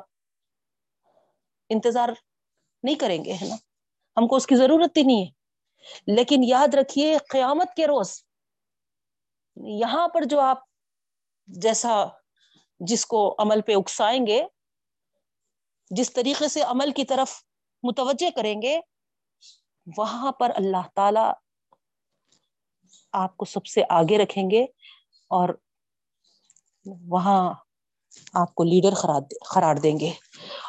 انتظار 1.69 2.09
نہیں 2.83 2.95
کریں 2.95 3.25
گے، 3.25 3.33
ہے 3.33 3.47
نا۔ 3.49 3.55
ہم 4.17 4.27
کو 4.27 4.35
اس 4.35 4.47
کی 4.47 4.55
ضرورت 4.55 4.97
ہی 4.97 5.03
نہیں 5.03 5.25
ہے۔ 5.25 5.31
لیکن 6.07 6.43
یاد 6.43 6.73
رکھیے، 6.73 7.17
قیامت 7.29 7.73
کے 7.75 7.87
روز 7.87 8.23
یہاں 9.55 10.07
پر 10.07 10.21
جو 10.23 10.39
آپ 10.39 10.63
جیسا 11.47 12.05
جس 12.79 13.05
کو 13.05 13.35
عمل 13.39 13.61
پہ 13.61 13.73
اکسائیں 13.75 14.27
گے 14.27 14.43
جس 15.91 16.13
طریقے 16.13 16.47
سے 16.47 16.61
عمل 16.61 16.91
کی 16.91 17.03
طرف 17.03 17.43
متوجہ 17.83 18.29
کریں 18.35 18.61
گے، 18.61 18.79
وہاں 19.97 20.31
پر 20.31 20.51
اللہ 20.55 20.87
تعالی 20.95 21.31
آپ 23.11 23.37
کو 23.37 23.45
سب 23.45 23.65
سے 23.65 23.81
آگے 23.89 24.17
رکھیں 24.17 24.51
گے 24.51 24.63
اور 25.29 25.49
وہاں 27.07 27.53
آپ 28.33 28.55
کو 28.55 28.63
لیڈر 28.63 28.93
قرار 29.49 29.75
دیں 29.75 29.99
گے۔ 29.99 30.09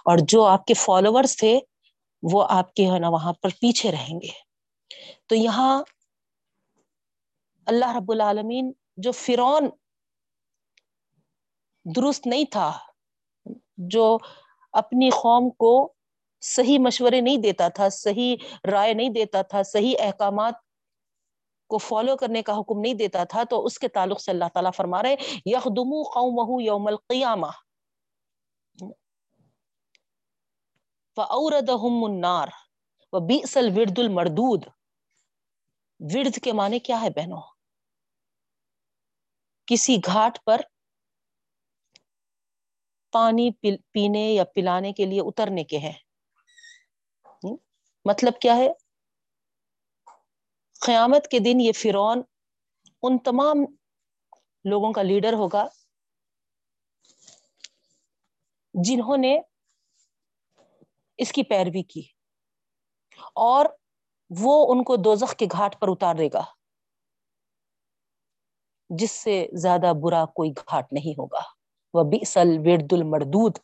اور 0.04 0.18
جو 0.22 0.44
آپ 0.44 0.64
کے 0.64 0.74
فالوورس 0.74 1.36
تھے، 1.36 1.60
وہ 2.22 2.46
آپ 2.50 2.74
کے 2.74 2.90
ہے 2.90 2.98
نا 2.98 3.08
وہاں 3.08 3.32
پر 3.32 3.48
پیچھے 3.48 3.92
رہیں 3.92 4.20
گے۔ 4.20 4.30
تو 5.26 5.34
یہاں 5.34 5.82
اللہ 7.66 7.96
رب 7.96 8.12
العالمین 8.12 8.72
جو 8.96 9.12
فرون 9.12 9.68
درست 11.96 12.26
نہیں 12.26 12.44
تھا، 12.44 12.78
جو 13.76 14.18
اپنی 14.72 15.10
قوم 15.10 15.50
کو 15.50 15.92
صحیح 16.40 16.78
مشورے 16.78 17.20
نہیں 17.20 17.36
دیتا 17.36 17.68
تھا، 17.68 17.88
صحیح 17.88 18.36
رائے 18.72 18.94
نہیں 18.94 19.08
دیتا 19.08 19.42
تھا، 19.42 19.62
صحیح 19.62 19.94
احکامات 19.98 20.54
کو 21.68 21.78
فالو 21.78 22.16
کرنے 22.16 22.42
کا 22.42 22.58
حکم 22.58 22.80
نہیں 22.80 22.94
دیتا 22.94 23.24
تھا، 23.24 23.44
تو 23.44 23.64
اس 23.64 23.78
کے 23.78 23.88
تعلق 23.88 24.20
سے 24.20 24.30
اللہ 24.30 24.44
تعالیٰ 24.54 24.70
فرما 24.76 25.02
رہے 25.02 25.16
یخدم 25.46 26.02
قومہ 26.02 26.62
یوم 26.62 26.86
القیامہ۔ 26.86 27.46
فاوردہم 31.16 32.04
النار۔ 32.04 32.48
وبئس 33.12 33.56
الورد 33.56 33.98
المردود۔ 33.98 34.64
ورد 36.00 36.38
کے 36.38 36.52
معنی 36.52 36.78
کیا 36.78 37.00
ہے 37.02 37.10
بہنوں؟ 37.10 37.42
کسی 39.66 39.96
گھاٹ 40.06 40.44
پر 40.44 40.60
پانی 43.12 43.50
پینے 43.92 44.32
یا 44.32 44.44
پلانے 44.44 44.92
کے 44.92 45.04
لیے 45.06 45.20
اترنے 45.20 45.64
کے 45.64 45.78
ہیں۔ 45.78 45.92
مطلب 48.04 48.40
کیا 48.40 48.56
ہے؟ 48.56 48.68
قیامت 50.80 51.28
کے 51.28 51.38
دن 51.38 51.60
یہ 51.60 51.72
فرون 51.72 52.22
ان 53.02 53.18
تمام 53.18 53.56
لوگوں 54.64 54.92
کا 54.92 55.02
لیڈر 55.02 55.32
ہوگا 55.32 55.66
جنہوں 58.74 59.16
نے 59.16 59.38
اس 61.18 61.32
کی 61.32 61.42
پیروی 61.42 61.82
کی 61.82 62.02
اور 63.36 63.66
وہ 64.30 64.72
ان 64.72 64.84
کو 64.84 64.96
دوزخ 64.96 65.36
کے 65.36 65.46
گھاٹ 65.52 65.80
پر 65.80 65.88
اتار 65.88 66.14
دے 66.14 66.28
گا، 66.32 66.42
جس 68.90 69.10
سے 69.10 69.46
زیادہ 69.52 69.92
برا 70.02 70.24
کوئی 70.26 70.50
گھاٹ 70.50 70.92
نہیں 70.92 71.12
ہوگا۔ 71.18 71.61
وہ 71.94 72.02
بیسل 72.04 72.48
ورد 72.58 72.92
المردود۔ 72.92 73.58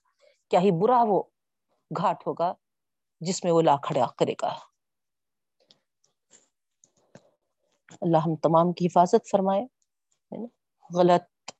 کیا 0.50 0.60
ہی 0.60 0.70
برا 0.70 1.02
وہ 1.08 1.22
گھاٹ 1.96 2.26
ہوگا 2.26 2.54
جس 3.20 3.44
میں 3.44 3.52
وہ 3.52 3.62
لا 3.62 3.76
کھڑا 3.76 4.06
کرے 4.18 4.34
گا۔ 4.42 4.54
اللہ 8.00 8.16
ہم 8.16 8.36
تمام 8.36 8.72
کی 8.72 8.86
حفاظت 8.86 9.30
فرمائے 9.30 9.62
غلط 10.94 11.50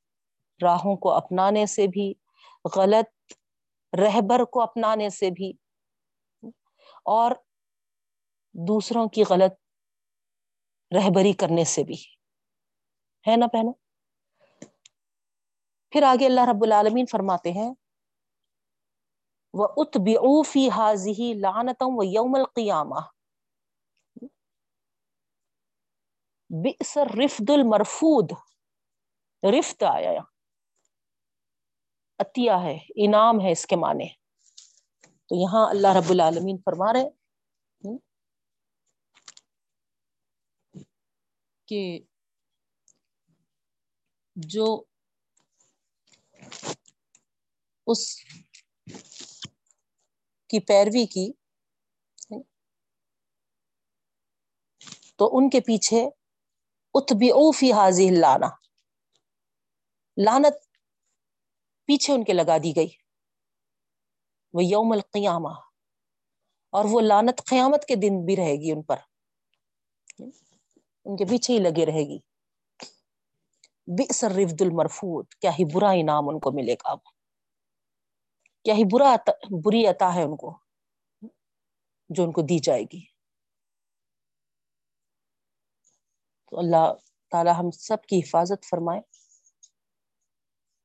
راہوں 0.61 0.95
کو 0.95 1.11
اپنانے 1.11 1.65
سے 1.65 1.87
بھی، 1.87 2.13
غلط 2.75 3.33
رہبر 3.93 4.43
کو 4.43 4.61
اپنانے 4.61 5.09
سے 5.09 5.29
بھی۔ 5.29 5.53
اور 7.05 7.31
دوسروں 8.53 9.07
کی 9.07 9.23
غلط 9.29 9.53
رہبری 10.95 11.33
کرنے 11.33 11.63
سے 11.63 11.83
بھی۔ 11.83 11.95
ہے 13.27 13.35
نا 13.37 13.47
پہنو 13.47 13.71
پھر 15.91 16.03
آگے 16.03 16.25
اللہ 16.25 16.41
رب 16.41 16.63
العالمین 16.63 17.05
فرماتے 17.05 17.51
ہیں 17.51 17.73
وہ 19.53 19.67
ات 19.77 19.97
بفی 19.97 20.69
حاضی 20.69 21.33
لانتم 21.33 21.99
و 21.99 22.03
یوم 22.03 22.35
القیامہ 22.35 22.99
بسر 26.49 27.07
رفد 27.25 27.49
المرفود 27.49 28.31
رفت 29.43 29.83
آیا، 29.83 30.21
عطیہ 32.19 32.51
ہے، 32.51 32.77
انعام 33.05 33.41
ہے 33.41 33.51
اس 33.51 33.65
کے 33.67 33.75
معنی۔ 33.75 34.07
تو 35.29 35.35
یہاں 35.35 35.69
اللہ 35.69 35.87
رب 35.87 36.09
العالمین 36.09 36.57
فرما 36.65 36.93
رہے 36.93 37.09
کہ 41.67 41.99
جو 44.35 44.83
اس 47.87 48.15
کی 50.49 50.59
پیروی 50.59 51.05
کی، 51.05 51.31
تو 55.15 55.37
ان 55.37 55.49
کے 55.49 55.59
پیچھے 55.59 56.09
اتبی 56.93 57.51
فی 57.57 57.71
حاضی 57.73 58.09
لانا 58.21 58.47
لانت 60.17 60.53
پیچھے 61.85 62.13
ان 62.13 62.23
کے 62.23 62.33
لگا 62.33 62.57
دی 62.57 62.75
گئی، 62.75 62.89
وہ 64.53 64.63
یوم 64.63 64.91
القیامہ۔ 64.91 65.53
اور 66.69 66.85
وہ 66.89 67.01
لانت 67.01 67.41
قیامت 67.45 67.85
کے 67.85 67.95
دن 67.95 68.25
بھی 68.25 68.35
رہے 68.35 68.55
گی 68.61 68.71
ان 68.71 68.81
پر۔ 68.83 68.97
ان 71.05 71.17
کے 71.17 71.25
پیچھے 71.25 71.53
ہی 71.53 71.59
لگے 71.59 71.85
رہے 71.85 72.15
گی۔ 72.15 72.28
بئس 73.89 74.23
الرفد 74.23 74.61
المرفود 74.61 75.33
کیا 75.33 75.51
ہی 75.59 75.65
برا 75.65 75.91
انعام 75.91 76.29
ان 76.29 76.39
کو 76.39 76.51
ملے 76.51 76.73
گا 76.73 76.91
اب؟ 76.91 76.99
کیا 78.65 78.73
ہی 78.75 78.83
برا 78.91 79.15
بری 79.65 79.85
عطا 79.87 80.13
ہے 80.15 80.23
ان 80.23 80.35
کو، 80.37 80.57
جو 82.09 82.23
ان 82.23 82.31
کو 82.31 82.41
دی 82.41 82.59
جائے 82.59 82.83
گی؟ 82.83 83.01
تو 86.51 86.59
اللہ 86.59 86.93
تعالی 87.31 87.51
ہم 87.59 87.71
سب 87.71 88.03
کی 88.03 88.19
حفاظت 88.19 88.65
فرمائے، 88.65 89.01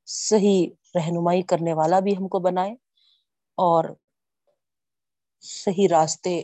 صحیح 0.08 0.66
رہنمائی 0.94 1.42
کرنے 1.42 1.74
والا 1.74 2.00
بھی 2.00 2.16
ہم 2.16 2.28
کو 2.28 2.38
بنائے، 2.38 2.72
اور 3.58 3.84
صحیح 5.42 5.88
راستے 5.90 6.42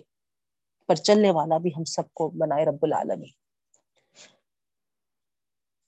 پر 0.88 0.94
چلنے 0.94 1.30
والا 1.30 1.58
بھی 1.58 1.70
ہم 1.70 1.84
سب 1.84 2.14
کو 2.14 2.28
بنائے 2.30 2.64
رب 2.64 2.82
العالمی 2.82 3.30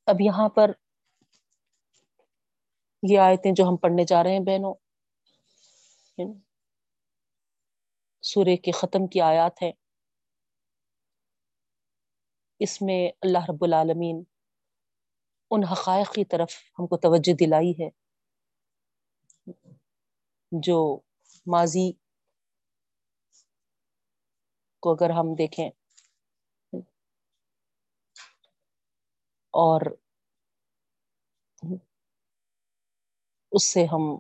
اب 0.07 0.21
یہاں 0.21 0.49
پر 0.49 0.71
یہ 3.03 3.19
آیتیں 3.19 3.53
جو 3.53 3.65
ہم 3.65 3.77
پڑھنے 3.77 4.05
جا 4.05 4.23
رہے 4.23 4.33
ہیں 4.33 4.41
بہنوں 4.41 4.75
یعنی 6.19 6.33
سورہ 8.23 8.57
کے 8.57 8.71
ختم 8.73 9.07
کی 9.07 9.21
آیات 9.21 9.63
ہیں۔ 9.63 9.73
اس 12.61 12.81
میں 12.83 13.09
اللہ 13.21 13.45
رب 13.49 13.65
العالمین 13.65 14.23
ان 15.51 15.65
حقائق 15.65 16.13
کی 16.13 16.25
طرف 16.25 16.51
ہم 16.79 16.87
کو 16.87 16.97
توجہ 16.97 17.35
دلائی 17.37 17.73
ہے، 17.73 17.89
جو 20.53 20.79
ماضی 21.47 21.91
کو 24.83 24.93
اگر 24.93 25.11
ہم 25.11 25.35
دیکھیں 25.35 25.69
اور 29.55 29.81
اس 33.53 33.65
سے 33.65 33.85
ہم 33.85 34.17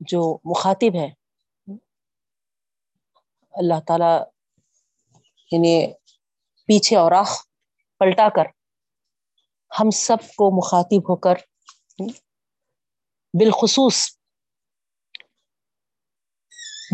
جو 0.00 0.38
مخاطب 0.44 0.96
ہے 0.96 1.08
اللہ 3.54 3.80
تعالی 3.86 4.12
انہیں 5.50 5.92
پیچھے 6.68 6.96
اور 6.96 7.12
آخ 7.12 7.36
پلٹا 8.00 8.28
کر 8.28 8.46
ہم 9.70 9.90
سب 9.90 10.16
کو 10.36 10.50
مخاطب 10.58 11.10
ہو 11.10 11.16
کر 11.16 11.34
بالخصوص 13.34 13.96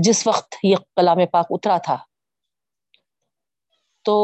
جس 0.05 0.27
وقت 0.27 0.55
یہ 0.63 0.77
کلام 0.97 1.19
پاک 1.33 1.47
اترا 1.51 1.79
تھا، 1.79 1.97
تو 4.05 4.15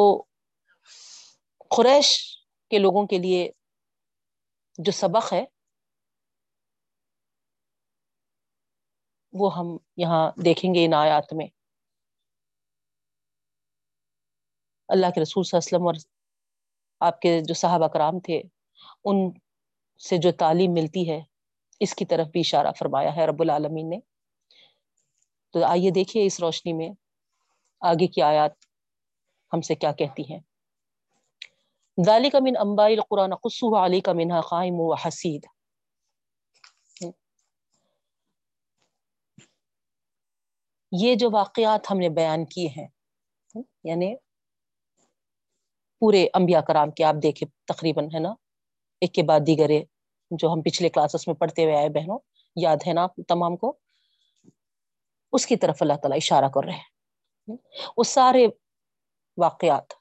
قریش 1.71 2.39
کے 2.71 2.79
لوگوں 2.79 3.07
کے 3.07 3.19
لیے 3.19 3.51
جو 4.79 4.93
سبق 4.93 5.33
ہے، 5.33 5.45
وہ 9.33 9.57
ہم 9.59 9.77
یہاں 9.97 10.31
دیکھیں 10.45 10.75
گے 10.75 10.85
ان 10.85 10.95
آیات 10.95 11.33
میں۔ 11.33 11.47
اللہ 14.89 15.07
کے 15.15 15.21
رسول 15.23 15.45
صلی 15.45 15.57
اللہ 15.57 15.77
علیہ 15.77 15.77
وسلم 15.77 15.87
اور 15.87 15.95
آپ 17.01 17.21
کے 17.21 17.41
جو 17.41 17.55
صحابہ 17.55 17.89
کرام 17.89 18.21
تھے، 18.21 18.43
ان 19.05 19.31
سے 20.09 20.17
جو 20.17 20.33
تعلیم 20.33 20.73
ملتی 20.73 21.11
ہے، 21.11 21.21
اس 21.81 21.95
کی 21.95 22.05
طرف 22.05 22.27
بھی 22.27 22.41
اشارہ 22.41 22.73
فرمایا 22.79 23.17
ہے 23.17 23.27
رب 23.27 23.43
العالمین 23.43 23.91
نے۔ 23.91 23.99
تو 25.55 25.65
آئیے 25.65 25.91
دیکھیے 25.91 26.27
اس 26.27 26.41
روشنی 26.41 26.73
میں 26.73 26.89
آگے 27.81 28.07
کی 28.07 28.23
آیات 28.23 28.53
ہم 29.53 29.61
سے 29.61 29.75
کیا 29.75 29.93
کہتی 29.93 30.33
ہیں۔ 30.33 30.41
ذالک 31.99 32.35
من 32.35 32.57
انباء 32.57 32.87
القرآن 32.87 33.35
قصوہ 33.35 33.85
علیک 33.85 34.09
منہا 34.09 34.41
قائم 34.41 34.81
و 34.81 34.93
حسید 34.95 35.47
یہ 40.93 41.15
جو 41.15 41.31
واقعات 41.31 41.91
ہم 41.91 41.99
نے 41.99 42.09
بیان 42.09 42.45
کیے 42.45 42.69
ہیں 42.69 42.87
یعنی 43.85 44.15
پورے 46.03 46.27
انبیاء 46.35 46.61
کرام 46.61 46.91
کے، 46.91 47.05
آپ 47.05 47.15
دیکھیں 47.23 47.49
تقریباً، 47.65 48.05
ہے 48.15 48.19
نا؟ 48.19 48.35
ایک 49.03 49.15
کے 49.15 49.23
بعد 49.23 49.41
دیگرے 49.47 49.83
جو 50.31 50.53
ہم 50.53 50.63
پچھلے 50.63 50.89
کلاسز 50.89 51.29
میں 51.29 51.35
پڑھتے 51.35 51.65
ہوئے 51.65 51.77
آئے 51.77 51.89
بہنوں، 51.89 52.19
یاد 52.57 52.87
ہے 52.87 52.93
نا 52.93 53.07
تمام 53.29 53.57
کو؟ 53.57 53.77
اس 55.33 55.47
کی 55.47 55.57
طرف 55.57 55.83
اللہ 55.83 55.97
تعالیٰ 56.03 56.17
اشارہ 56.17 56.49
کر 56.55 56.65
رہے 56.65 56.73
ہیں۔ 56.73 57.57
وہ 57.97 58.05
سارے 58.05 58.47
واقعات 59.37 59.98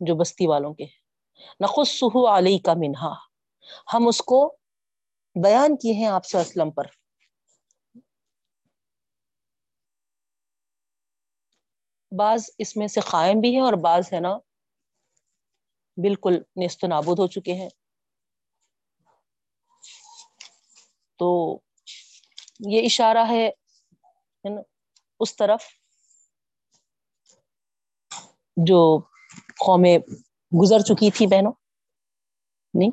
جو 0.00 0.14
بستی 0.14 0.46
والوں 0.46 0.74
کے۔ 0.74 0.84
نقص 1.60 1.90
سہو 1.90 2.38
علی 2.38 2.58
کا 2.58 2.72
منہا۔ 2.74 3.14
ہم 3.94 4.08
اس 4.08 4.18
کو 4.18 4.56
بیان 5.42 5.76
کیے 5.76 5.92
ہیں 5.92 6.06
آپ 6.06 6.24
سے 6.24 6.38
اسلم 6.38 6.70
پر۔ 6.70 6.84
بعض 12.18 12.44
اس 12.58 12.76
میں 12.76 12.86
سے 12.86 13.00
قائم 13.00 13.40
بھی 13.40 13.56
ہے 13.56 13.60
اور 13.60 13.72
بعض 13.72 14.12
ہے 14.12 14.20
نا 14.20 14.38
بالکل 15.96 16.34
نیست 16.56 16.84
و 16.84 16.86
نابود 16.86 17.18
ہو 17.18 17.26
چکے 17.26 17.52
ہیں۔ 17.54 17.68
تو 21.18 21.58
یہ 22.60 22.82
اشارہ 22.84 23.24
ہے 23.28 23.50
اس 25.20 25.36
طرف 25.36 25.64
جو 28.56 29.00
قومیں 29.60 29.98
گزر 30.52 30.80
چکی 30.80 31.10
تھی 31.10 31.26
بہنوں؟ 31.26 31.52
نہیں۔ 32.74 32.90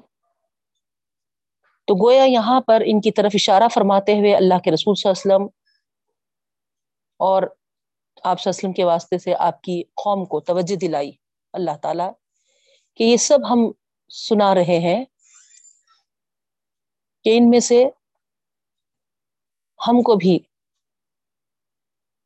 تو 1.88 1.96
گویا 1.96 2.24
یہاں 2.24 2.62
پر 2.62 2.84
ان 2.86 3.02
کی 3.02 3.12
طرف 3.12 3.32
اشارہ 3.34 3.68
فرماتے 3.68 4.14
ہوئے 4.14 4.36
اللہ 4.36 4.60
کے 4.64 4.72
رسول 4.72 4.96
صلی 4.96 5.10
اللہ 5.10 5.36
علیہ 5.36 5.36
وسلم 5.36 5.48
اور 7.20 7.44
آپ 8.24 8.38
وسلم 8.46 8.74
کے 8.74 8.84
واسطے 8.84 9.18
سے 9.18 9.34
آپ 9.40 9.62
کی 9.62 9.84
قوم 9.96 10.26
کو 10.26 10.40
توجہ 10.40 10.76
دلائی 10.76 11.12
اللہ 11.54 11.78
تعالی 11.82 12.04
کہ 12.96 13.04
یہ 13.04 13.18
سب 13.18 13.40
ہم 13.50 13.72
سنا 14.10 14.56
رہے 14.56 14.80
ہیں 14.80 15.06
کہ 17.24 17.38
ان 17.38 17.50
میں 17.50 17.60
سے 17.60 17.84
ہم 19.88 20.02
کو 20.02 20.16
بھی 20.16 20.40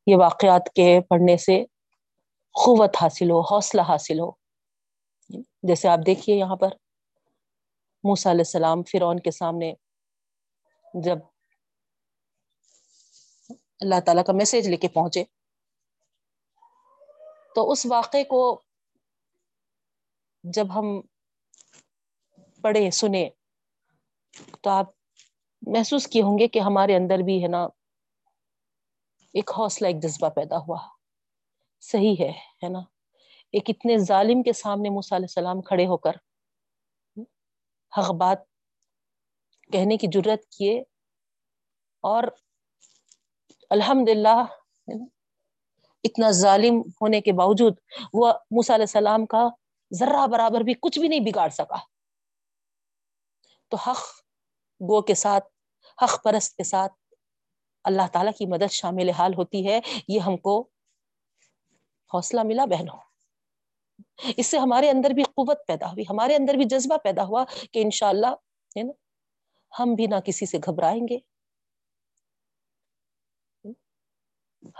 یہ 0.06 0.16
واقعات 0.16 0.70
کے 0.74 1.00
پڑھنے 1.08 1.36
سے 1.36 1.64
قوت 2.64 2.96
حاصل 3.02 3.30
ہو، 3.30 3.40
حوصلہ 3.40 3.82
حاصل 3.82 4.20
ہو۔ 4.20 4.30
جیسے 5.62 5.88
آپ 5.88 5.98
دیکھیے 6.06 6.36
یہاں 6.36 6.56
پر 6.56 6.68
موسا 8.04 8.30
علیہ 8.30 8.40
السلام 8.40 8.82
فرعون 8.82 9.20
کے 9.20 9.30
سامنے 9.30 9.72
جب 10.94 11.18
اللہ 13.80 14.00
تعالیٰ 14.06 14.24
کا 14.24 14.32
میسج 14.32 14.68
لے 14.68 14.76
کے 14.76 14.88
پہنچے، 14.88 15.24
تو 17.54 17.70
اس 17.70 17.86
واقعے 17.86 18.24
کو 18.24 18.62
جب 20.44 20.74
ہم 20.74 21.00
پڑھے 22.62 22.90
سنے 22.90 23.28
تو 24.60 24.70
آپ 24.70 24.86
محسوس 25.62 26.06
کیے 26.06 26.22
ہوں 26.22 26.38
گے 26.38 26.48
کہ 26.48 26.58
ہمارے 26.58 26.96
اندر 26.96 27.18
بھی 27.18 27.42
ہے 27.42 27.48
نا 27.48 27.64
ایک 29.34 29.50
حوصلہ، 29.50 29.86
ایک 29.86 30.02
جذبہ 30.02 30.28
پیدا 30.28 30.56
ہوا۔ 30.56 30.97
صحیح 31.80 32.14
ہے 32.20 32.30
ہے 32.64 32.68
نا؟ 32.68 32.78
ایک 33.52 33.64
اتنے 33.68 33.96
ظالم 33.98 34.42
کے 34.42 34.52
سامنے 34.52 34.88
موسیٰ 34.90 35.18
علیہ 35.18 35.26
السلام 35.28 35.60
کھڑے 35.60 35.86
ہو 35.86 35.96
کر 35.96 36.16
حق 37.92 38.10
بات 38.10 38.38
کہنے 39.72 39.96
کی 39.96 40.06
جرت 40.06 40.46
کیے 40.48 40.80
اور 42.00 42.24
الحمد 43.70 44.08
للہ 44.08 44.42
اتنا 46.04 46.30
ظالم 46.30 46.80
ہونے 47.00 47.20
کے 47.20 47.32
باوجود 47.32 47.74
وہ 48.12 48.32
موسیٰ 48.50 48.76
علیہ 48.76 48.86
السلام 48.88 49.26
کا 49.26 49.48
ذرہ 49.94 50.26
برابر 50.26 50.60
بھی 50.60 50.74
کچھ 50.80 50.98
بھی 50.98 51.08
نہیں 51.08 51.20
بگاڑ 51.20 51.48
سکا۔ 51.48 51.76
تو 53.68 53.76
حق 53.76 54.02
گو 54.80 55.00
کے 55.02 55.14
ساتھ، 55.14 55.46
حق 56.04 56.22
پرست 56.24 56.56
کے 56.56 56.64
ساتھ 56.64 56.92
اللہ 57.84 58.06
تعالیٰ 58.12 58.32
کی 58.38 58.46
مدد 58.46 58.72
شامل 58.72 59.10
حال 59.10 59.34
ہوتی 59.34 59.66
ہے، 59.68 59.80
یہ 60.08 60.20
ہم 60.20 60.36
کو 60.36 60.68
حوصلہ 62.14 62.42
ملا 62.42 62.64
بہنوں۔ 62.64 62.98
اس 64.36 64.46
سے 64.46 64.58
ہمارے 64.58 64.90
اندر 64.90 65.10
بھی 65.10 65.22
قوت 65.22 65.66
پیدا 65.66 65.90
ہوئی، 65.90 66.04
ہمارے 66.10 66.34
اندر 66.34 66.54
بھی 66.54 66.64
جذبہ 66.64 66.96
پیدا 66.96 67.24
ہوا 67.24 67.44
کہ 67.72 67.78
انشاءاللہ، 67.82 68.26
ہے 68.76 68.82
نا، 68.82 68.92
ہم 69.80 69.94
بھی 69.94 70.06
نہ 70.06 70.14
کسی 70.24 70.46
سے 70.46 70.58
گھبرائیں 70.58 71.08
گے۔ 71.10 71.18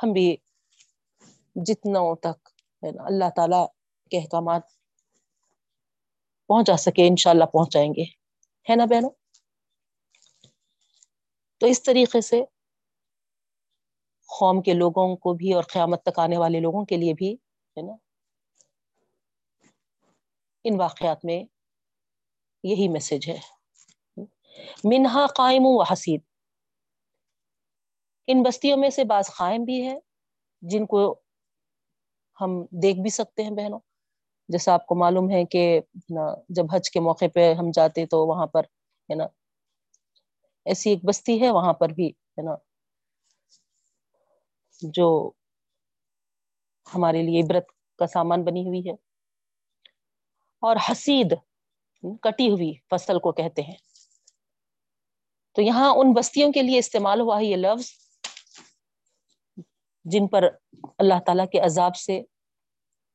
ہم 0.02 0.12
بھی 0.12 0.36
جتنا 1.56 2.14
تک، 2.14 2.48
ہے 2.84 2.90
نا، 2.90 3.02
اللہ 3.06 3.30
تعالی 3.36 3.66
کے 4.10 4.18
احکامات 4.18 4.62
پہنچا 6.46 6.76
سکے، 6.76 7.06
انشاءاللہ 7.06 7.44
پہنچائیں 7.44 7.92
گے۔ 7.92 8.02
ہے 8.70 8.76
نا 8.76 8.84
بہنوں؟ 8.84 9.10
تو 11.58 11.66
اس 11.66 11.82
طریقے 11.82 12.20
سے 12.20 12.42
قوم 14.28 14.62
کے 14.62 14.74
لوگوں 14.74 15.16
کو 15.16 15.34
بھی 15.34 15.52
اور 15.52 15.62
قیامت 15.62 16.02
تک 16.02 16.18
آنے 16.18 16.38
والے 16.38 16.60
لوگوں 16.60 16.84
کے 16.84 16.96
لیے 16.96 17.14
بھی، 17.14 17.32
ہے 17.76 17.82
نا؟ 17.82 17.92
ان 20.64 20.80
واقعات 20.80 21.24
میں 21.24 21.44
یہی 22.62 22.88
میسج 22.88 23.28
ہے۔ 23.28 23.38
منہا 24.84 25.26
قائم 25.26 25.62
و 25.66 25.82
حسید۔ 25.82 26.20
ان 28.26 28.42
بستیوں 28.42 28.76
میں 28.76 28.90
سے 28.90 29.04
بعض 29.04 29.30
قائم 29.30 29.64
بھی 29.64 29.86
ہے 29.86 29.98
جن 30.62 30.86
کو 30.86 31.20
ہم 32.40 32.64
دیکھ 32.82 33.00
بھی 33.00 33.10
سکتے 33.10 33.42
ہیں 33.42 33.50
بہنوں۔ 33.50 33.78
جیسا 34.48 34.74
آپ 34.74 34.86
کو 34.86 34.94
معلوم 34.94 35.30
ہے 35.30 35.44
کہ 35.44 35.80
جب 36.48 36.64
حج 36.72 36.90
کے 36.90 37.00
موقع 37.00 37.24
پہ 37.34 37.52
ہم 37.54 37.70
جاتے 37.70 38.06
تو 38.06 38.26
وہاں 38.26 38.46
پر، 38.46 38.62
ہے 39.10 39.14
نا، 39.14 39.24
ایسی 40.64 40.90
ایک 40.90 41.04
بستی 41.04 41.40
ہے، 41.40 41.50
وہاں 41.50 41.72
پر 41.72 41.88
بھی، 41.88 42.08
ہے 42.08 42.42
نا 42.42 42.54
جو 44.82 45.30
ہمارے 46.94 47.22
لیے 47.22 47.40
عبرت 47.40 47.64
کا 47.98 48.06
سامان 48.06 48.44
بنی 48.44 48.66
ہوئی 48.68 48.80
ہے 48.88 48.94
اور 50.62 50.76
حسید 50.90 51.32
کٹی 52.20 52.50
ہوئی 52.50 52.72
فصل 52.90 53.18
کو 53.18 53.32
کہتے 53.32 53.62
ہیں۔ 53.62 53.76
تو 55.56 55.62
یہاں 55.62 55.90
ان 55.96 56.12
بستیوں 56.12 56.52
کے 56.52 56.62
لیے 56.62 56.78
استعمال 56.78 57.20
ہوا 57.20 57.38
ہے 57.38 57.44
یہ 57.44 57.56
لفظ 57.56 57.90
جن 60.04 60.28
پر 60.28 60.42
اللہ 60.98 61.20
تعالی 61.26 61.42
کے 61.52 61.60
عذاب 61.60 61.96
سے 61.96 62.22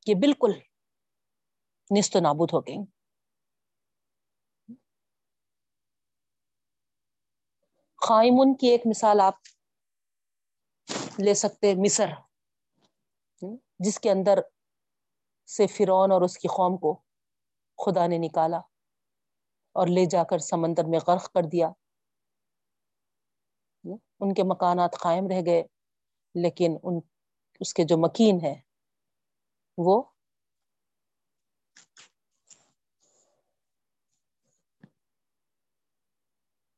یہ 0.06 0.14
بالکل 0.14 0.52
نست 1.90 2.16
و 2.16 2.20
نابود 2.20 2.48
ہو 2.52 2.60
گئی 2.60 2.76
خائمن 7.98 8.54
کی 8.54 8.66
ایک 8.66 8.80
مثال 8.86 9.20
آپ 9.20 9.34
لے 11.18 11.34
سکتے 11.34 11.74
مصر، 11.74 12.10
جس 13.80 14.00
کے 14.00 14.10
اندر 14.10 14.38
سے 15.48 15.66
فرون 15.66 16.12
اور 16.12 16.22
اس 16.22 16.38
کی 16.38 16.48
قوم 16.48 16.76
کو 16.76 16.94
خدا 17.78 18.06
نے 18.06 18.18
نکالا 18.18 18.58
اور 19.76 19.86
لے 19.86 20.04
جا 20.06 20.24
کر 20.24 20.38
سمندر 20.38 20.84
میں 20.84 20.98
غرق 21.08 21.32
کر 21.32 21.42
دیا۔ 21.42 21.70
ان 24.20 24.34
کے 24.34 24.42
مکانات 24.42 24.96
قائم 24.98 25.26
رہ 25.28 25.40
گئے، 25.46 25.62
لیکن 26.34 26.76
ان، 26.82 27.00
اس 27.60 27.74
کے 27.74 27.84
جو 27.84 27.98
مکین 27.98 28.40
ہے 28.42 28.54
وہ 29.78 30.02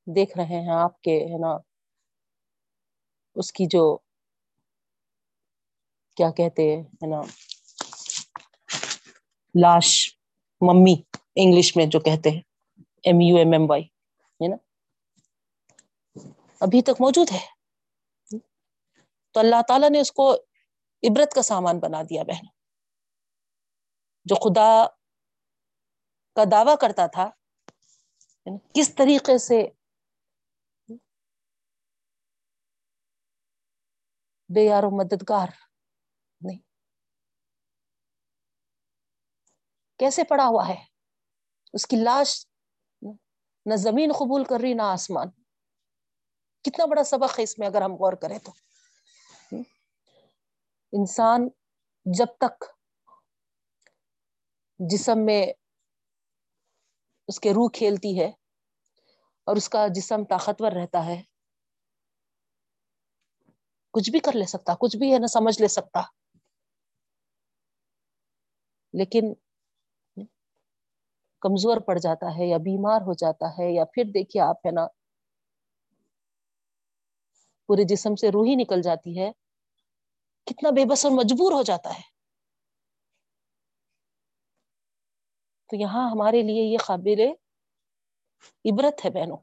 دیکھ 0.06 0.38
رہے 0.38 0.60
ہیں 0.60 0.72
آپ 0.72 1.00
کے، 1.02 1.24
ہے 1.26 1.38
نا، 1.38 1.58
اس 3.36 3.52
کی 3.52 3.66
جو 3.66 3.98
کیا 6.16 6.30
کہتے 6.30 6.80
ہے 6.80 7.06
نا؟ 7.06 7.20
لاش، 9.54 10.18
ممی 10.60 11.02
انگلش 11.36 11.76
میں 11.76 11.86
جو 11.86 12.00
کہتے 12.00 12.30
ہیں 12.30 12.40
M 12.78 13.20
U 13.20 13.36
M 13.36 13.52
M 13.52 13.70
Y 13.70 13.82
ہے 13.82 14.48
نا؟ 14.48 14.56
ابھی 16.60 16.82
تک 16.82 17.00
موجود 17.00 17.28
ہے۔ 17.32 17.46
تو 19.30 19.40
اللہ 19.40 19.62
تعالیٰ 19.68 19.90
نے 19.90 20.00
اس 20.00 20.12
کو 20.12 20.34
عبرت 21.02 21.34
کا 21.34 21.42
سامان 21.42 21.78
بنا 21.78 22.02
دیا، 22.02 22.22
بہن۔ 22.22 22.46
جو 24.24 24.34
خدا 24.34 24.86
کا 26.34 26.44
دعوی 26.50 26.72
کرتا 26.80 27.06
تھا 27.06 27.30
کس 28.74 28.94
طریقے 28.94 29.38
سے 29.38 29.68
بے 34.48 34.64
یار 34.64 34.82
و 34.82 34.90
مددگار 34.90 35.48
نہیں 36.40 36.58
کیسے 39.98 40.24
پڑا 40.24 40.46
ہوا 40.46 40.68
ہے؟ 40.68 40.84
اس 41.72 41.86
کی 41.86 41.96
لاش 41.96 42.46
نہ 43.66 43.76
زمین 43.76 44.12
قبول 44.12 44.44
کر 44.44 44.60
رہی 44.60 44.74
نہ 44.74 44.82
آسمان۔ 44.82 45.30
کتنا 46.62 46.84
بڑا 46.84 47.04
سبق 47.04 47.38
ہے 47.38 47.44
اس 47.44 47.58
میں 47.58 47.66
اگر 47.66 47.82
ہم 47.82 47.92
غور 47.92 48.12
کریں 48.12 48.38
تو۔ 48.38 48.52
انسان 50.92 51.48
جب 52.04 52.26
تک 52.40 52.64
جسم 54.78 55.12
میں 55.16 55.46
اس 57.28 57.40
کے 57.40 57.50
روح 57.50 57.68
کھیلتی 57.74 58.20
ہے 58.20 58.26
اور 59.44 59.56
اس 59.56 59.68
کا 59.68 59.86
جسم 59.94 60.24
طاقتور 60.24 60.72
رہتا 60.72 61.06
ہے، 61.06 61.22
کچھ 63.90 64.10
بھی 64.10 64.20
کر 64.20 64.32
لے 64.32 64.46
سکتا، 64.46 64.74
کچھ 64.80 64.96
بھی 64.96 65.14
ہے 65.14 65.18
نا 65.18 65.26
سمجھ 65.26 65.62
لے 65.62 65.68
سکتا۔ 65.68 66.00
لیکن 68.92 69.34
کمزور 71.46 71.76
پڑ 71.76 71.98
جاتا 71.98 72.26
ہے 72.38 72.46
یا 72.46 72.56
بیمار 72.56 73.00
ہو 73.00 73.12
جاتا 73.12 73.46
ہے 73.58 73.74
یا 73.74 73.84
پھر 73.84 74.04
دیکھیے 74.14 74.42
آپ 74.42 74.66
ہے 74.66 74.70
نا، 74.70 74.86
پورے 77.66 77.84
جسم 77.84 78.14
سے 78.14 78.28
روح 78.28 78.46
ہی 78.46 78.54
نکل 78.54 78.82
جاتی 78.82 79.18
ہے، 79.18 79.32
کتنا 80.46 80.70
بے 80.70 80.84
بس 80.84 81.04
اور 81.04 81.12
مجبور 81.12 81.52
ہو 81.52 81.62
جاتا 81.62 81.94
ہے۔ 81.94 82.16
تو 85.70 85.76
یہاں 85.76 86.10
ہمارے 86.10 86.42
لیے 86.42 86.62
یہ 86.62 86.78
قابل 86.78 87.20
عبرت 88.64 89.04
ہے 89.04 89.10
بہنوں۔ 89.10 89.36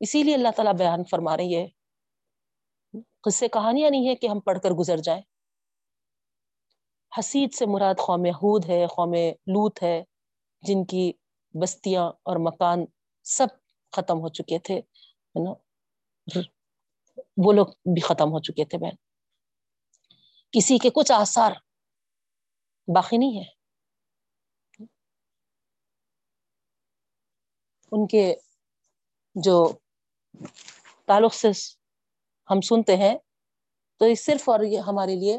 اسی 0.00 0.22
لیے 0.22 0.34
اللہ 0.34 0.48
تعالیٰ 0.56 0.74
بیان 0.74 1.04
فرما 1.04 1.36
رہی 1.36 1.56
ہے۔ 1.56 1.68
قصے 3.20 3.48
کہانیاں 3.48 3.90
نہیں 3.90 4.08
ہے 4.08 4.14
کہ 4.14 4.26
ہم 4.26 4.40
پڑھ 4.40 4.58
کر 4.60 4.70
گزر 4.70 4.96
جائیں۔ 4.96 5.22
حسید 7.18 7.54
سے 7.54 7.66
مراد 7.66 7.94
قوم 8.06 8.24
حود 8.24 8.64
ہے، 8.68 8.86
قوم 8.96 9.14
لوت 9.46 9.82
ہے۔ 9.82 10.04
جن 10.62 10.84
کی 10.84 11.12
بستیاں 11.54 12.04
اور 12.22 12.36
مکان 12.40 12.84
سب 13.24 13.46
ختم 13.92 14.18
ہو 14.20 14.28
چکے 14.28 14.58
تھے 14.58 14.80
نا؟ 15.34 15.52
وہ 17.36 17.52
لوگ 17.52 17.66
بھی 17.66 18.00
ختم 18.00 18.32
ہو 18.32 18.40
چکے 18.40 18.64
تھے 18.64 18.78
بہن۔ 18.78 18.96
کسی 20.52 20.78
کے 20.78 20.90
کچھ 20.90 21.12
آثار 21.12 21.52
باقی 22.88 23.16
نہیں 23.16 23.38
ہے 23.38 23.44
ان 27.92 28.06
کے 28.06 28.34
جو 29.34 29.72
تعلق 31.06 31.34
سے 31.34 31.48
ہم 32.50 32.60
سنتے 32.60 32.96
ہیں، 32.96 33.18
تو 34.00 34.06
یہ 34.06 34.14
صرف 34.14 34.48
اور 34.48 34.60
یہ 34.60 34.78
ہمارے 34.78 35.14
لیے 35.14 35.36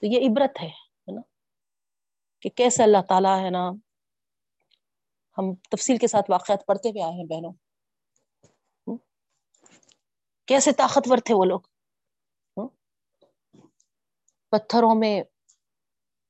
تو 0.00 0.06
یہ 0.06 0.28
عبرت 0.28 0.62
ہے 0.62 0.70
نا؟ 1.12 1.20
کہ 2.40 2.50
کیسے 2.50 2.82
اللہ 2.82 3.02
تعالیٰ، 3.08 3.44
ہے 3.44 3.50
نا، 3.50 3.70
ہم 5.38 5.54
تفصیل 5.54 5.96
کے 5.96 6.06
ساتھ 6.06 6.30
واقعات 6.30 6.66
پڑھتے 6.66 6.88
ہوئے 6.88 7.02
آئے 7.02 7.12
ہیں 7.12 7.24
بہنوں۔ 7.24 7.52
کیسے 10.46 10.72
طاقتور 10.72 11.18
تھے 11.18 11.34
وہ 11.34 11.44
لوگ؟ 11.44 11.60
پتھروں 14.48 14.94
میں، 14.94 15.22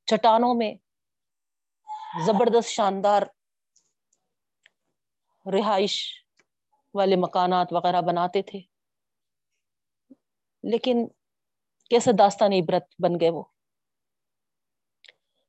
چٹانوں 0.07 0.55
میں، 0.55 0.75
زبردست 2.27 2.69
شاندار 2.69 3.23
رہائش 5.47 6.25
والے 6.95 7.17
مکانات 7.17 7.67
وغیرہ 7.71 8.01
بناتے 8.01 8.43
تھے۔ 8.43 8.61
لیکن 10.63 11.09
کیسے 11.91 12.11
داستان 12.13 12.53
عبرت 12.53 12.83
بن 12.99 13.21
گئے 13.21 13.31
وہ؟ 13.31 13.43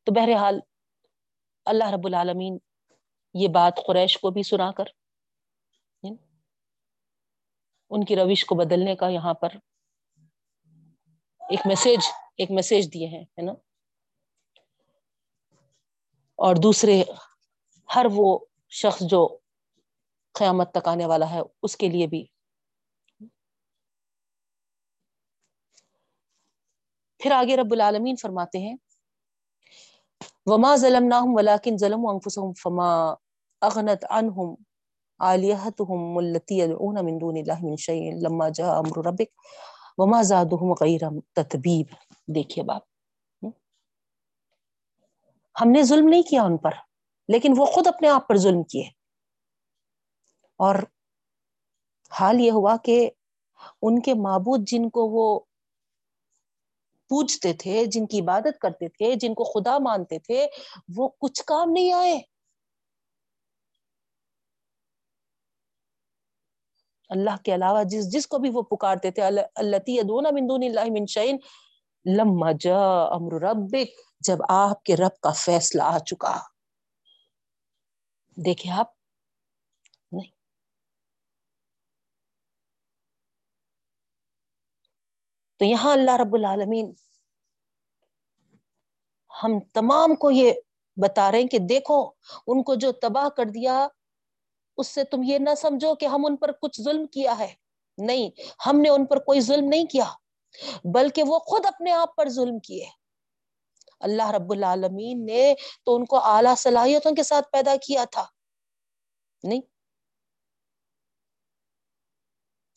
تو 0.08 0.12
بہرحال 0.12 0.60
اللہ 1.66 1.90
رب 1.94 2.06
العالمین 2.06 2.58
یہ 3.34 3.48
بات 3.48 3.80
قریش 3.88 4.18
کو 4.18 4.32
بھی 4.32 4.44
سنا 4.44 4.72
کر 4.72 4.86
یعنی 6.04 6.18
ان 7.90 8.06
کی 8.06 8.16
روش 8.16 8.46
کو 8.46 8.56
بدلنے 8.56 8.96
کا 8.96 9.08
یہاں 9.08 9.34
پر 9.34 9.50
ایک 11.50 11.60
میسج 11.66 12.08
ایک 12.38 12.52
میسج 12.52 12.94
دیے 12.94 13.08
ہیں، 13.08 13.24
ہے 13.24 13.42
نا؟ 13.42 13.52
اور 16.36 16.56
دوسرے، 16.56 17.04
ہر 17.96 18.06
وہ 18.12 18.40
شخص 18.70 19.00
جو 19.00 19.38
قیامت 20.32 20.72
تک 20.72 20.88
آنے 20.88 21.06
والا 21.06 21.30
ہے، 21.30 21.40
اس 21.64 21.78
کے 21.78 21.90
لیے 21.90 22.08
بھی۔ 22.08 22.26
پھر 27.20 27.32
آگے 27.32 27.56
رب 27.56 27.72
العالمین 27.72 28.16
فرماتے 28.16 28.58
ہیں 28.58 28.76
وما 30.48 30.76
ظلمناهم 30.76 31.36
ولكن 31.36 31.78
ظلموا 31.78 32.14
انفسهم 32.14 32.54
فما 32.54 33.16
اغنت 33.62 34.06
عنهم 34.06 34.58
آلیہتهم 35.22 36.18
التي 36.18 36.58
يدعون 36.58 37.06
من 37.06 37.18
دون 37.18 37.38
الله 37.38 37.66
من 37.66 37.76
شيء 37.76 38.14
لما 38.22 38.50
جاء 38.50 38.78
امر 38.78 39.06
ربك 39.06 39.32
وما 39.98 40.22
زادهم 40.22 40.74
غیر 40.74 41.10
تتبیب 41.34 41.86
دیکھیے 42.36 42.64
باپ 42.64 42.82
ہم 45.62 45.72
نے 45.72 45.84
ظلم 45.84 46.08
نہیں 46.08 46.22
کیا 46.22 46.44
ان 46.44 46.58
پر، 46.58 46.72
لیکن 47.28 47.54
وہ 47.58 47.66
خود 47.66 47.88
اپنے 47.88 48.10
آپ 48.10 48.28
پر 48.28 48.38
ظلم 48.38 48.64
کیے۔ 48.64 48.84
اور 50.58 50.76
حال 52.20 52.40
یہ 52.40 52.52
ہوا 52.52 52.78
کہ 52.78 53.10
ان 53.82 54.02
کے 54.02 54.14
معبود 54.14 54.68
جن 54.68 54.90
کو 54.90 55.08
وہ 55.10 55.40
پوجتے 57.12 57.54
تھے، 57.54 57.86
جن 57.86 58.08
کی 58.08 58.20
عبادت 58.22 58.60
کرتے 58.60 58.88
تھے، 58.90 59.14
جن 59.16 59.34
کو 59.34 59.44
خدا 59.44 59.78
مانتے 59.80 60.20
تھے، 60.20 60.48
وہ 60.98 61.10
کچھ 61.20 61.42
کام 61.48 61.72
نہیں 61.72 61.94
آئے۔ 61.94 62.20
اللہ 67.10 67.36
کے 67.44 67.54
علاوہ 67.56 67.84
جس 67.84 68.12
جس 68.12 68.28
کو 68.28 68.38
بھی 68.38 68.50
وہ 68.50 68.62
پکارتے 68.62 69.12
تھے، 69.12 69.22
اللہ 69.24 70.32
مندون 70.32 70.64
اللہ 70.64 70.92
منشین 70.92 71.38
لما 72.06 72.52
جا 72.60 72.80
امر 73.16 73.42
ربک، 73.42 74.00
جب 74.20 74.38
آپ 74.50 74.84
کے 74.84 74.96
رب 74.96 75.20
کا 75.22 75.32
فیصلہ 75.32 75.84
آ 75.84 75.98
چکا۔ 76.00 76.38
دیکھے 78.38 78.72
آپ 78.72 79.01
تو 85.62 85.66
یہاں 85.66 85.94
اللہ 85.94 86.12
رب 86.12 86.36
العالمین 86.36 86.94
ہم 89.44 89.60
تمام 89.60 90.16
کو 90.16 90.32
یہ 90.32 90.54
بتا 90.96 91.32
رہے 91.32 91.40
ہیں 91.40 91.48
کہ 91.48 91.60
دیکھو، 91.60 92.10
ان 92.48 92.64
کو 92.64 92.76
جو 92.76 92.92
تباہ 92.92 93.30
کر 93.30 93.46
دیا، 93.46 93.88
اس 94.78 94.88
سے 94.88 95.04
تم 95.04 95.24
یہ 95.24 95.38
نہ 95.38 95.50
سمجھو 95.58 95.96
کہ 95.96 96.06
ہم 96.06 96.26
ان 96.26 96.36
پر 96.38 96.52
کچھ 96.52 96.82
ظلم 96.82 97.08
کیا 97.08 97.38
ہے۔ 97.40 97.54
نہیں، 97.98 98.30
ہم 98.66 98.80
نے 98.82 98.90
ان 98.90 99.06
پر 99.06 99.20
کوئی 99.20 99.42
ظلم 99.42 99.66
نہیں 99.66 99.86
کیا، 99.86 100.06
بلکہ 100.94 101.24
وہ 101.24 101.40
خود 101.40 101.66
اپنے 101.66 101.92
آپ 101.92 102.16
پر 102.16 102.30
ظلم 102.30 102.60
کیے۔ 102.60 102.86
اللہ 104.00 104.32
رب 104.32 104.52
العالمین 104.52 105.26
نے 105.26 105.54
تو 105.86 105.96
ان 105.96 106.06
کو 106.06 106.24
اعلی 106.24 106.56
صلاحیتوں 106.58 107.16
کے 107.16 107.24
ساتھ 107.24 107.52
پیدا 107.52 107.76
کیا 107.88 108.04
تھا۔ 108.12 108.26
نہیں، 109.44 109.62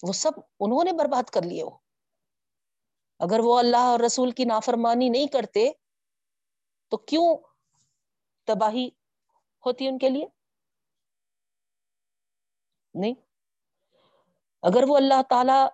وہ 0.03 0.13
سب 0.13 0.31
انہوں 0.61 0.85
نے 0.85 0.93
برباد 0.93 1.31
کر 1.31 1.43
لیے۔ 1.43 1.65
وہ 1.65 1.84
اگر 3.25 3.41
وہ 3.45 3.59
اللہ 3.59 3.77
اور 3.77 4.01
رسول 4.01 4.31
کی 4.31 4.45
نافرمانی 4.45 5.09
نہیں 5.09 5.27
کرتے، 5.27 5.71
تو 6.89 6.97
کیوں 6.97 7.37
تباہی 8.45 8.89
ہوتی 9.67 9.89
ان 9.89 9.99
کے 9.99 10.09
لیے؟ 10.09 10.27
نہیں۔ 12.95 13.15
اگر 14.63 14.85
وہ 14.89 14.97
اللہ 14.97 15.23
تعالی 15.29 15.69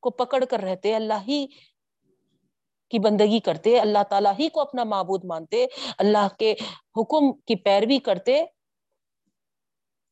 کو 0.00 0.10
پکڑ 0.10 0.44
کر 0.50 0.60
رہتے، 0.60 0.94
اللہ 0.94 1.22
ہی 1.28 1.46
کی 2.88 2.98
بندگی 2.98 3.40
کرتے، 3.40 3.80
اللہ 3.80 4.02
تعالیٰ 4.10 4.32
ہی 4.38 4.48
کو 4.48 4.60
اپنا 4.60 4.84
معبود 4.84 5.24
مانتے، 5.24 5.66
اللہ 5.98 6.28
کے 6.38 6.52
حکم 6.96 7.40
کی 7.40 7.56
پیروی 7.56 7.98
کرتے، 7.98 8.44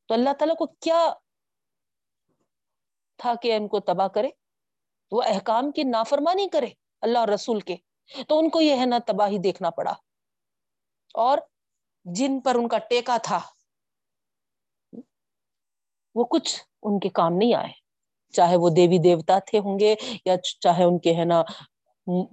تو 0.06 0.14
اللہ 0.14 0.32
تعالیٰ 0.38 0.56
کو 0.56 0.66
کیا 0.66 1.14
تھا 3.16 3.34
کہ 3.42 3.56
ان 3.56 3.68
کو 3.68 3.80
تباہ 3.80 4.08
کرے؟ 4.08 4.28
وہ 5.14 5.22
احکام 5.22 5.70
کی 5.72 5.82
نافرمانی 5.82 6.48
کرے 6.48 6.66
اللہ 7.00 7.24
رسول 7.24 7.60
کے، 7.60 7.76
تو 8.28 8.38
ان 8.38 8.50
کو 8.50 8.60
یہ 8.60 8.76
ہے 8.76 8.86
نا 8.86 8.98
تباہی 9.06 9.38
دیکھنا 9.38 9.70
پڑا۔ 9.70 9.92
اور 11.14 11.38
جن 12.04 12.40
پر 12.40 12.54
ان 12.54 12.68
کا 12.68 12.78
ٹیکا 12.78 13.16
تھا، 13.22 13.40
وہ 16.14 16.24
کچھ 16.24 16.60
ان 16.82 17.00
کے 17.00 17.08
کام 17.08 17.32
نہیں 17.32 17.54
آئے۔ 17.54 17.72
چاہے 18.32 18.56
وہ 18.56 18.70
دیوی 18.76 18.98
دیوتا 18.98 19.38
تھے 19.38 19.58
ہوں 19.58 19.78
گے 19.78 19.94
یا 20.24 20.36
چاہے 20.60 20.84
ان 20.84 20.98
کے 20.98 21.14
ہے 21.14 21.24
نا 21.24 21.42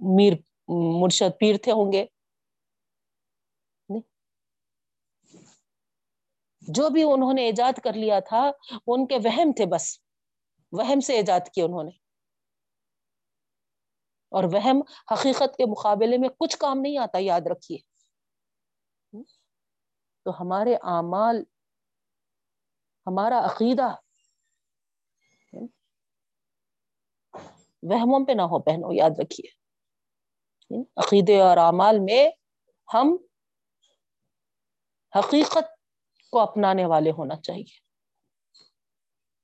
میر، 0.00 0.32
مرشد 0.68 1.38
پیر 1.40 1.56
تھے 1.62 1.72
ہوں 1.72 1.92
گے۔ 1.92 2.06
جو 6.60 6.88
بھی 6.88 7.02
انہوں 7.02 7.32
نے 7.32 7.42
ایجاد 7.42 7.78
کر 7.84 7.92
لیا 7.92 8.20
تھا 8.20 8.50
ان 8.86 9.06
کے 9.06 9.16
وہم 9.24 9.52
تھے 9.52 9.66
بس۔ 9.66 9.98
وہم 10.72 11.00
سے 11.00 11.16
ایجاد 11.16 11.40
کیا 11.54 11.64
انہوں 11.64 11.84
نے۔ 11.84 12.01
اور 14.32 14.44
وہم 14.44 14.82
حقیقت 15.10 15.56
کے 15.56 15.66
مقابلے 15.66 16.18
میں 16.18 16.28
کچھ 16.28 16.58
کام 16.58 16.78
نہیں 16.78 16.98
آتا، 16.98 17.18
یاد 17.20 17.40
رکھیے۔ 17.46 17.78
تو 20.24 20.30
ہمارے 20.40 20.74
اعمال، 20.74 21.42
ہمارا 23.06 23.38
عقیدہ، 23.44 23.94
وہموں 27.82 28.26
پہ 28.26 28.32
نہ 28.32 28.42
ہو 28.42 28.62
پہنو 28.62 28.92
یاد 28.92 29.10
رکھیے۔ 29.18 29.62
عقیدے 30.96 31.40
اور 31.40 31.56
اعمال 31.56 31.98
میں 31.98 32.30
ہم 32.94 33.16
حقیقت 35.18 35.64
کو 36.30 36.38
اپنانے 36.38 36.84
والے 36.84 37.10
ہونا 37.10 37.36
چاہیے۔ 37.36 37.78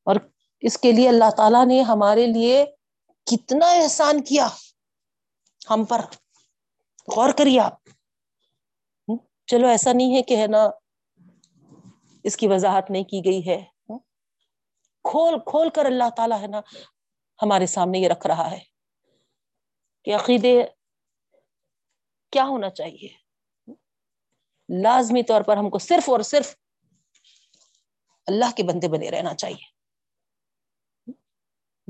اور 0.04 0.16
اس 0.60 0.78
کے 0.78 0.92
لیے 0.92 1.08
اللہ 1.08 1.30
تعالی 1.36 1.64
نے 1.64 1.82
ہمارے 1.82 2.26
لیے 2.26 2.64
کتنا 3.26 3.66
احسان 3.66 4.24
کیا۔ 4.24 4.48
ہم 5.70 5.84
پر۔ 5.84 6.00
غور 7.16 7.30
کریے 7.38 7.60
آپ۔ 7.60 7.74
چلو 9.46 9.66
ایسا 9.66 9.92
نہیں 9.92 10.16
ہے 10.16 10.22
کہ 10.22 10.36
ہے 10.36 10.46
نا، 10.46 10.70
اس 12.24 12.36
کی 12.36 12.48
وضاحت 12.48 12.90
نہیں 12.90 13.04
کی 13.04 13.22
گئی 13.24 13.48
ہے۔ 13.48 13.64
کھول 15.04 15.38
کھول 15.46 15.70
کر 15.70 15.84
اللہ 15.84 16.10
تعالیٰ 16.16 16.40
ہے 16.40 16.46
نا 16.46 16.60
ہمارے 17.42 17.66
سامنے 17.66 17.98
یہ 17.98 18.08
رکھ 18.08 18.26
رہا 18.26 18.50
ہے 18.50 18.58
کہ 20.04 20.14
عقیدے 20.14 20.64
کیا 22.32 22.44
ہونا 22.44 22.70
چاہیے۔ 22.70 23.08
لازمی 24.82 25.22
طور 25.22 25.42
پر 25.42 25.56
ہم 25.56 25.70
کو 25.70 25.78
صرف 25.78 26.10
اور 26.10 26.20
صرف 26.20 26.56
اللہ 28.26 28.50
کے 28.56 28.62
بندے 28.62 28.88
بنے 28.88 29.10
رہنا 29.10 29.34
چاہیے۔ 29.34 29.78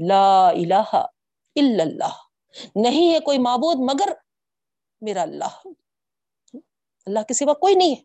لا 0.09 0.49
الہ 0.49 0.97
الا 1.55 1.83
اللہ۔ 1.83 2.28
نہیں 2.77 3.15
ہے 3.15 3.21
کوئی 3.21 3.39
معبود، 3.39 3.77
مگر 3.81 4.13
میرا 5.01 5.23
اللہ۔ 5.23 5.67
اللہ 7.07 7.19
کے 7.19 7.35
سوا 7.35 7.55
کوئی 7.55 7.75
نہیں 7.75 7.91
ہے۔ 7.91 8.01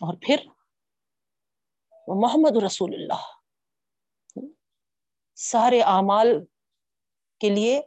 اور 0.00 0.14
پھر 0.22 0.36
محمد 2.08 2.64
رسول 2.66 2.90
اللہ۔ 2.94 3.40
سارے 5.34 5.80
اعمال 5.82 6.44
کے 7.38 7.50
لیے 7.50 7.80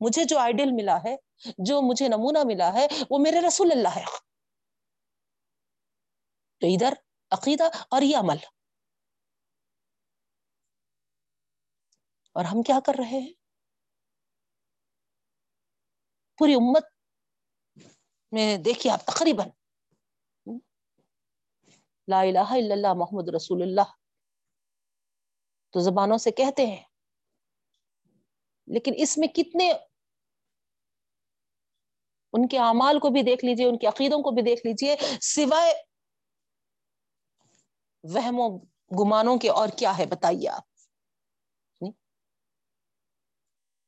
مجھے 0.00 0.24
جو 0.24 0.38
آئیڈل 0.38 0.72
ملا 0.72 0.96
ہے، 1.04 1.16
جو 1.58 1.82
مجھے 1.82 2.08
نمونہ 2.08 2.38
ملا 2.44 2.72
ہے، 2.72 2.86
وہ 3.10 3.18
میرے 3.18 3.40
رسول 3.40 3.68
اللہ 3.72 3.88
ہے۔ 3.88 4.04
تو 6.60 6.66
ادھر 6.66 6.92
عقیدہ 7.30 7.64
اور 7.90 8.02
یہ 8.02 8.16
عمل۔ 8.16 8.36
اور 12.32 12.44
ہم 12.44 12.62
کیا 12.62 12.80
کر 12.86 12.92
رہے 12.98 13.18
ہیں؟ 13.20 13.32
پوری 16.38 16.54
امت 16.54 16.84
میں 18.32 18.56
دیکھیے 18.56 18.92
آپ 18.92 19.04
تقریباً۔ 19.04 19.48
لا 22.08 22.20
الہ 22.20 22.38
الا 22.38 22.72
اللہ 22.72 22.94
محمد 22.96 23.28
رسول 23.28 23.62
اللہ۔ 23.62 23.94
تو 25.70 25.80
زبانوں 25.80 26.18
سے 26.18 26.30
کہتے 26.30 26.66
ہیں۔ 26.66 26.84
لیکن 28.66 28.92
اس 28.96 29.18
میں 29.18 29.28
کتنے 29.28 29.72
ان 32.32 32.48
کے 32.48 32.58
اعمال 32.58 32.98
کو 32.98 33.08
بھی 33.08 33.22
دیکھ 33.22 33.44
لیجیے، 33.44 33.66
ان 33.66 33.78
کے 33.78 33.86
عقیدوں 33.86 34.18
کو 34.18 34.30
بھی 34.30 34.42
دیکھ 34.42 34.66
لیجیے۔ 34.66 34.96
سوائے 35.20 35.74
وہموں 38.02 38.58
گمانوں 39.00 39.38
کے 39.38 39.50
اور 39.50 39.68
کیا 39.78 39.98
ہے، 39.98 40.06
بتائیے 40.06 40.48
آپ۔ 40.48 40.71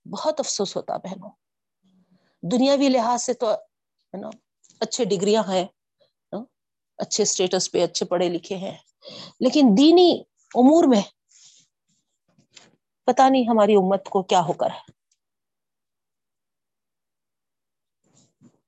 بہت 0.07 0.40
افسوس 0.40 0.76
ہوتا 0.76 0.96
بہنوں۔ 0.96 1.30
دنیاوی 2.42 2.88
لحاظ 2.88 3.22
سے 3.22 3.34
تو 3.34 3.52
ہے 3.52 4.16
نا 4.16 4.30
اچھے 4.80 5.05
ڈگریاں 5.05 5.42
ہیں 5.48 5.64
اچھے 6.98 7.22
اسٹیٹس 7.22 7.72
پہ، 7.72 7.84
اچھے 7.84 8.07
پڑھے 8.07 8.28
لکھے 8.28 8.57
ہیں۔ 8.57 8.76
لیکن 9.40 9.74
دینی 9.78 10.22
امور 10.55 10.84
میں 10.84 11.02
پتا 13.05 13.28
نہیں 13.28 13.44
ہماری 13.48 13.74
امت 13.74 14.09
کو 14.09 14.22
کیا 14.22 14.40
ہو 14.40 14.52
کر 14.52 14.70
ہے۔ 14.70 14.92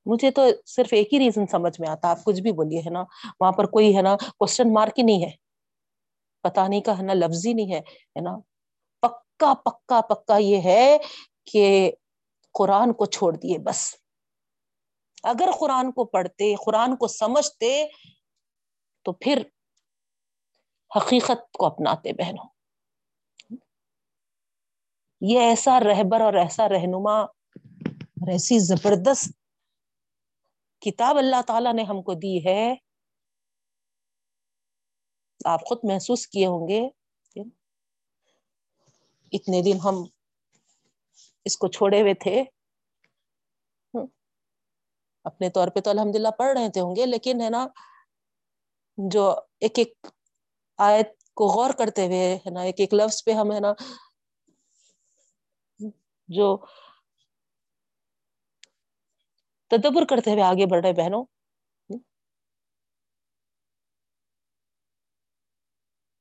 مجھے 0.06 0.30
تو 0.30 0.42
صرف 0.66 0.88
ایک 0.92 1.14
ہی 1.14 1.18
ریزن 1.18 1.46
سمجھ 1.46 1.80
میں 1.80 1.88
آتا، 1.88 2.10
آپ 2.10 2.24
کچھ 2.24 2.40
بھی 2.40 2.52
بولیے، 2.52 2.80
ہے 2.80 2.90
نا؟ 2.90 3.04
وہاں 3.40 3.52
پر 3.52 3.64
کوئی، 3.66 3.96
ہے 3.96 4.02
نا 4.02 4.16
کوشچن 4.16 4.72
مارک 4.74 4.98
ہی 4.98 5.02
نہیں 5.02 5.24
ہے۔ 5.24 5.30
پتا 6.40 6.68
نہیں 6.68 6.80
کا 6.80 6.98
ہے 6.98 7.02
نا 7.02 7.12
لفظ 7.12 7.46
ہی 7.46 7.52
نہیں 7.52 7.74
ہے 7.74 8.20
نا؟ 8.20 8.30
پکا 9.36 9.54
پکا 9.54 10.00
پکا 10.00 10.36
یہ 10.36 10.60
ہے 10.64 10.96
کہ 11.44 11.92
قرآن 12.52 12.92
کو 12.92 13.06
چھوڑ 13.06 13.36
دیے 13.36 13.58
بس۔ 13.58 13.94
اگر 15.22 15.48
قرآن 15.60 15.92
کو 15.92 16.04
پڑھتے، 16.04 16.54
قرآن 16.66 16.96
کو 16.96 17.06
سمجھتے 17.06 17.86
تو 19.02 19.12
پھر 19.12 19.42
حقیقت 20.96 21.52
کو 21.52 21.66
اپناتے 21.66 22.12
بہنوں۔ 22.12 22.48
یہ 25.20 25.40
ایسا 25.40 25.80
رہبر 25.80 26.20
اور 26.20 26.34
ایسا 26.34 26.68
رہنما 26.68 27.20
اور 27.20 28.30
ایسی 28.30 28.58
زبردست 28.58 29.32
کتاب 30.80 31.16
اللہ 31.16 31.42
تعالی 31.46 31.72
نے 31.72 31.82
ہم 31.82 32.02
کو 32.02 32.14
دی 32.14 32.46
ہے۔ 32.46 32.74
آپ 35.44 35.60
خود 35.66 35.78
محسوس 35.82 36.26
کیے 36.26 36.46
ہوں 36.46 36.68
گے 36.68 36.88
اتنے 39.36 39.62
دن 39.62 39.78
ہم 39.84 40.02
اس 41.46 41.56
کو 41.58 41.68
چھوڑے 41.68 42.00
ہوئے 42.00 42.14
تھے۔ 42.22 42.42
اپنے 45.24 45.48
طور 45.50 45.68
پہ 45.68 45.80
تو 45.80 45.90
الحمد 45.90 46.16
للہ 46.16 46.30
پڑھ 46.38 46.58
رہے 46.58 46.70
تھے 46.72 46.80
ہوں 46.80 46.96
گے، 46.96 47.06
لیکن 47.06 47.40
ہے 47.40 47.50
نا 47.50 47.66
جو 48.98 49.24
ایک 49.60 49.78
ایک 49.78 50.06
آیت 50.78 51.08
کو 51.34 51.46
غور 51.46 51.70
کرتے 51.78 52.06
ہوئے 52.06 52.34
ہے 52.36 52.50
نا، 52.50 52.62
ایک 52.62 52.80
ایک 52.80 52.94
لفظ 52.94 53.24
پہ 53.24 53.32
ہم 53.32 53.52
ہے 53.52 53.60
نا 53.60 53.72
جو 56.28 56.56
تدبر 59.70 60.04
کرتے 60.10 60.30
ہوئے 60.30 60.42
آگے 60.42 60.66
بڑھ 60.66 60.82
رہے 60.84 60.92
بہنوں۔ 60.92 61.24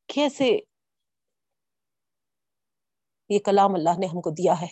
کیسے 0.09 0.47
یہ 3.29 3.39
کلام 3.39 3.75
اللہ 3.75 3.89
نے 3.99 4.05
ہم 4.05 4.21
کو 4.21 4.29
دیا 4.29 4.53
ہے۔ 4.61 4.67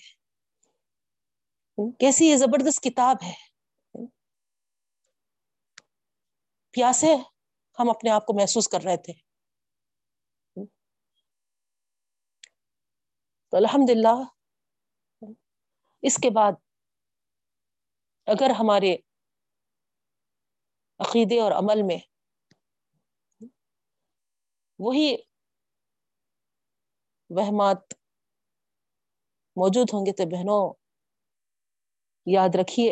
کیسی 1.99 2.26
یہ 2.26 2.36
زبردست 2.36 2.84
کتاب 2.84 3.16
ہے۔ 3.24 3.34
پیاسے 6.72 7.16
ہم 7.80 7.89
اپنے 7.89 8.10
آپ 8.10 8.26
کو 8.26 8.34
محسوس 8.34 8.68
کر 8.68 8.82
رہے 8.86 8.97
تھے۔ 8.97 9.14
تو 13.49 13.58
الحمد 13.58 13.89
للہ 13.89 14.24
اس 16.01 16.18
کے 16.18 16.30
بعد 16.30 16.51
اگر 18.26 18.49
ہمارے 18.60 18.95
عقیدے 20.99 21.39
اور 21.41 21.51
عمل 21.51 21.82
میں 21.82 21.97
وہی 24.80 25.16
وہمات 27.30 28.03
موجود 29.58 29.88
ہوں 29.93 30.06
گے 30.06 30.12
تو 30.12 30.26
بہنوں، 30.26 30.64
یاد 32.28 32.56
رکھیے، 32.56 32.89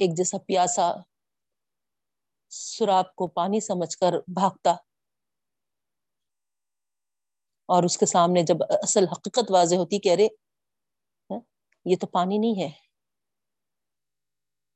ایک 0.00 0.16
جیسا 0.16 0.38
پیاسا 0.38 0.86
سراب 2.52 3.14
کو 3.14 3.26
پانی 3.28 3.60
سمجھ 3.60 3.96
کر 3.98 4.12
بھاگتا 4.34 4.74
اور 7.68 7.82
اس 7.82 7.98
کے 7.98 8.06
سامنے 8.06 8.42
جب 8.42 8.62
اصل 8.82 9.04
حقیقت 9.08 9.50
واضح 9.50 9.76
ہوتی 9.76 9.98
کہ 9.98 10.12
ارے 10.12 10.26
ہاں، 11.30 11.40
یہ 11.86 11.96
تو 12.00 12.06
پانی 12.06 12.38
نہیں 12.38 12.62
ہے۔ 12.62 12.70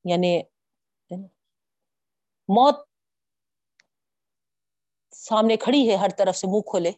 یعنی 0.05 0.33
موت 2.49 2.75
سامنے 5.13 5.57
کھڑی 5.57 5.89
ہے، 5.89 5.95
ہر 5.95 6.09
طرف 6.17 6.37
سے 6.37 6.47
منہ 6.47 6.61
کھولے۔ 6.61 6.91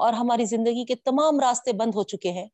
اور 0.00 0.12
ہماری 0.12 0.44
زندگی 0.44 0.84
کے 0.86 0.94
تمام 0.94 1.40
راستے 1.40 1.72
بند 1.72 1.94
ہو 1.94 2.02
چکے 2.02 2.32
ہیں۔ 2.32 2.48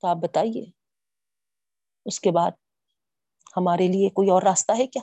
تو 0.00 0.06
آپ 0.06 0.16
بتائیے، 0.16 0.70
اس 2.04 2.20
کے 2.20 2.30
بعد 2.30 2.50
ہمارے 3.56 3.86
لیے 3.88 4.10
کوئی 4.10 4.30
اور 4.30 4.42
راستہ 4.42 4.72
ہے 4.78 4.86
کیا؟ 4.86 5.02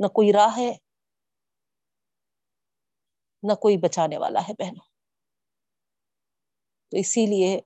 نہ 0.00 0.06
کوئی 0.06 0.32
راہ 0.32 0.56
ہے، 0.56 0.72
نہ 3.42 3.52
کوئی 3.54 3.76
بچانے 3.76 4.18
والا 4.18 4.40
ہے 4.48 4.52
بہنوں۔ 4.58 4.86
تو 6.90 6.96
اسی 6.96 7.26
لیے 7.26 7.60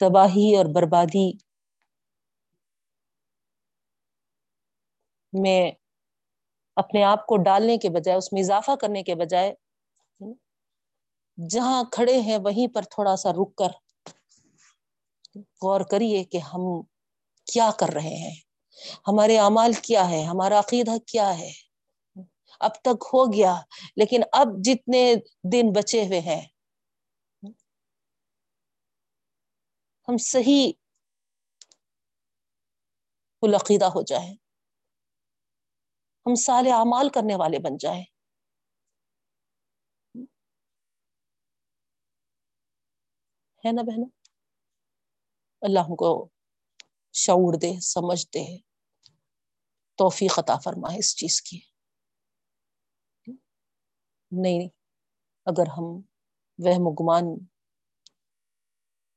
تباہی 0.00 0.56
اور 0.56 0.64
بربادی 0.74 1.47
میں 5.32 5.70
اپنے 6.76 7.02
آپ 7.04 7.26
کو 7.26 7.36
ڈالنے 7.36 7.76
کے 7.78 7.88
بجائے، 7.90 8.18
اس 8.18 8.32
میں 8.32 8.42
اضافہ 8.42 8.76
کرنے 8.80 9.02
کے 9.02 9.14
بجائے، 9.14 9.54
جہاں 11.38 11.84
کھڑے 11.92 12.20
ہیں 12.20 12.38
وہیں 12.38 12.74
پر 12.74 12.82
تھوڑا 12.82 13.16
سا 13.16 13.32
رک 13.32 13.54
کر 13.56 13.72
غور 15.62 15.80
کریے 15.80 16.24
کہ 16.24 16.38
ہم 16.38 16.62
کیا 17.46 17.70
کر 17.78 17.88
رہے 17.88 18.14
ہیں۔ 18.16 18.34
ہمارے 19.08 19.38
اعمال 19.38 19.72
کیا 19.82 20.08
ہے 20.10 20.22
ہمارا 20.22 20.58
عقیدہ 20.58 20.96
کیا 21.06 21.38
ہے؟ 21.38 21.50
اب 22.60 22.74
تک 22.82 23.04
ہو 23.12 23.24
گیا، 23.32 23.54
لیکن 23.96 24.22
اب 24.32 24.48
جتنے 24.64 25.02
دن 25.52 25.72
بچے 25.72 26.04
ہوئے 26.06 26.20
ہیں، 26.20 26.40
ہم 30.08 30.16
صحیح 30.16 30.72
العقیدہ 33.42 33.84
ہو 33.84 34.02
جائے 34.02 34.34
ہم 36.28 36.34
سارے 36.34 36.70
اعمال 36.72 37.08
کرنے 37.08 37.36
والے 37.36 37.58
بن 37.58 37.76
جائیں۔ 37.76 38.04
ہے 43.64 43.72
نا 43.72 43.82
بہن 43.82 44.02
اللہ 45.60 45.94
کو 45.98 46.28
شعور 47.12 47.58
دے، 47.58 47.80
سمجھ 47.80 48.26
دے، 48.26 48.58
توفیق 49.94 50.38
عطا 50.38 50.58
فرما 50.58 50.94
اس 50.98 51.16
چیز 51.16 51.42
کی۔ 51.42 51.60
نہیں، 54.30 54.68
اگر 55.46 55.66
ہم 55.66 55.84
وہ 56.58 56.78
مگمان 56.78 57.24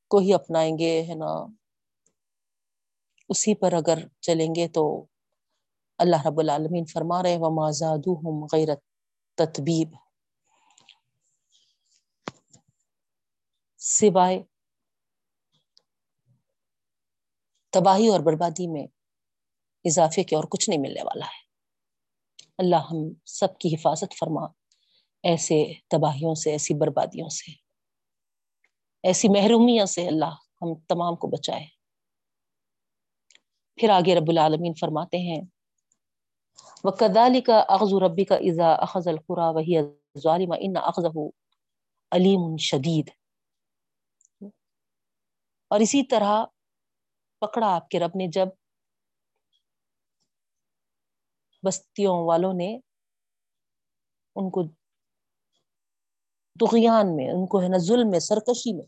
کو 0.08 0.18
ہی 0.18 0.34
اپنائیں 0.34 0.78
گے، 0.78 1.02
ہے 1.02 1.16
نا؟ 1.16 1.46
اسی 3.30 3.56
پر 3.56 3.74
اگر 3.74 4.08
چلیں 4.20 4.56
گے 4.56 4.68
تو 4.68 5.11
اللہ 6.02 6.28
رب 6.28 6.40
العالمین 6.40 6.86
فرما 6.86 7.24
رہے 7.24 7.38
و 7.38 7.56
مازاد 7.56 8.08
غیرت 8.54 8.80
تطبیب 9.36 9.96
سوائے 13.78 14.44
تباہی 17.70 18.08
اور 18.08 18.20
بربادی 18.20 18.68
میں 18.68 18.88
اضافے 19.84 20.24
کے 20.24 20.36
اور 20.36 20.44
کچھ 20.44 20.70
نہیں 20.70 20.80
ملنے 20.80 21.04
والا 21.04 21.26
ہے۔ 21.26 21.42
اللہ 22.58 22.76
ہم 22.76 23.14
سب 23.26 23.58
کی 23.58 23.76
حفاظت 23.76 24.18
فرما۔ 24.20 24.46
ایسے 25.24 25.74
تباہیوں 25.88 26.36
سے، 26.36 26.52
ایسی 26.52 26.74
بربادیوں 26.74 27.30
سے، 27.30 27.52
ایسی 29.04 29.30
محرومیاں 29.30 29.86
سے 29.86 30.08
اللہ 30.08 30.34
ہم 30.62 30.76
تمام 30.76 31.16
کو 31.16 31.28
بچائے۔ 31.28 31.66
پھر 33.76 33.90
آگے 33.90 34.16
رب 34.16 34.30
العالمین 34.30 34.74
فرماتے 34.74 35.18
ہیں 35.18 35.42
وہ 36.84 36.92
کدالی 36.92 37.42
کا 37.42 37.60
اغز 37.70 37.94
ربی 37.94 38.26
کا 38.26 38.36
ازا 38.36 38.74
اخذ 38.74 39.08
القرا 39.08 39.50
وہی 39.50 39.82
ظالم 40.24 40.52
ان 40.60 40.74
اخذ 40.76 41.06
علیم 42.12 42.58
شدید۔ 42.58 43.10
اور 45.68 45.80
اسی 45.80 46.04
طرح 46.04 46.46
پکڑا 47.40 47.76
آپ 47.76 47.90
کے 47.90 48.00
رب 48.00 48.12
نے 48.16 48.28
جب 48.28 48.48
بستیوں 51.68 52.28
والوں 52.28 52.54
نے 52.54 52.76
ان 54.36 54.50
کو 54.50 54.64
دغیان 56.62 57.16
میں، 57.16 57.30
ان 57.30 57.48
کو 57.48 57.62
ہے 57.62 57.68
نا 57.68 57.78
ظلم 57.78 58.10
میں، 58.10 58.20
سرکشی 58.20 58.74
میں۔ 58.74 58.86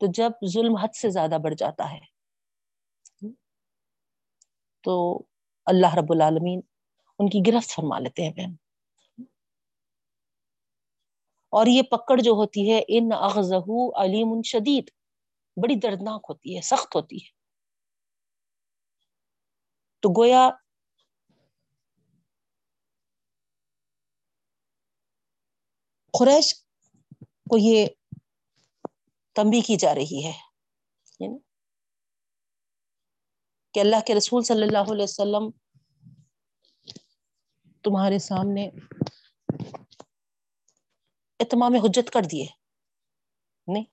تو 0.00 0.06
جب 0.14 0.30
ظلم 0.52 0.76
حد 0.76 0.94
سے 0.94 1.10
زیادہ 1.10 1.38
بڑھ 1.44 1.54
جاتا 1.54 1.92
ہے 1.92 2.17
تو 4.80 5.22
اللہ 5.66 5.94
رب 5.94 6.12
العالمین 6.12 6.60
ان 7.18 7.28
کی 7.30 7.42
گرفت 7.46 7.70
فرما 7.70 7.98
لیتے 7.98 8.22
ہیں 8.22 8.32
بہن۔ 8.32 8.54
اور 11.50 11.66
یہ 11.66 11.82
پکڑ 11.82 12.20
جو 12.20 12.32
ہوتی 12.32 12.72
ہے، 12.72 12.80
ان 12.88 13.08
اغزہ 13.12 14.00
علیم 14.04 14.42
شدید، 14.42 14.90
بڑی 15.56 15.74
دردناک 15.74 16.26
ہوتی 16.28 16.56
ہے، 16.56 16.60
سخت 16.60 16.96
ہوتی 16.96 17.16
ہے۔ 17.16 17.28
تو 20.00 20.08
گویا 20.08 20.50
قریش 26.12 26.54
کو 27.50 27.58
یہ 27.58 27.86
تمبی 29.32 29.60
کی 29.60 29.76
جا 29.76 29.94
رہی 29.94 30.24
ہے۔ 30.24 30.47
کہ 33.78 33.82
اللہ 33.82 34.00
کے 34.06 34.14
رسول 34.14 34.42
صلی 34.42 34.62
اللہ 34.62 34.90
علیہ 34.92 35.02
وسلم 35.02 35.50
تمہارے 37.84 38.18
سامنے 38.18 38.68
اتمام 41.40 41.74
حجت 41.74 42.10
کر 42.10 42.22
دیے۔ 42.22 42.46
نہیں، 43.68 43.84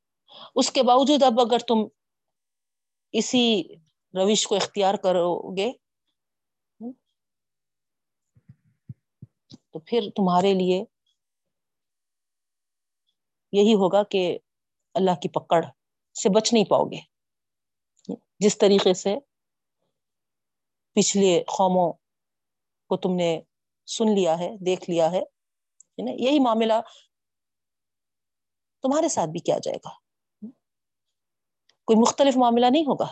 اس 0.56 0.72
کے 0.72 0.84
باوجود 0.84 1.24
اب 1.24 1.40
اگر 1.40 1.60
تم 1.60 1.84
اسی 3.14 3.64
روش 4.14 4.48
کو 4.48 4.56
اختیار 4.56 4.95
کرو 4.95 5.56
گے 5.57 5.72
تو 9.62 9.80
پھر 9.80 10.10
تمہارے 10.16 10.53
لیے 10.53 10.84
یہی 13.53 13.74
ہوگا 13.74 14.03
کہ 14.03 14.40
اللہ 14.94 15.20
کی 15.22 15.30
پکڑ 15.30 15.64
سے 16.16 16.30
بچ 16.30 16.53
نہیں 16.53 16.66
پاؤ 16.66 16.86
گے 16.86 17.02
جس 18.40 18.57
طریقے 18.57 18.94
سے 18.94 19.16
پچھلے 20.95 21.43
قوموں 21.43 21.93
کو 22.88 22.97
تم 22.97 23.15
نے 23.15 23.41
سن 23.85 24.05
لیا 24.15 24.39
ہے، 24.39 24.49
دیکھ 24.65 24.89
لیا 24.89 25.11
ہے 25.11 25.22
یہی 25.97 26.39
معاملہ 26.39 26.73
تمہارے 28.81 29.07
ساتھ 29.07 29.30
بھی 29.30 29.39
کیا 29.39 29.57
جائے 29.63 29.77
گا۔ 29.77 29.89
کوئی 31.85 32.01
مختلف 32.01 32.38
معاملہ 32.38 32.65
نہیں 32.72 32.84
ہوگا۔ 32.84 33.07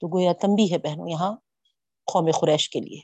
تو 0.00 0.16
گویا 0.16 0.32
تمبی 0.32 0.72
ہے 0.72 0.78
بہنوں 0.78 1.08
یہاں 1.08 1.32
قوم 2.12 2.30
قریش 2.40 2.70
کے 2.70 2.80
لیے۔ 2.80 3.00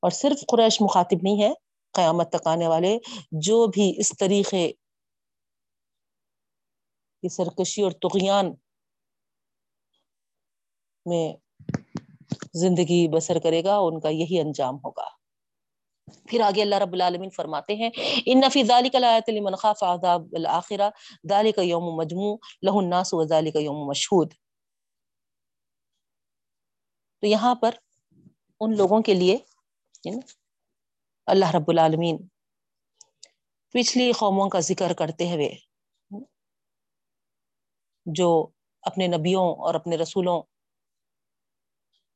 اور 0.00 0.10
صرف 0.10 0.44
قریش 0.48 0.80
مخاطب 0.80 1.16
نہیں 1.22 1.42
ہے، 1.42 1.52
قیامت 1.92 2.32
تک 2.32 2.46
آنے 2.46 2.68
والے 2.68 2.98
جو 3.30 3.66
بھی 3.66 3.94
اس 3.98 4.12
طریقے 4.18 4.72
کی 7.20 7.28
سرکشی 7.28 7.82
اور 7.82 7.92
تغیان 7.92 8.46
میں 11.06 11.32
زندگی 12.54 13.08
بسر 13.08 13.38
کرے 13.38 13.64
گا 13.64 13.76
ان 13.76 14.00
کا 14.00 14.08
یہی 14.08 14.40
انجام 14.40 14.76
ہوگا۔ 14.76 15.08
پھر 16.28 16.40
آگے 16.40 16.62
اللہ 16.62 16.74
رب 16.74 16.92
العالمین 16.92 17.30
فرماتے 17.30 17.74
ہیں 17.74 17.90
ان 18.26 18.40
نفی 18.40 18.62
ذالک 18.64 18.96
الایت 18.96 19.28
لمن 19.28 19.54
خاف 19.54 19.82
عذاب 19.82 20.22
الاخرہ 20.32 20.88
ذالک 21.28 21.58
یوم 21.58 21.84
مجموع 21.96 22.36
له 22.62 22.76
الناس 22.76 23.14
وذالک 23.14 23.56
یوم 23.56 23.86
مشہود 23.86 24.34
تو 27.20 27.26
یہاں 27.26 27.54
پر 27.54 27.74
ان 28.60 28.76
لوگوں 28.76 29.00
کے 29.02 29.14
لیے 29.14 29.36
یعنی 30.04 30.20
اللہ 31.26 31.50
رب 31.54 31.68
العالمین 31.68 32.16
پچھلی 33.74 34.12
قوموں 34.12 34.48
کا 34.48 34.60
ذکر 34.60 34.92
کرتے 34.92 35.30
ہوئے، 35.32 35.50
جو 38.06 38.48
اپنے 38.82 39.06
نبیوں 39.06 39.44
اور 39.56 39.74
اپنے 39.74 39.96
رسولوں 39.96 40.42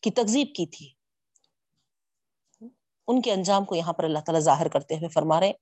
کی 0.01 0.10
تکذیب 0.10 0.47
کی 0.56 0.66
تھی۔ 0.66 0.93
ان 3.09 3.23
کے 3.23 3.32
انجام 3.32 3.64
کو 3.64 3.74
یہاں 3.74 3.93
پر 3.93 4.05
اللہ 4.05 4.18
تعالیٰ 4.18 4.40
ظاہر 4.40 4.68
کرتے 4.68 4.94
ہوئے 4.94 5.09
فرما 5.09 5.40
رہے 5.40 5.52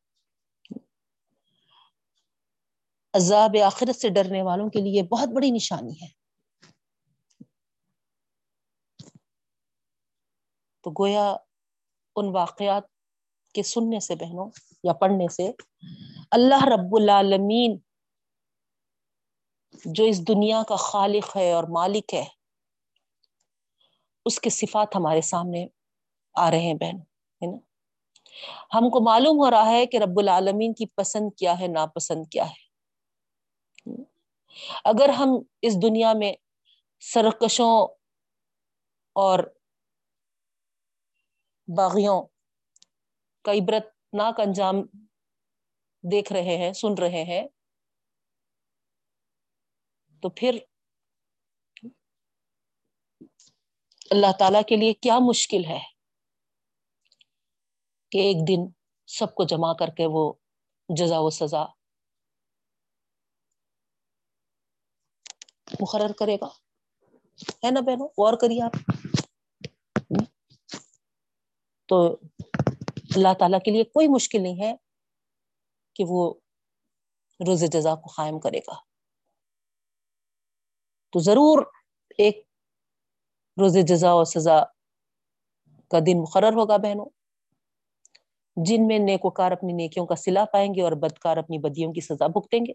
عذاب 3.13 3.57
آخرت 3.65 3.97
سے 3.97 4.09
ڈرنے 4.09 4.43
والوں 4.43 4.71
کے 4.71 4.81
لیے 4.81 5.03
بہت 5.03 5.29
بڑی 5.29 5.51
نشانی 5.51 6.03
ہے۔ 6.03 6.25
تو 10.83 10.91
گویا 10.91 11.37
ان 12.17 12.29
واقعات 12.29 12.83
کے 13.55 13.63
سننے 13.63 14.01
سے 14.01 14.15
بہنوں 14.15 14.51
یا 14.83 14.93
پڑھنے 14.93 15.29
سے 15.29 15.51
اللہ 16.31 16.65
رب 16.65 16.97
العالمین 16.97 17.79
جو 19.85 20.05
اس 20.05 20.29
دنیا 20.29 20.63
کا 20.69 20.77
خالق 20.77 21.37
ہے 21.37 21.53
اور 21.53 21.65
مالک 21.65 22.15
ہے 22.15 22.25
اس 24.27 24.41
کے 24.41 24.51
صفات 24.51 24.97
ہمارے 24.97 25.21
سامنے 25.21 25.67
آ 26.35 26.51
رہے 26.51 26.61
ہیں 26.61 26.75
بہن، 26.75 26.97
ہے 27.41 27.47
نا؟ 27.47 27.59
ہم 28.75 28.91
کو 28.91 29.01
معلوم 29.01 29.39
ہو 29.39 29.51
رہا 29.51 29.71
ہے 29.71 29.87
کہ 29.87 29.97
رب 29.97 30.19
العالمین 30.19 30.75
کی 30.75 30.87
پسند 30.87 31.31
کیا 31.39 31.61
ہے، 31.61 31.67
ناپسند 31.67 32.27
کیا 32.31 32.45
ہے۔ 32.51 32.63
اگر 34.85 35.09
ہم 35.09 35.29
اس 35.63 35.83
دنیا 35.83 36.13
میں 36.13 36.33
سرکشوں 37.01 37.89
اور 39.17 39.39
باغیوں 41.69 42.23
کا 43.45 43.53
عبرت 43.53 43.87
ناک 44.13 44.41
انجام 44.41 44.77
دیکھ 46.05 46.33
رہے 46.33 46.57
ہیں، 46.57 46.73
سن 46.73 46.95
رہے 46.95 47.25
ہیں، 47.25 47.47
تو 50.23 50.29
پھر 50.29 50.59
اللہ 54.11 54.27
تعالی 54.39 54.59
کے 54.69 54.77
لیے 54.77 54.95
کیا 54.95 55.19
مشکل 55.29 55.65
ہے 55.65 55.81
کہ 58.11 58.19
ایک 58.19 58.37
دن 58.49 58.73
سب 59.07 59.35
کو 59.35 59.45
جمع 59.45 59.73
کر 59.73 59.89
کے 59.89 60.07
وہ 60.07 60.33
جزا 60.97 61.19
و 61.19 61.31
سزا 61.31 61.65
مقرر 65.81 66.13
کرے 66.13 66.37
گا؟ 66.37 66.47
ہے 67.67 67.71
نا 67.71 67.81
بہنوں؟ 67.81 68.09
غور 68.09 68.39
کریے 68.39 68.63
آپ۔ 68.63 68.93
تو 71.89 72.13
اللہ 73.17 73.35
تعالیٰ 73.39 73.59
کے 73.65 73.71
لیے 73.71 73.85
کوئی 73.85 74.09
مشکل 74.09 74.43
نہیں 74.43 74.63
ہے 74.63 74.77
کہ 75.95 76.05
وہ 76.09 76.35
روز 77.47 77.65
جزا 77.73 77.95
کو 77.95 78.09
قائم 78.17 78.41
کرے 78.41 78.59
گا۔ 78.59 78.75
تو 81.13 81.19
ضرور 81.19 81.67
ایک 82.19 82.54
روز 83.61 83.77
جزا 83.77 84.15
و 84.15 84.25
سزا 84.25 84.65
کا 85.91 85.99
دن 86.07 86.21
مقرر 86.21 86.53
ہوگا 86.53 86.77
بہنوں۔ 86.77 87.07
جن 88.57 88.87
میں 88.87 88.99
نیکوکار 88.99 89.53
اپنی 89.53 89.73
نیکیوں 89.73 90.07
کا 90.07 90.17
سلا 90.17 90.45
پائیں 90.45 90.75
گے 90.75 90.83
اور 90.83 90.93
بدکار 90.93 91.37
اپنی 91.37 91.59
بدیوں 91.59 91.93
کی 91.93 92.01
سزا 92.01 92.27
بھگتیں 92.27 92.61
گے۔ 92.61 92.73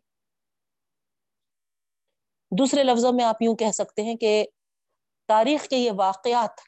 دوسرے 2.58 2.84
لفظوں 2.84 3.14
میں 3.14 3.26
آپ 3.26 3.42
یوں 3.42 3.56
کہہ 3.56 3.72
سکتے 3.72 4.04
ہیں 4.04 4.16
کہ 4.16 4.46
تاریخ 5.28 5.68
کے 5.68 5.78
یہ 5.78 5.92
واقعات 5.98 6.60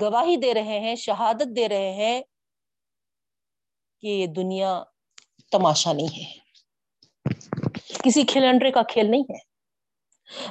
گواہی 0.00 0.36
دے 0.36 0.54
رہے 0.54 0.80
ہیں، 0.80 0.94
شہادت 0.96 1.56
دے 1.56 1.68
رہے 1.68 1.92
ہیں 1.92 2.22
کہ 4.00 4.06
یہ 4.06 4.26
دنیا 4.26 4.84
تماشا 5.52 5.92
نہیں 5.92 6.24
ہے۔ 6.24 6.38
کسی 8.04 8.22
کھلنڈرے 8.22 8.70
کا 8.70 8.82
کھیل 8.82 9.10
نہیں 9.10 9.22
ہے۔ 9.22 9.55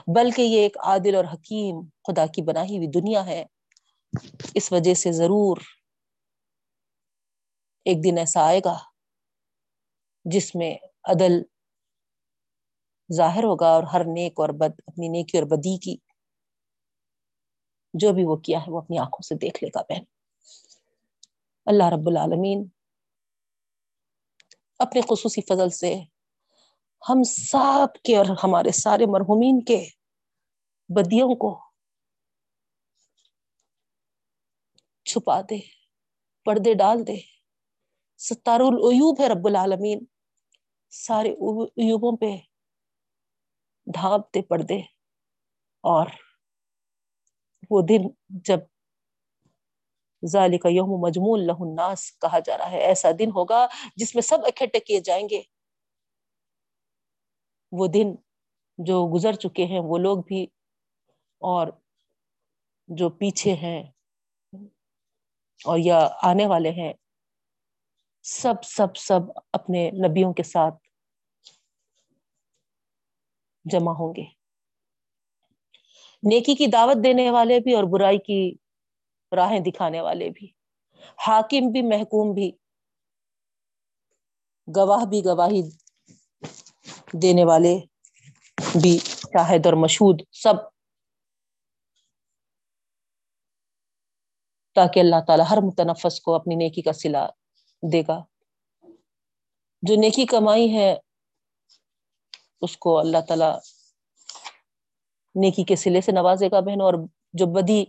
بلکہ 0.07 0.41
یہ 0.41 0.61
ایک 0.61 0.77
عادل 0.77 1.15
اور 1.15 1.25
حکیم 1.25 1.81
خدا 2.03 2.25
کی 2.25 2.41
بنائی 2.41 2.77
ہوئی 2.77 2.87
دنیا 2.87 3.25
ہے۔ 3.25 3.45
اس 4.53 4.71
وجہ 4.71 4.93
سے 4.93 5.11
ضرور 5.11 5.57
ایک 7.85 8.03
دن 8.03 8.17
ایسا 8.17 8.45
آئے 8.45 8.59
گا 8.65 8.77
جس 10.25 10.55
میں 10.55 10.75
عدل 11.03 11.41
ظاہر 13.09 13.43
ہوگا 13.43 13.67
اور 13.67 13.83
ہر 13.83 14.01
نیک 14.05 14.39
اور 14.39 14.49
بد، 14.49 14.79
اپنی 14.87 15.07
نیکی 15.07 15.37
اور 15.37 15.45
بدی 15.45 15.77
کی 15.77 15.95
جو 17.93 18.13
بھی 18.13 18.23
وہ 18.23 18.35
کیا 18.35 18.59
ہے 18.59 18.71
وہ 18.71 18.81
اپنی 18.81 18.97
آنکھوں 18.97 19.21
سے 19.21 19.35
دیکھ 19.35 19.63
لے 19.63 19.69
گا 19.75 19.81
بہن۔ 19.81 20.03
اللہ 21.65 21.83
رب 21.83 22.07
العالمین 22.07 22.67
اپنے 24.79 25.01
خصوصی 25.01 25.41
فضل 25.41 25.69
سے 25.69 25.95
ہم 27.09 27.23
سب 27.23 28.03
کے 28.03 28.17
اور 28.17 28.25
ہمارے 28.43 28.71
سارے 28.71 29.05
مرحومین 29.05 29.63
کے 29.63 29.89
بدیوں 30.89 31.35
کو 31.35 31.59
چھپا 35.05 35.41
دے، 35.41 35.59
پردے 36.45 36.73
ڈال 36.73 37.07
دے۔ 37.07 37.15
ستار 38.17 38.59
العیوب 38.59 39.21
ہے 39.21 39.27
رب 39.27 39.47
العالمین۔ 39.47 39.99
سارے 40.89 41.29
عیوبوں 41.29 42.17
پہ 42.17 42.37
ڈھانپ 43.93 44.33
دے 44.33 44.41
پردے۔ 44.41 44.77
اور 45.83 46.07
وہ 47.69 47.81
دن 47.81 48.09
جب 48.29 48.59
ظالی 50.25 50.57
کا 50.57 50.69
یوم 50.69 51.01
مجموع 51.01 51.37
اللہ 51.37 51.59
الناس 51.59 52.19
کہا 52.19 52.39
جا 52.39 52.57
رہا 52.57 52.71
ہے، 52.71 52.79
ایسا 52.79 53.09
دن 53.19 53.29
ہوگا 53.35 53.67
جس 53.95 54.15
میں 54.15 54.21
سب 54.21 54.37
اکٹھے 54.45 54.79
کیے 54.79 54.99
جائیں 54.99 55.27
گے۔ 55.29 55.54
وہ 57.79 57.87
دن 57.87 58.15
جو 58.77 59.07
گزر 59.15 59.33
چکے 59.33 59.65
ہیں، 59.65 59.79
وہ 59.79 59.97
لوگ 59.97 60.17
بھی 60.27 60.43
اور 61.41 61.67
جو 62.87 63.09
پیچھے 63.09 63.53
ہیں 63.53 63.83
اور 65.65 65.77
یا 65.79 66.07
آنے 66.23 66.47
والے 66.47 66.69
ہیں، 66.69 66.93
سب 68.23 68.63
سب 68.63 68.97
سب 68.97 69.19
اپنے 69.53 69.91
نبیوں 69.91 70.33
کے 70.33 70.43
ساتھ 70.43 70.75
جمع 73.65 73.91
ہوں 73.91 74.13
گے۔ 74.15 74.23
نیکی 76.23 76.55
کی 76.55 76.67
دعوت 76.67 77.03
دینے 77.03 77.29
والے 77.31 77.59
بھی 77.59 77.73
اور 77.73 77.83
برائی 77.83 78.17
کی 78.17 78.55
راہیں 79.35 79.59
دکھانے 79.59 80.01
والے 80.01 80.29
بھی۔ 80.29 80.47
حاکم 81.27 81.71
بھی، 81.71 81.81
محکوم 81.81 82.33
بھی، 82.33 82.51
گواہ 84.75 85.05
بھی، 85.05 85.25
گواہی 85.25 85.61
دینے 87.21 87.45
والے 87.45 87.79
بھی 88.81 88.99
شاہد 88.99 89.65
اور 89.65 89.73
مشہود 89.73 90.21
سب۔ 90.31 90.53
تاکہ 94.75 94.99
اللہ 94.99 95.15
تعالیٰ 95.27 95.45
ہر 95.49 95.57
متنفس 95.57 96.21
کو 96.21 96.35
اپنی 96.35 96.55
نیکی 96.55 96.81
کا 96.81 96.93
سلا 96.93 97.27
دے 97.91 98.01
گا۔ 98.07 98.23
جو 99.81 99.95
نیکی 99.95 100.25
کمائی 100.25 100.75
ہے، 100.77 100.95
اس 102.61 102.77
کو 102.77 102.99
اللہ 102.99 103.17
تعالیٰ 103.27 103.59
نیکی 105.35 105.63
کے 105.63 105.75
سلے 105.75 106.01
سے 106.01 106.11
نوازے 106.11 106.47
گا 106.51 106.59
بہن 106.59 106.81
اور 106.81 106.93
جو 107.33 107.45
بدی 107.45 107.85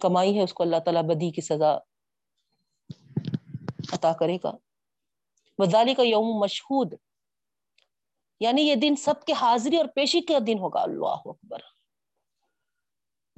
کمائی 0.00 0.38
ہے، 0.38 0.42
اس 0.42 0.54
کو 0.54 0.62
اللہ 0.62 0.76
تعالیٰ 0.76 1.02
بدی 1.02 1.30
کی 1.30 1.40
سزا 1.40 1.78
عطا 3.92 4.12
کرے 4.12 4.38
گا۔ 4.44 4.52
وزالی 5.58 5.94
کا 5.94 6.02
یوم 6.02 6.40
مشہود۔ 6.40 6.94
یعنی 8.40 8.62
یہ 8.62 8.74
دن 8.74 8.96
سب 8.96 9.24
کے 9.26 9.32
حاضری 9.32 9.76
اور 9.76 9.86
پیشی 9.94 10.20
کا 10.20 10.38
دن 10.46 10.58
ہوگا، 10.58 10.80
اللہ 10.80 11.22
اکبر۔ 11.24 11.58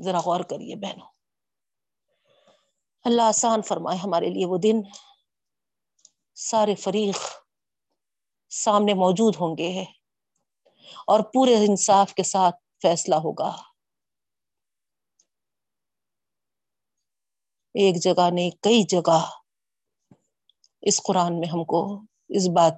ذرا 0.05 0.19
غور 0.19 0.41
کریے 0.41 0.77
بہنوں۔ 0.77 1.07
اللہ 3.05 3.23
آسان 3.23 3.63
فرمائے 3.63 3.99
ہمارے 3.99 4.29
لیے 4.29 4.47
وہ 4.47 4.59
دن۔ 4.59 4.81
سارے 6.35 6.75
فریق 6.75 7.19
سامنے 8.51 8.95
موجود 8.95 9.35
ہوں 9.41 9.59
گے 9.59 9.85
اور 11.07 11.21
پورے 11.21 11.55
انصاف 11.55 12.15
کے 12.15 12.23
ساتھ 12.23 12.57
فیصلہ 12.83 13.15
ہوگا۔ 13.15 13.57
ایک 17.75 18.03
جگہ 18.03 18.31
نہیں، 18.33 18.51
کئی 18.51 18.83
جگہ۔ 18.83 19.31
اس 20.83 21.03
قرآن 21.03 21.41
میں 21.41 21.49
ہم 21.49 21.65
کو 21.65 22.01
اس 22.29 22.49
بات 22.49 22.73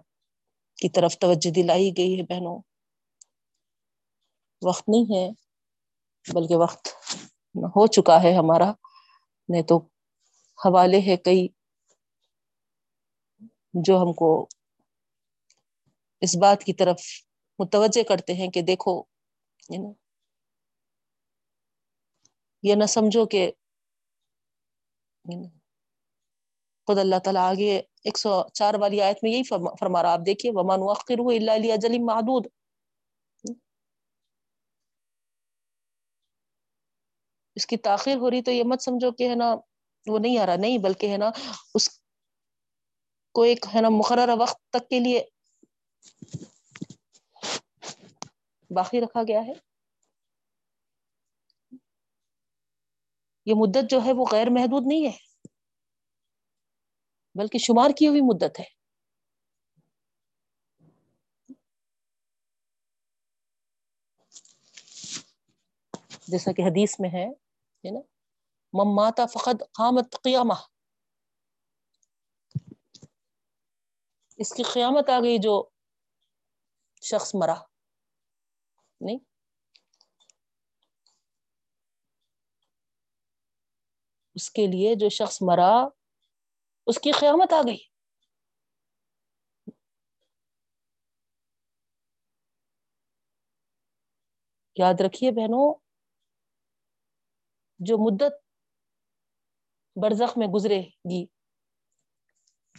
کی 0.81 0.89
طرف 0.89 1.19
توجہ 1.19 1.51
دلائی 1.51 1.91
گئی 1.97 2.19
ہے 2.19 2.23
بہنوں۔ 2.23 2.59
وقت 4.63 4.89
نہیں 4.89 5.05
ہے، 5.05 5.31
بلکہ 6.35 6.57
وقت 6.57 6.89
ہو 7.55 7.87
چکا 7.87 8.23
ہے 8.23 8.35
ہمارا۔ 8.35 8.73
نہیں 9.49 9.63
تو 9.63 9.79
حوالے 10.59 11.01
ہے 11.01 11.17
کئی 11.17 11.49
جو 13.75 13.97
ہم 13.97 14.13
کو 14.13 14.49
اس 16.23 16.37
بات 16.37 16.65
کی 16.65 16.73
طرف 16.73 17.01
متوجہ 17.59 18.03
کرتے 18.09 18.35
ہیں 18.35 18.49
کہ 18.49 18.63
دیکھو 18.63 19.03
یہ 22.63 22.75
نہ 22.75 22.85
سمجھو 22.85 23.27
کہ 23.27 23.51
خود 26.91 26.99
اللہ 26.99 27.19
تعالیٰ 27.19 27.43
آگے 27.51 27.77
ایک 28.05 28.19
سو 28.19 28.43
چار 28.53 28.75
والی 28.75 29.03
آیت 29.03 29.19
میں 29.23 29.31
یہی 29.31 29.43
فرما 29.81 30.03
رہا 30.03 30.13
آپ 30.13 30.21
دیکھیے 30.27 30.53
ومان 30.55 30.79
وقر 30.83 31.21
اللہ 31.27 31.73
اجل 31.73 31.99
محدود 31.99 32.47
اس 37.57 37.67
کی 37.67 37.77
تاخیر 37.77 38.17
ہو 38.17 38.31
رہی 38.31 38.43
تو 38.43 38.51
یہ 38.51 38.63
مت 38.65 38.83
سمجھو 38.83 39.11
کہ 39.13 39.29
ہے 39.29 39.35
نا 39.35 39.55
وہ 40.07 40.19
نہیں 40.19 40.39
آ 40.39 40.47
رہا، 40.47 40.57
نہیں، 40.57 40.79
بلکہ 40.79 41.13
ہے 41.13 41.17
نا 41.17 41.31
اس 41.75 41.89
کو 43.35 43.43
ایک 43.43 43.67
ہے 43.75 43.81
نا 43.81 43.89
مقررہ 43.89 44.37
وقت 44.39 44.71
تک 44.71 44.89
کے 44.89 44.99
لیے 44.99 45.25
باقی 48.71 49.01
رکھا 49.01 49.23
گیا 49.23 49.41
ہے۔ 49.47 49.53
یہ 53.47 53.55
مدت 53.57 53.91
جو 53.91 54.01
ہے 54.05 54.13
وہ 54.13 54.27
غیر 54.33 54.47
محدود 54.51 54.83
نہیں 54.87 55.07
ہے۔ 55.07 55.30
بلکہ 57.35 57.59
شمار 57.59 57.91
کی 57.99 58.09
ہوئی 58.09 58.21
مدت 58.21 58.61
ہے۔ 58.61 58.81
جیسا 66.29 66.53
کہ 66.53 66.63
حدیث 66.63 67.01
میں 67.01 67.11
ہے 67.11 67.27
نا؟ 67.91 68.01
مماتا 68.73 69.27
فقد 69.27 69.63
قامت 69.73 70.17
قیامہ۔ 70.23 70.55
اس 74.37 74.53
کی 74.53 74.63
قیامت 74.63 75.09
آ 75.09 75.21
گئی 75.21 75.39
جو 75.39 75.69
شخص 77.03 77.35
مرا۔ 77.35 77.55
نہیں؟ 79.01 79.19
اس 84.35 84.51
کے 84.51 84.67
لیے 84.67 84.95
جو 84.95 85.09
شخص 85.09 85.39
مرا 85.43 86.00
اس 86.91 87.01
کی 87.01 87.13
قیامت 87.13 87.53
آ 87.53 87.63
گئی۔ 87.67 87.77
یاد 94.77 95.01
رکھیے 95.07 95.31
بہنوں، 95.31 95.75
جو 97.79 97.99
مدت 97.99 98.33
برزخ 100.03 100.39
میں 100.39 100.47
گزرے 100.47 100.81
گی، 100.83 101.27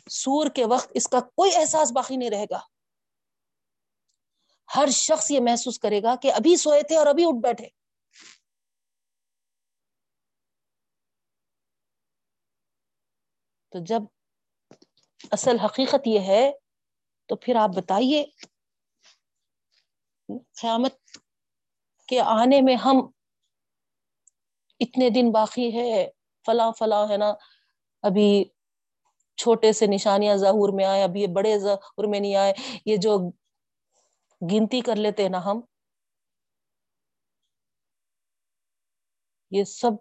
سور 0.10 0.50
کے 0.56 0.66
وقت 0.66 0.92
اس 0.94 1.08
کا 1.08 1.20
کوئی 1.20 1.52
احساس 1.56 1.92
باقی 1.92 2.16
نہیں 2.16 2.30
رہے 2.30 2.46
گا۔ 2.52 2.60
ہر 4.76 4.90
شخص 4.90 5.32
یہ 5.32 5.40
محسوس 5.44 5.80
کرے 5.80 6.04
گا 6.04 6.16
کہ 6.22 6.34
ابھی 6.34 6.56
سوئے 6.56 6.84
تھے 6.84 6.98
اور 6.98 7.08
ابھی 7.08 7.24
اٹھ 7.28 7.42
بیٹھے۔ 7.44 7.81
تو 13.74 13.80
جب 13.80 14.02
اصل 15.32 15.60
حقیقت 15.60 16.08
یہ 16.08 16.20
ہے، 16.20 16.52
تو 17.30 17.36
پھر 17.36 17.56
آپ 17.56 17.70
بتائیے، 17.76 18.24
قیامت 20.62 20.94
کے 22.08 22.20
آنے 22.20 22.62
میں 22.62 22.76
ہم 22.76 23.10
اتنے 24.80 25.10
دن 25.10 25.32
باقی 25.32 25.76
ہے، 25.76 26.08
فلاں 26.46 26.72
فلاں 26.72 27.08
ہے 27.10 27.18
نا، 27.18 27.34
ابھی 28.04 28.44
چھوٹے 29.38 29.74
سے 29.74 29.88
نشانیاں 29.88 30.36
ظہور 30.36 30.74
میں 30.74 30.86
آئے، 30.86 31.04
ابھی 31.04 31.22
یہ 31.22 31.28
بڑے 31.28 31.58
ظہور 31.60 32.08
میں 32.08 32.20
نہیں 32.20 32.36
آئے، 32.36 32.54
یہ 32.86 32.98
جو 32.98 33.18
گنتی 34.42 34.82
کر 34.82 34.96
لیتے 34.96 35.30
نا 35.30 35.46
ہم، 35.46 35.62
یہ 39.52 39.64
سب 39.64 39.92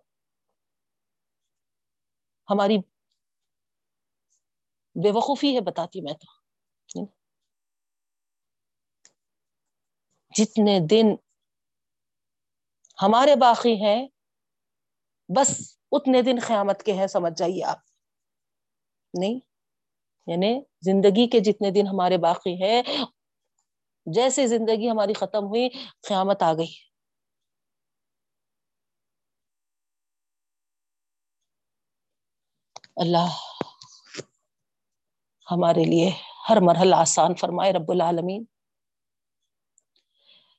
ہماری 2.49 2.79
بے 5.03 5.11
وقوفی 5.11 5.55
ہے، 5.57 5.61
بتاتی 5.61 6.01
میں 6.01 6.13
تو۔ 6.13 6.41
جتنے 10.37 10.81
دن 10.91 11.07
ہمارے 13.03 13.37
باقی 13.37 13.75
ہیں، 13.85 14.09
بس 15.29 15.79
اتنے 15.93 16.23
دن 16.23 16.39
قیامت 16.47 16.83
کے 16.83 16.93
ہیں، 16.93 17.07
سمجھ 17.07 17.33
جائیے 17.37 17.65
آپ۔ 17.65 17.79
نہیں 19.15 19.41
یعنی 20.27 20.61
زندگی 20.81 21.29
کے 21.29 21.41
جتنے 21.41 21.71
دن 21.71 21.87
ہمارے 21.87 22.19
باقی 22.19 22.63
ہے 22.63 22.83
جیسے 24.07 24.47
زندگی 24.47 24.91
ہماری 24.91 25.13
ختم 25.13 25.45
ہوئی، 25.45 25.69
قیامت 26.09 26.43
آ 26.43 26.53
گئی۔ 26.53 26.73
اللہ 32.97 33.50
ہمارے 35.51 35.85
لیے 35.85 36.11
ہر 36.49 36.57
مرحلہ 36.61 36.97
آسان 36.97 37.35
فرمائے 37.35 37.73
رب 37.73 37.91
العالمین۔ 37.91 38.45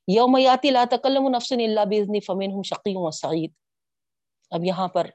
یومیاتی 0.08 0.70
لا 0.70 0.84
تکلم 0.90 1.28
نفس 1.28 1.52
اللہ 1.52 1.84
بزنی 1.90 2.20
فمین 2.20 2.52
ہم 2.52 2.62
شقی 2.62 2.92
و 2.96 3.10
سعید۔ 3.10 3.52
اب 4.50 4.64
یہاں 4.64 4.88
پر 4.88 5.10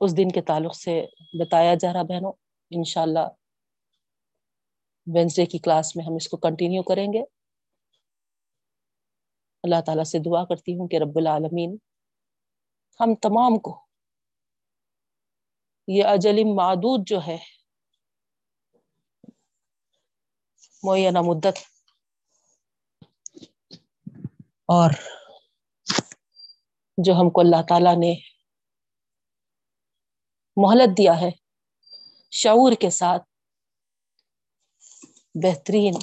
اس 0.00 0.16
دن 0.16 0.28
کے 0.28 0.42
تعلق 0.42 0.76
سے 0.76 1.06
بتایا 1.40 1.74
جا 1.74 1.92
رہا 1.92 2.02
بہنوں، 2.02 2.32
انشاءاللہ 2.70 3.28
وینسڈے 5.14 5.46
کی 5.46 5.58
کلاس 5.58 5.96
میں 5.96 6.04
ہم 6.04 6.14
اس 6.14 6.28
کو 6.28 6.36
کنٹینیو 6.36 6.82
کریں 6.82 7.12
گے۔ 7.12 7.22
اللہ 9.62 9.80
تعالیٰ 9.86 10.04
سے 10.04 10.18
دعا 10.18 10.44
کرتی 10.44 10.78
ہوں 10.78 10.88
کہ 10.88 10.96
رب 10.96 11.16
العالمین 11.16 11.76
ہم 13.00 13.14
تمام 13.14 13.58
کو 13.58 13.84
یہ 15.88 16.04
اجل 16.04 16.44
معدود 16.44 17.00
جو 17.06 17.26
ہے 17.26 17.61
معینہ 20.82 21.18
مدت۔ 21.20 21.58
اور 24.66 24.90
جو 26.98 27.12
ہم 27.12 27.30
کو 27.30 27.40
اللہ 27.40 27.62
تعالی 27.68 27.96
نے 27.96 28.14
مہلت 30.56 30.98
دیا 30.98 31.20
ہے، 31.20 31.30
شعور 32.30 32.72
کے 32.72 32.90
ساتھ 32.90 33.22
بہترین 35.34 35.94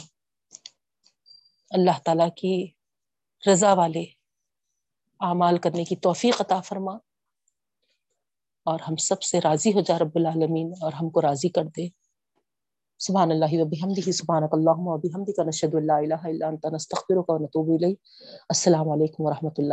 اللہ 1.71 1.99
تعالی 2.05 2.29
کی 2.29 2.71
رضا 3.51 3.73
والے 3.73 4.01
اعمال 5.19 5.57
کرنے 5.57 5.83
کی 5.83 5.95
توفیق 5.95 6.41
عطا 6.41 6.61
فرما۔ 6.61 6.95
اور 8.63 8.79
ہم 8.79 8.95
سب 8.95 9.21
سے 9.21 9.39
راضی 9.39 9.73
ہو 9.73 9.81
جا 9.81 9.99
رب 9.99 10.11
العالمین، 10.15 10.73
اور 10.81 10.93
ہم 10.93 11.09
کو 11.09 11.21
راضی 11.21 11.49
کر 11.49 11.63
دے۔ 11.63 11.98
سبحان 12.99 13.31
اللہ 13.31 13.61
و 13.61 13.65
بحمدہ، 13.65 14.11
سبحانک 14.11 14.49
اللہم 14.51 14.87
و 14.87 14.97
بحمدک، 14.97 15.39
نشہد 15.39 15.75
اللہ 15.75 15.91
الہ 15.91 16.21
الا 16.23 16.47
انت، 16.47 16.65
نستغفرک 16.65 17.29
و 17.29 17.37
نتوب 17.37 17.69
الیک۔ 17.69 17.99
السلام 18.49 18.89
علیکم 18.89 19.23
و 19.23 19.27
اللہ 19.27 19.49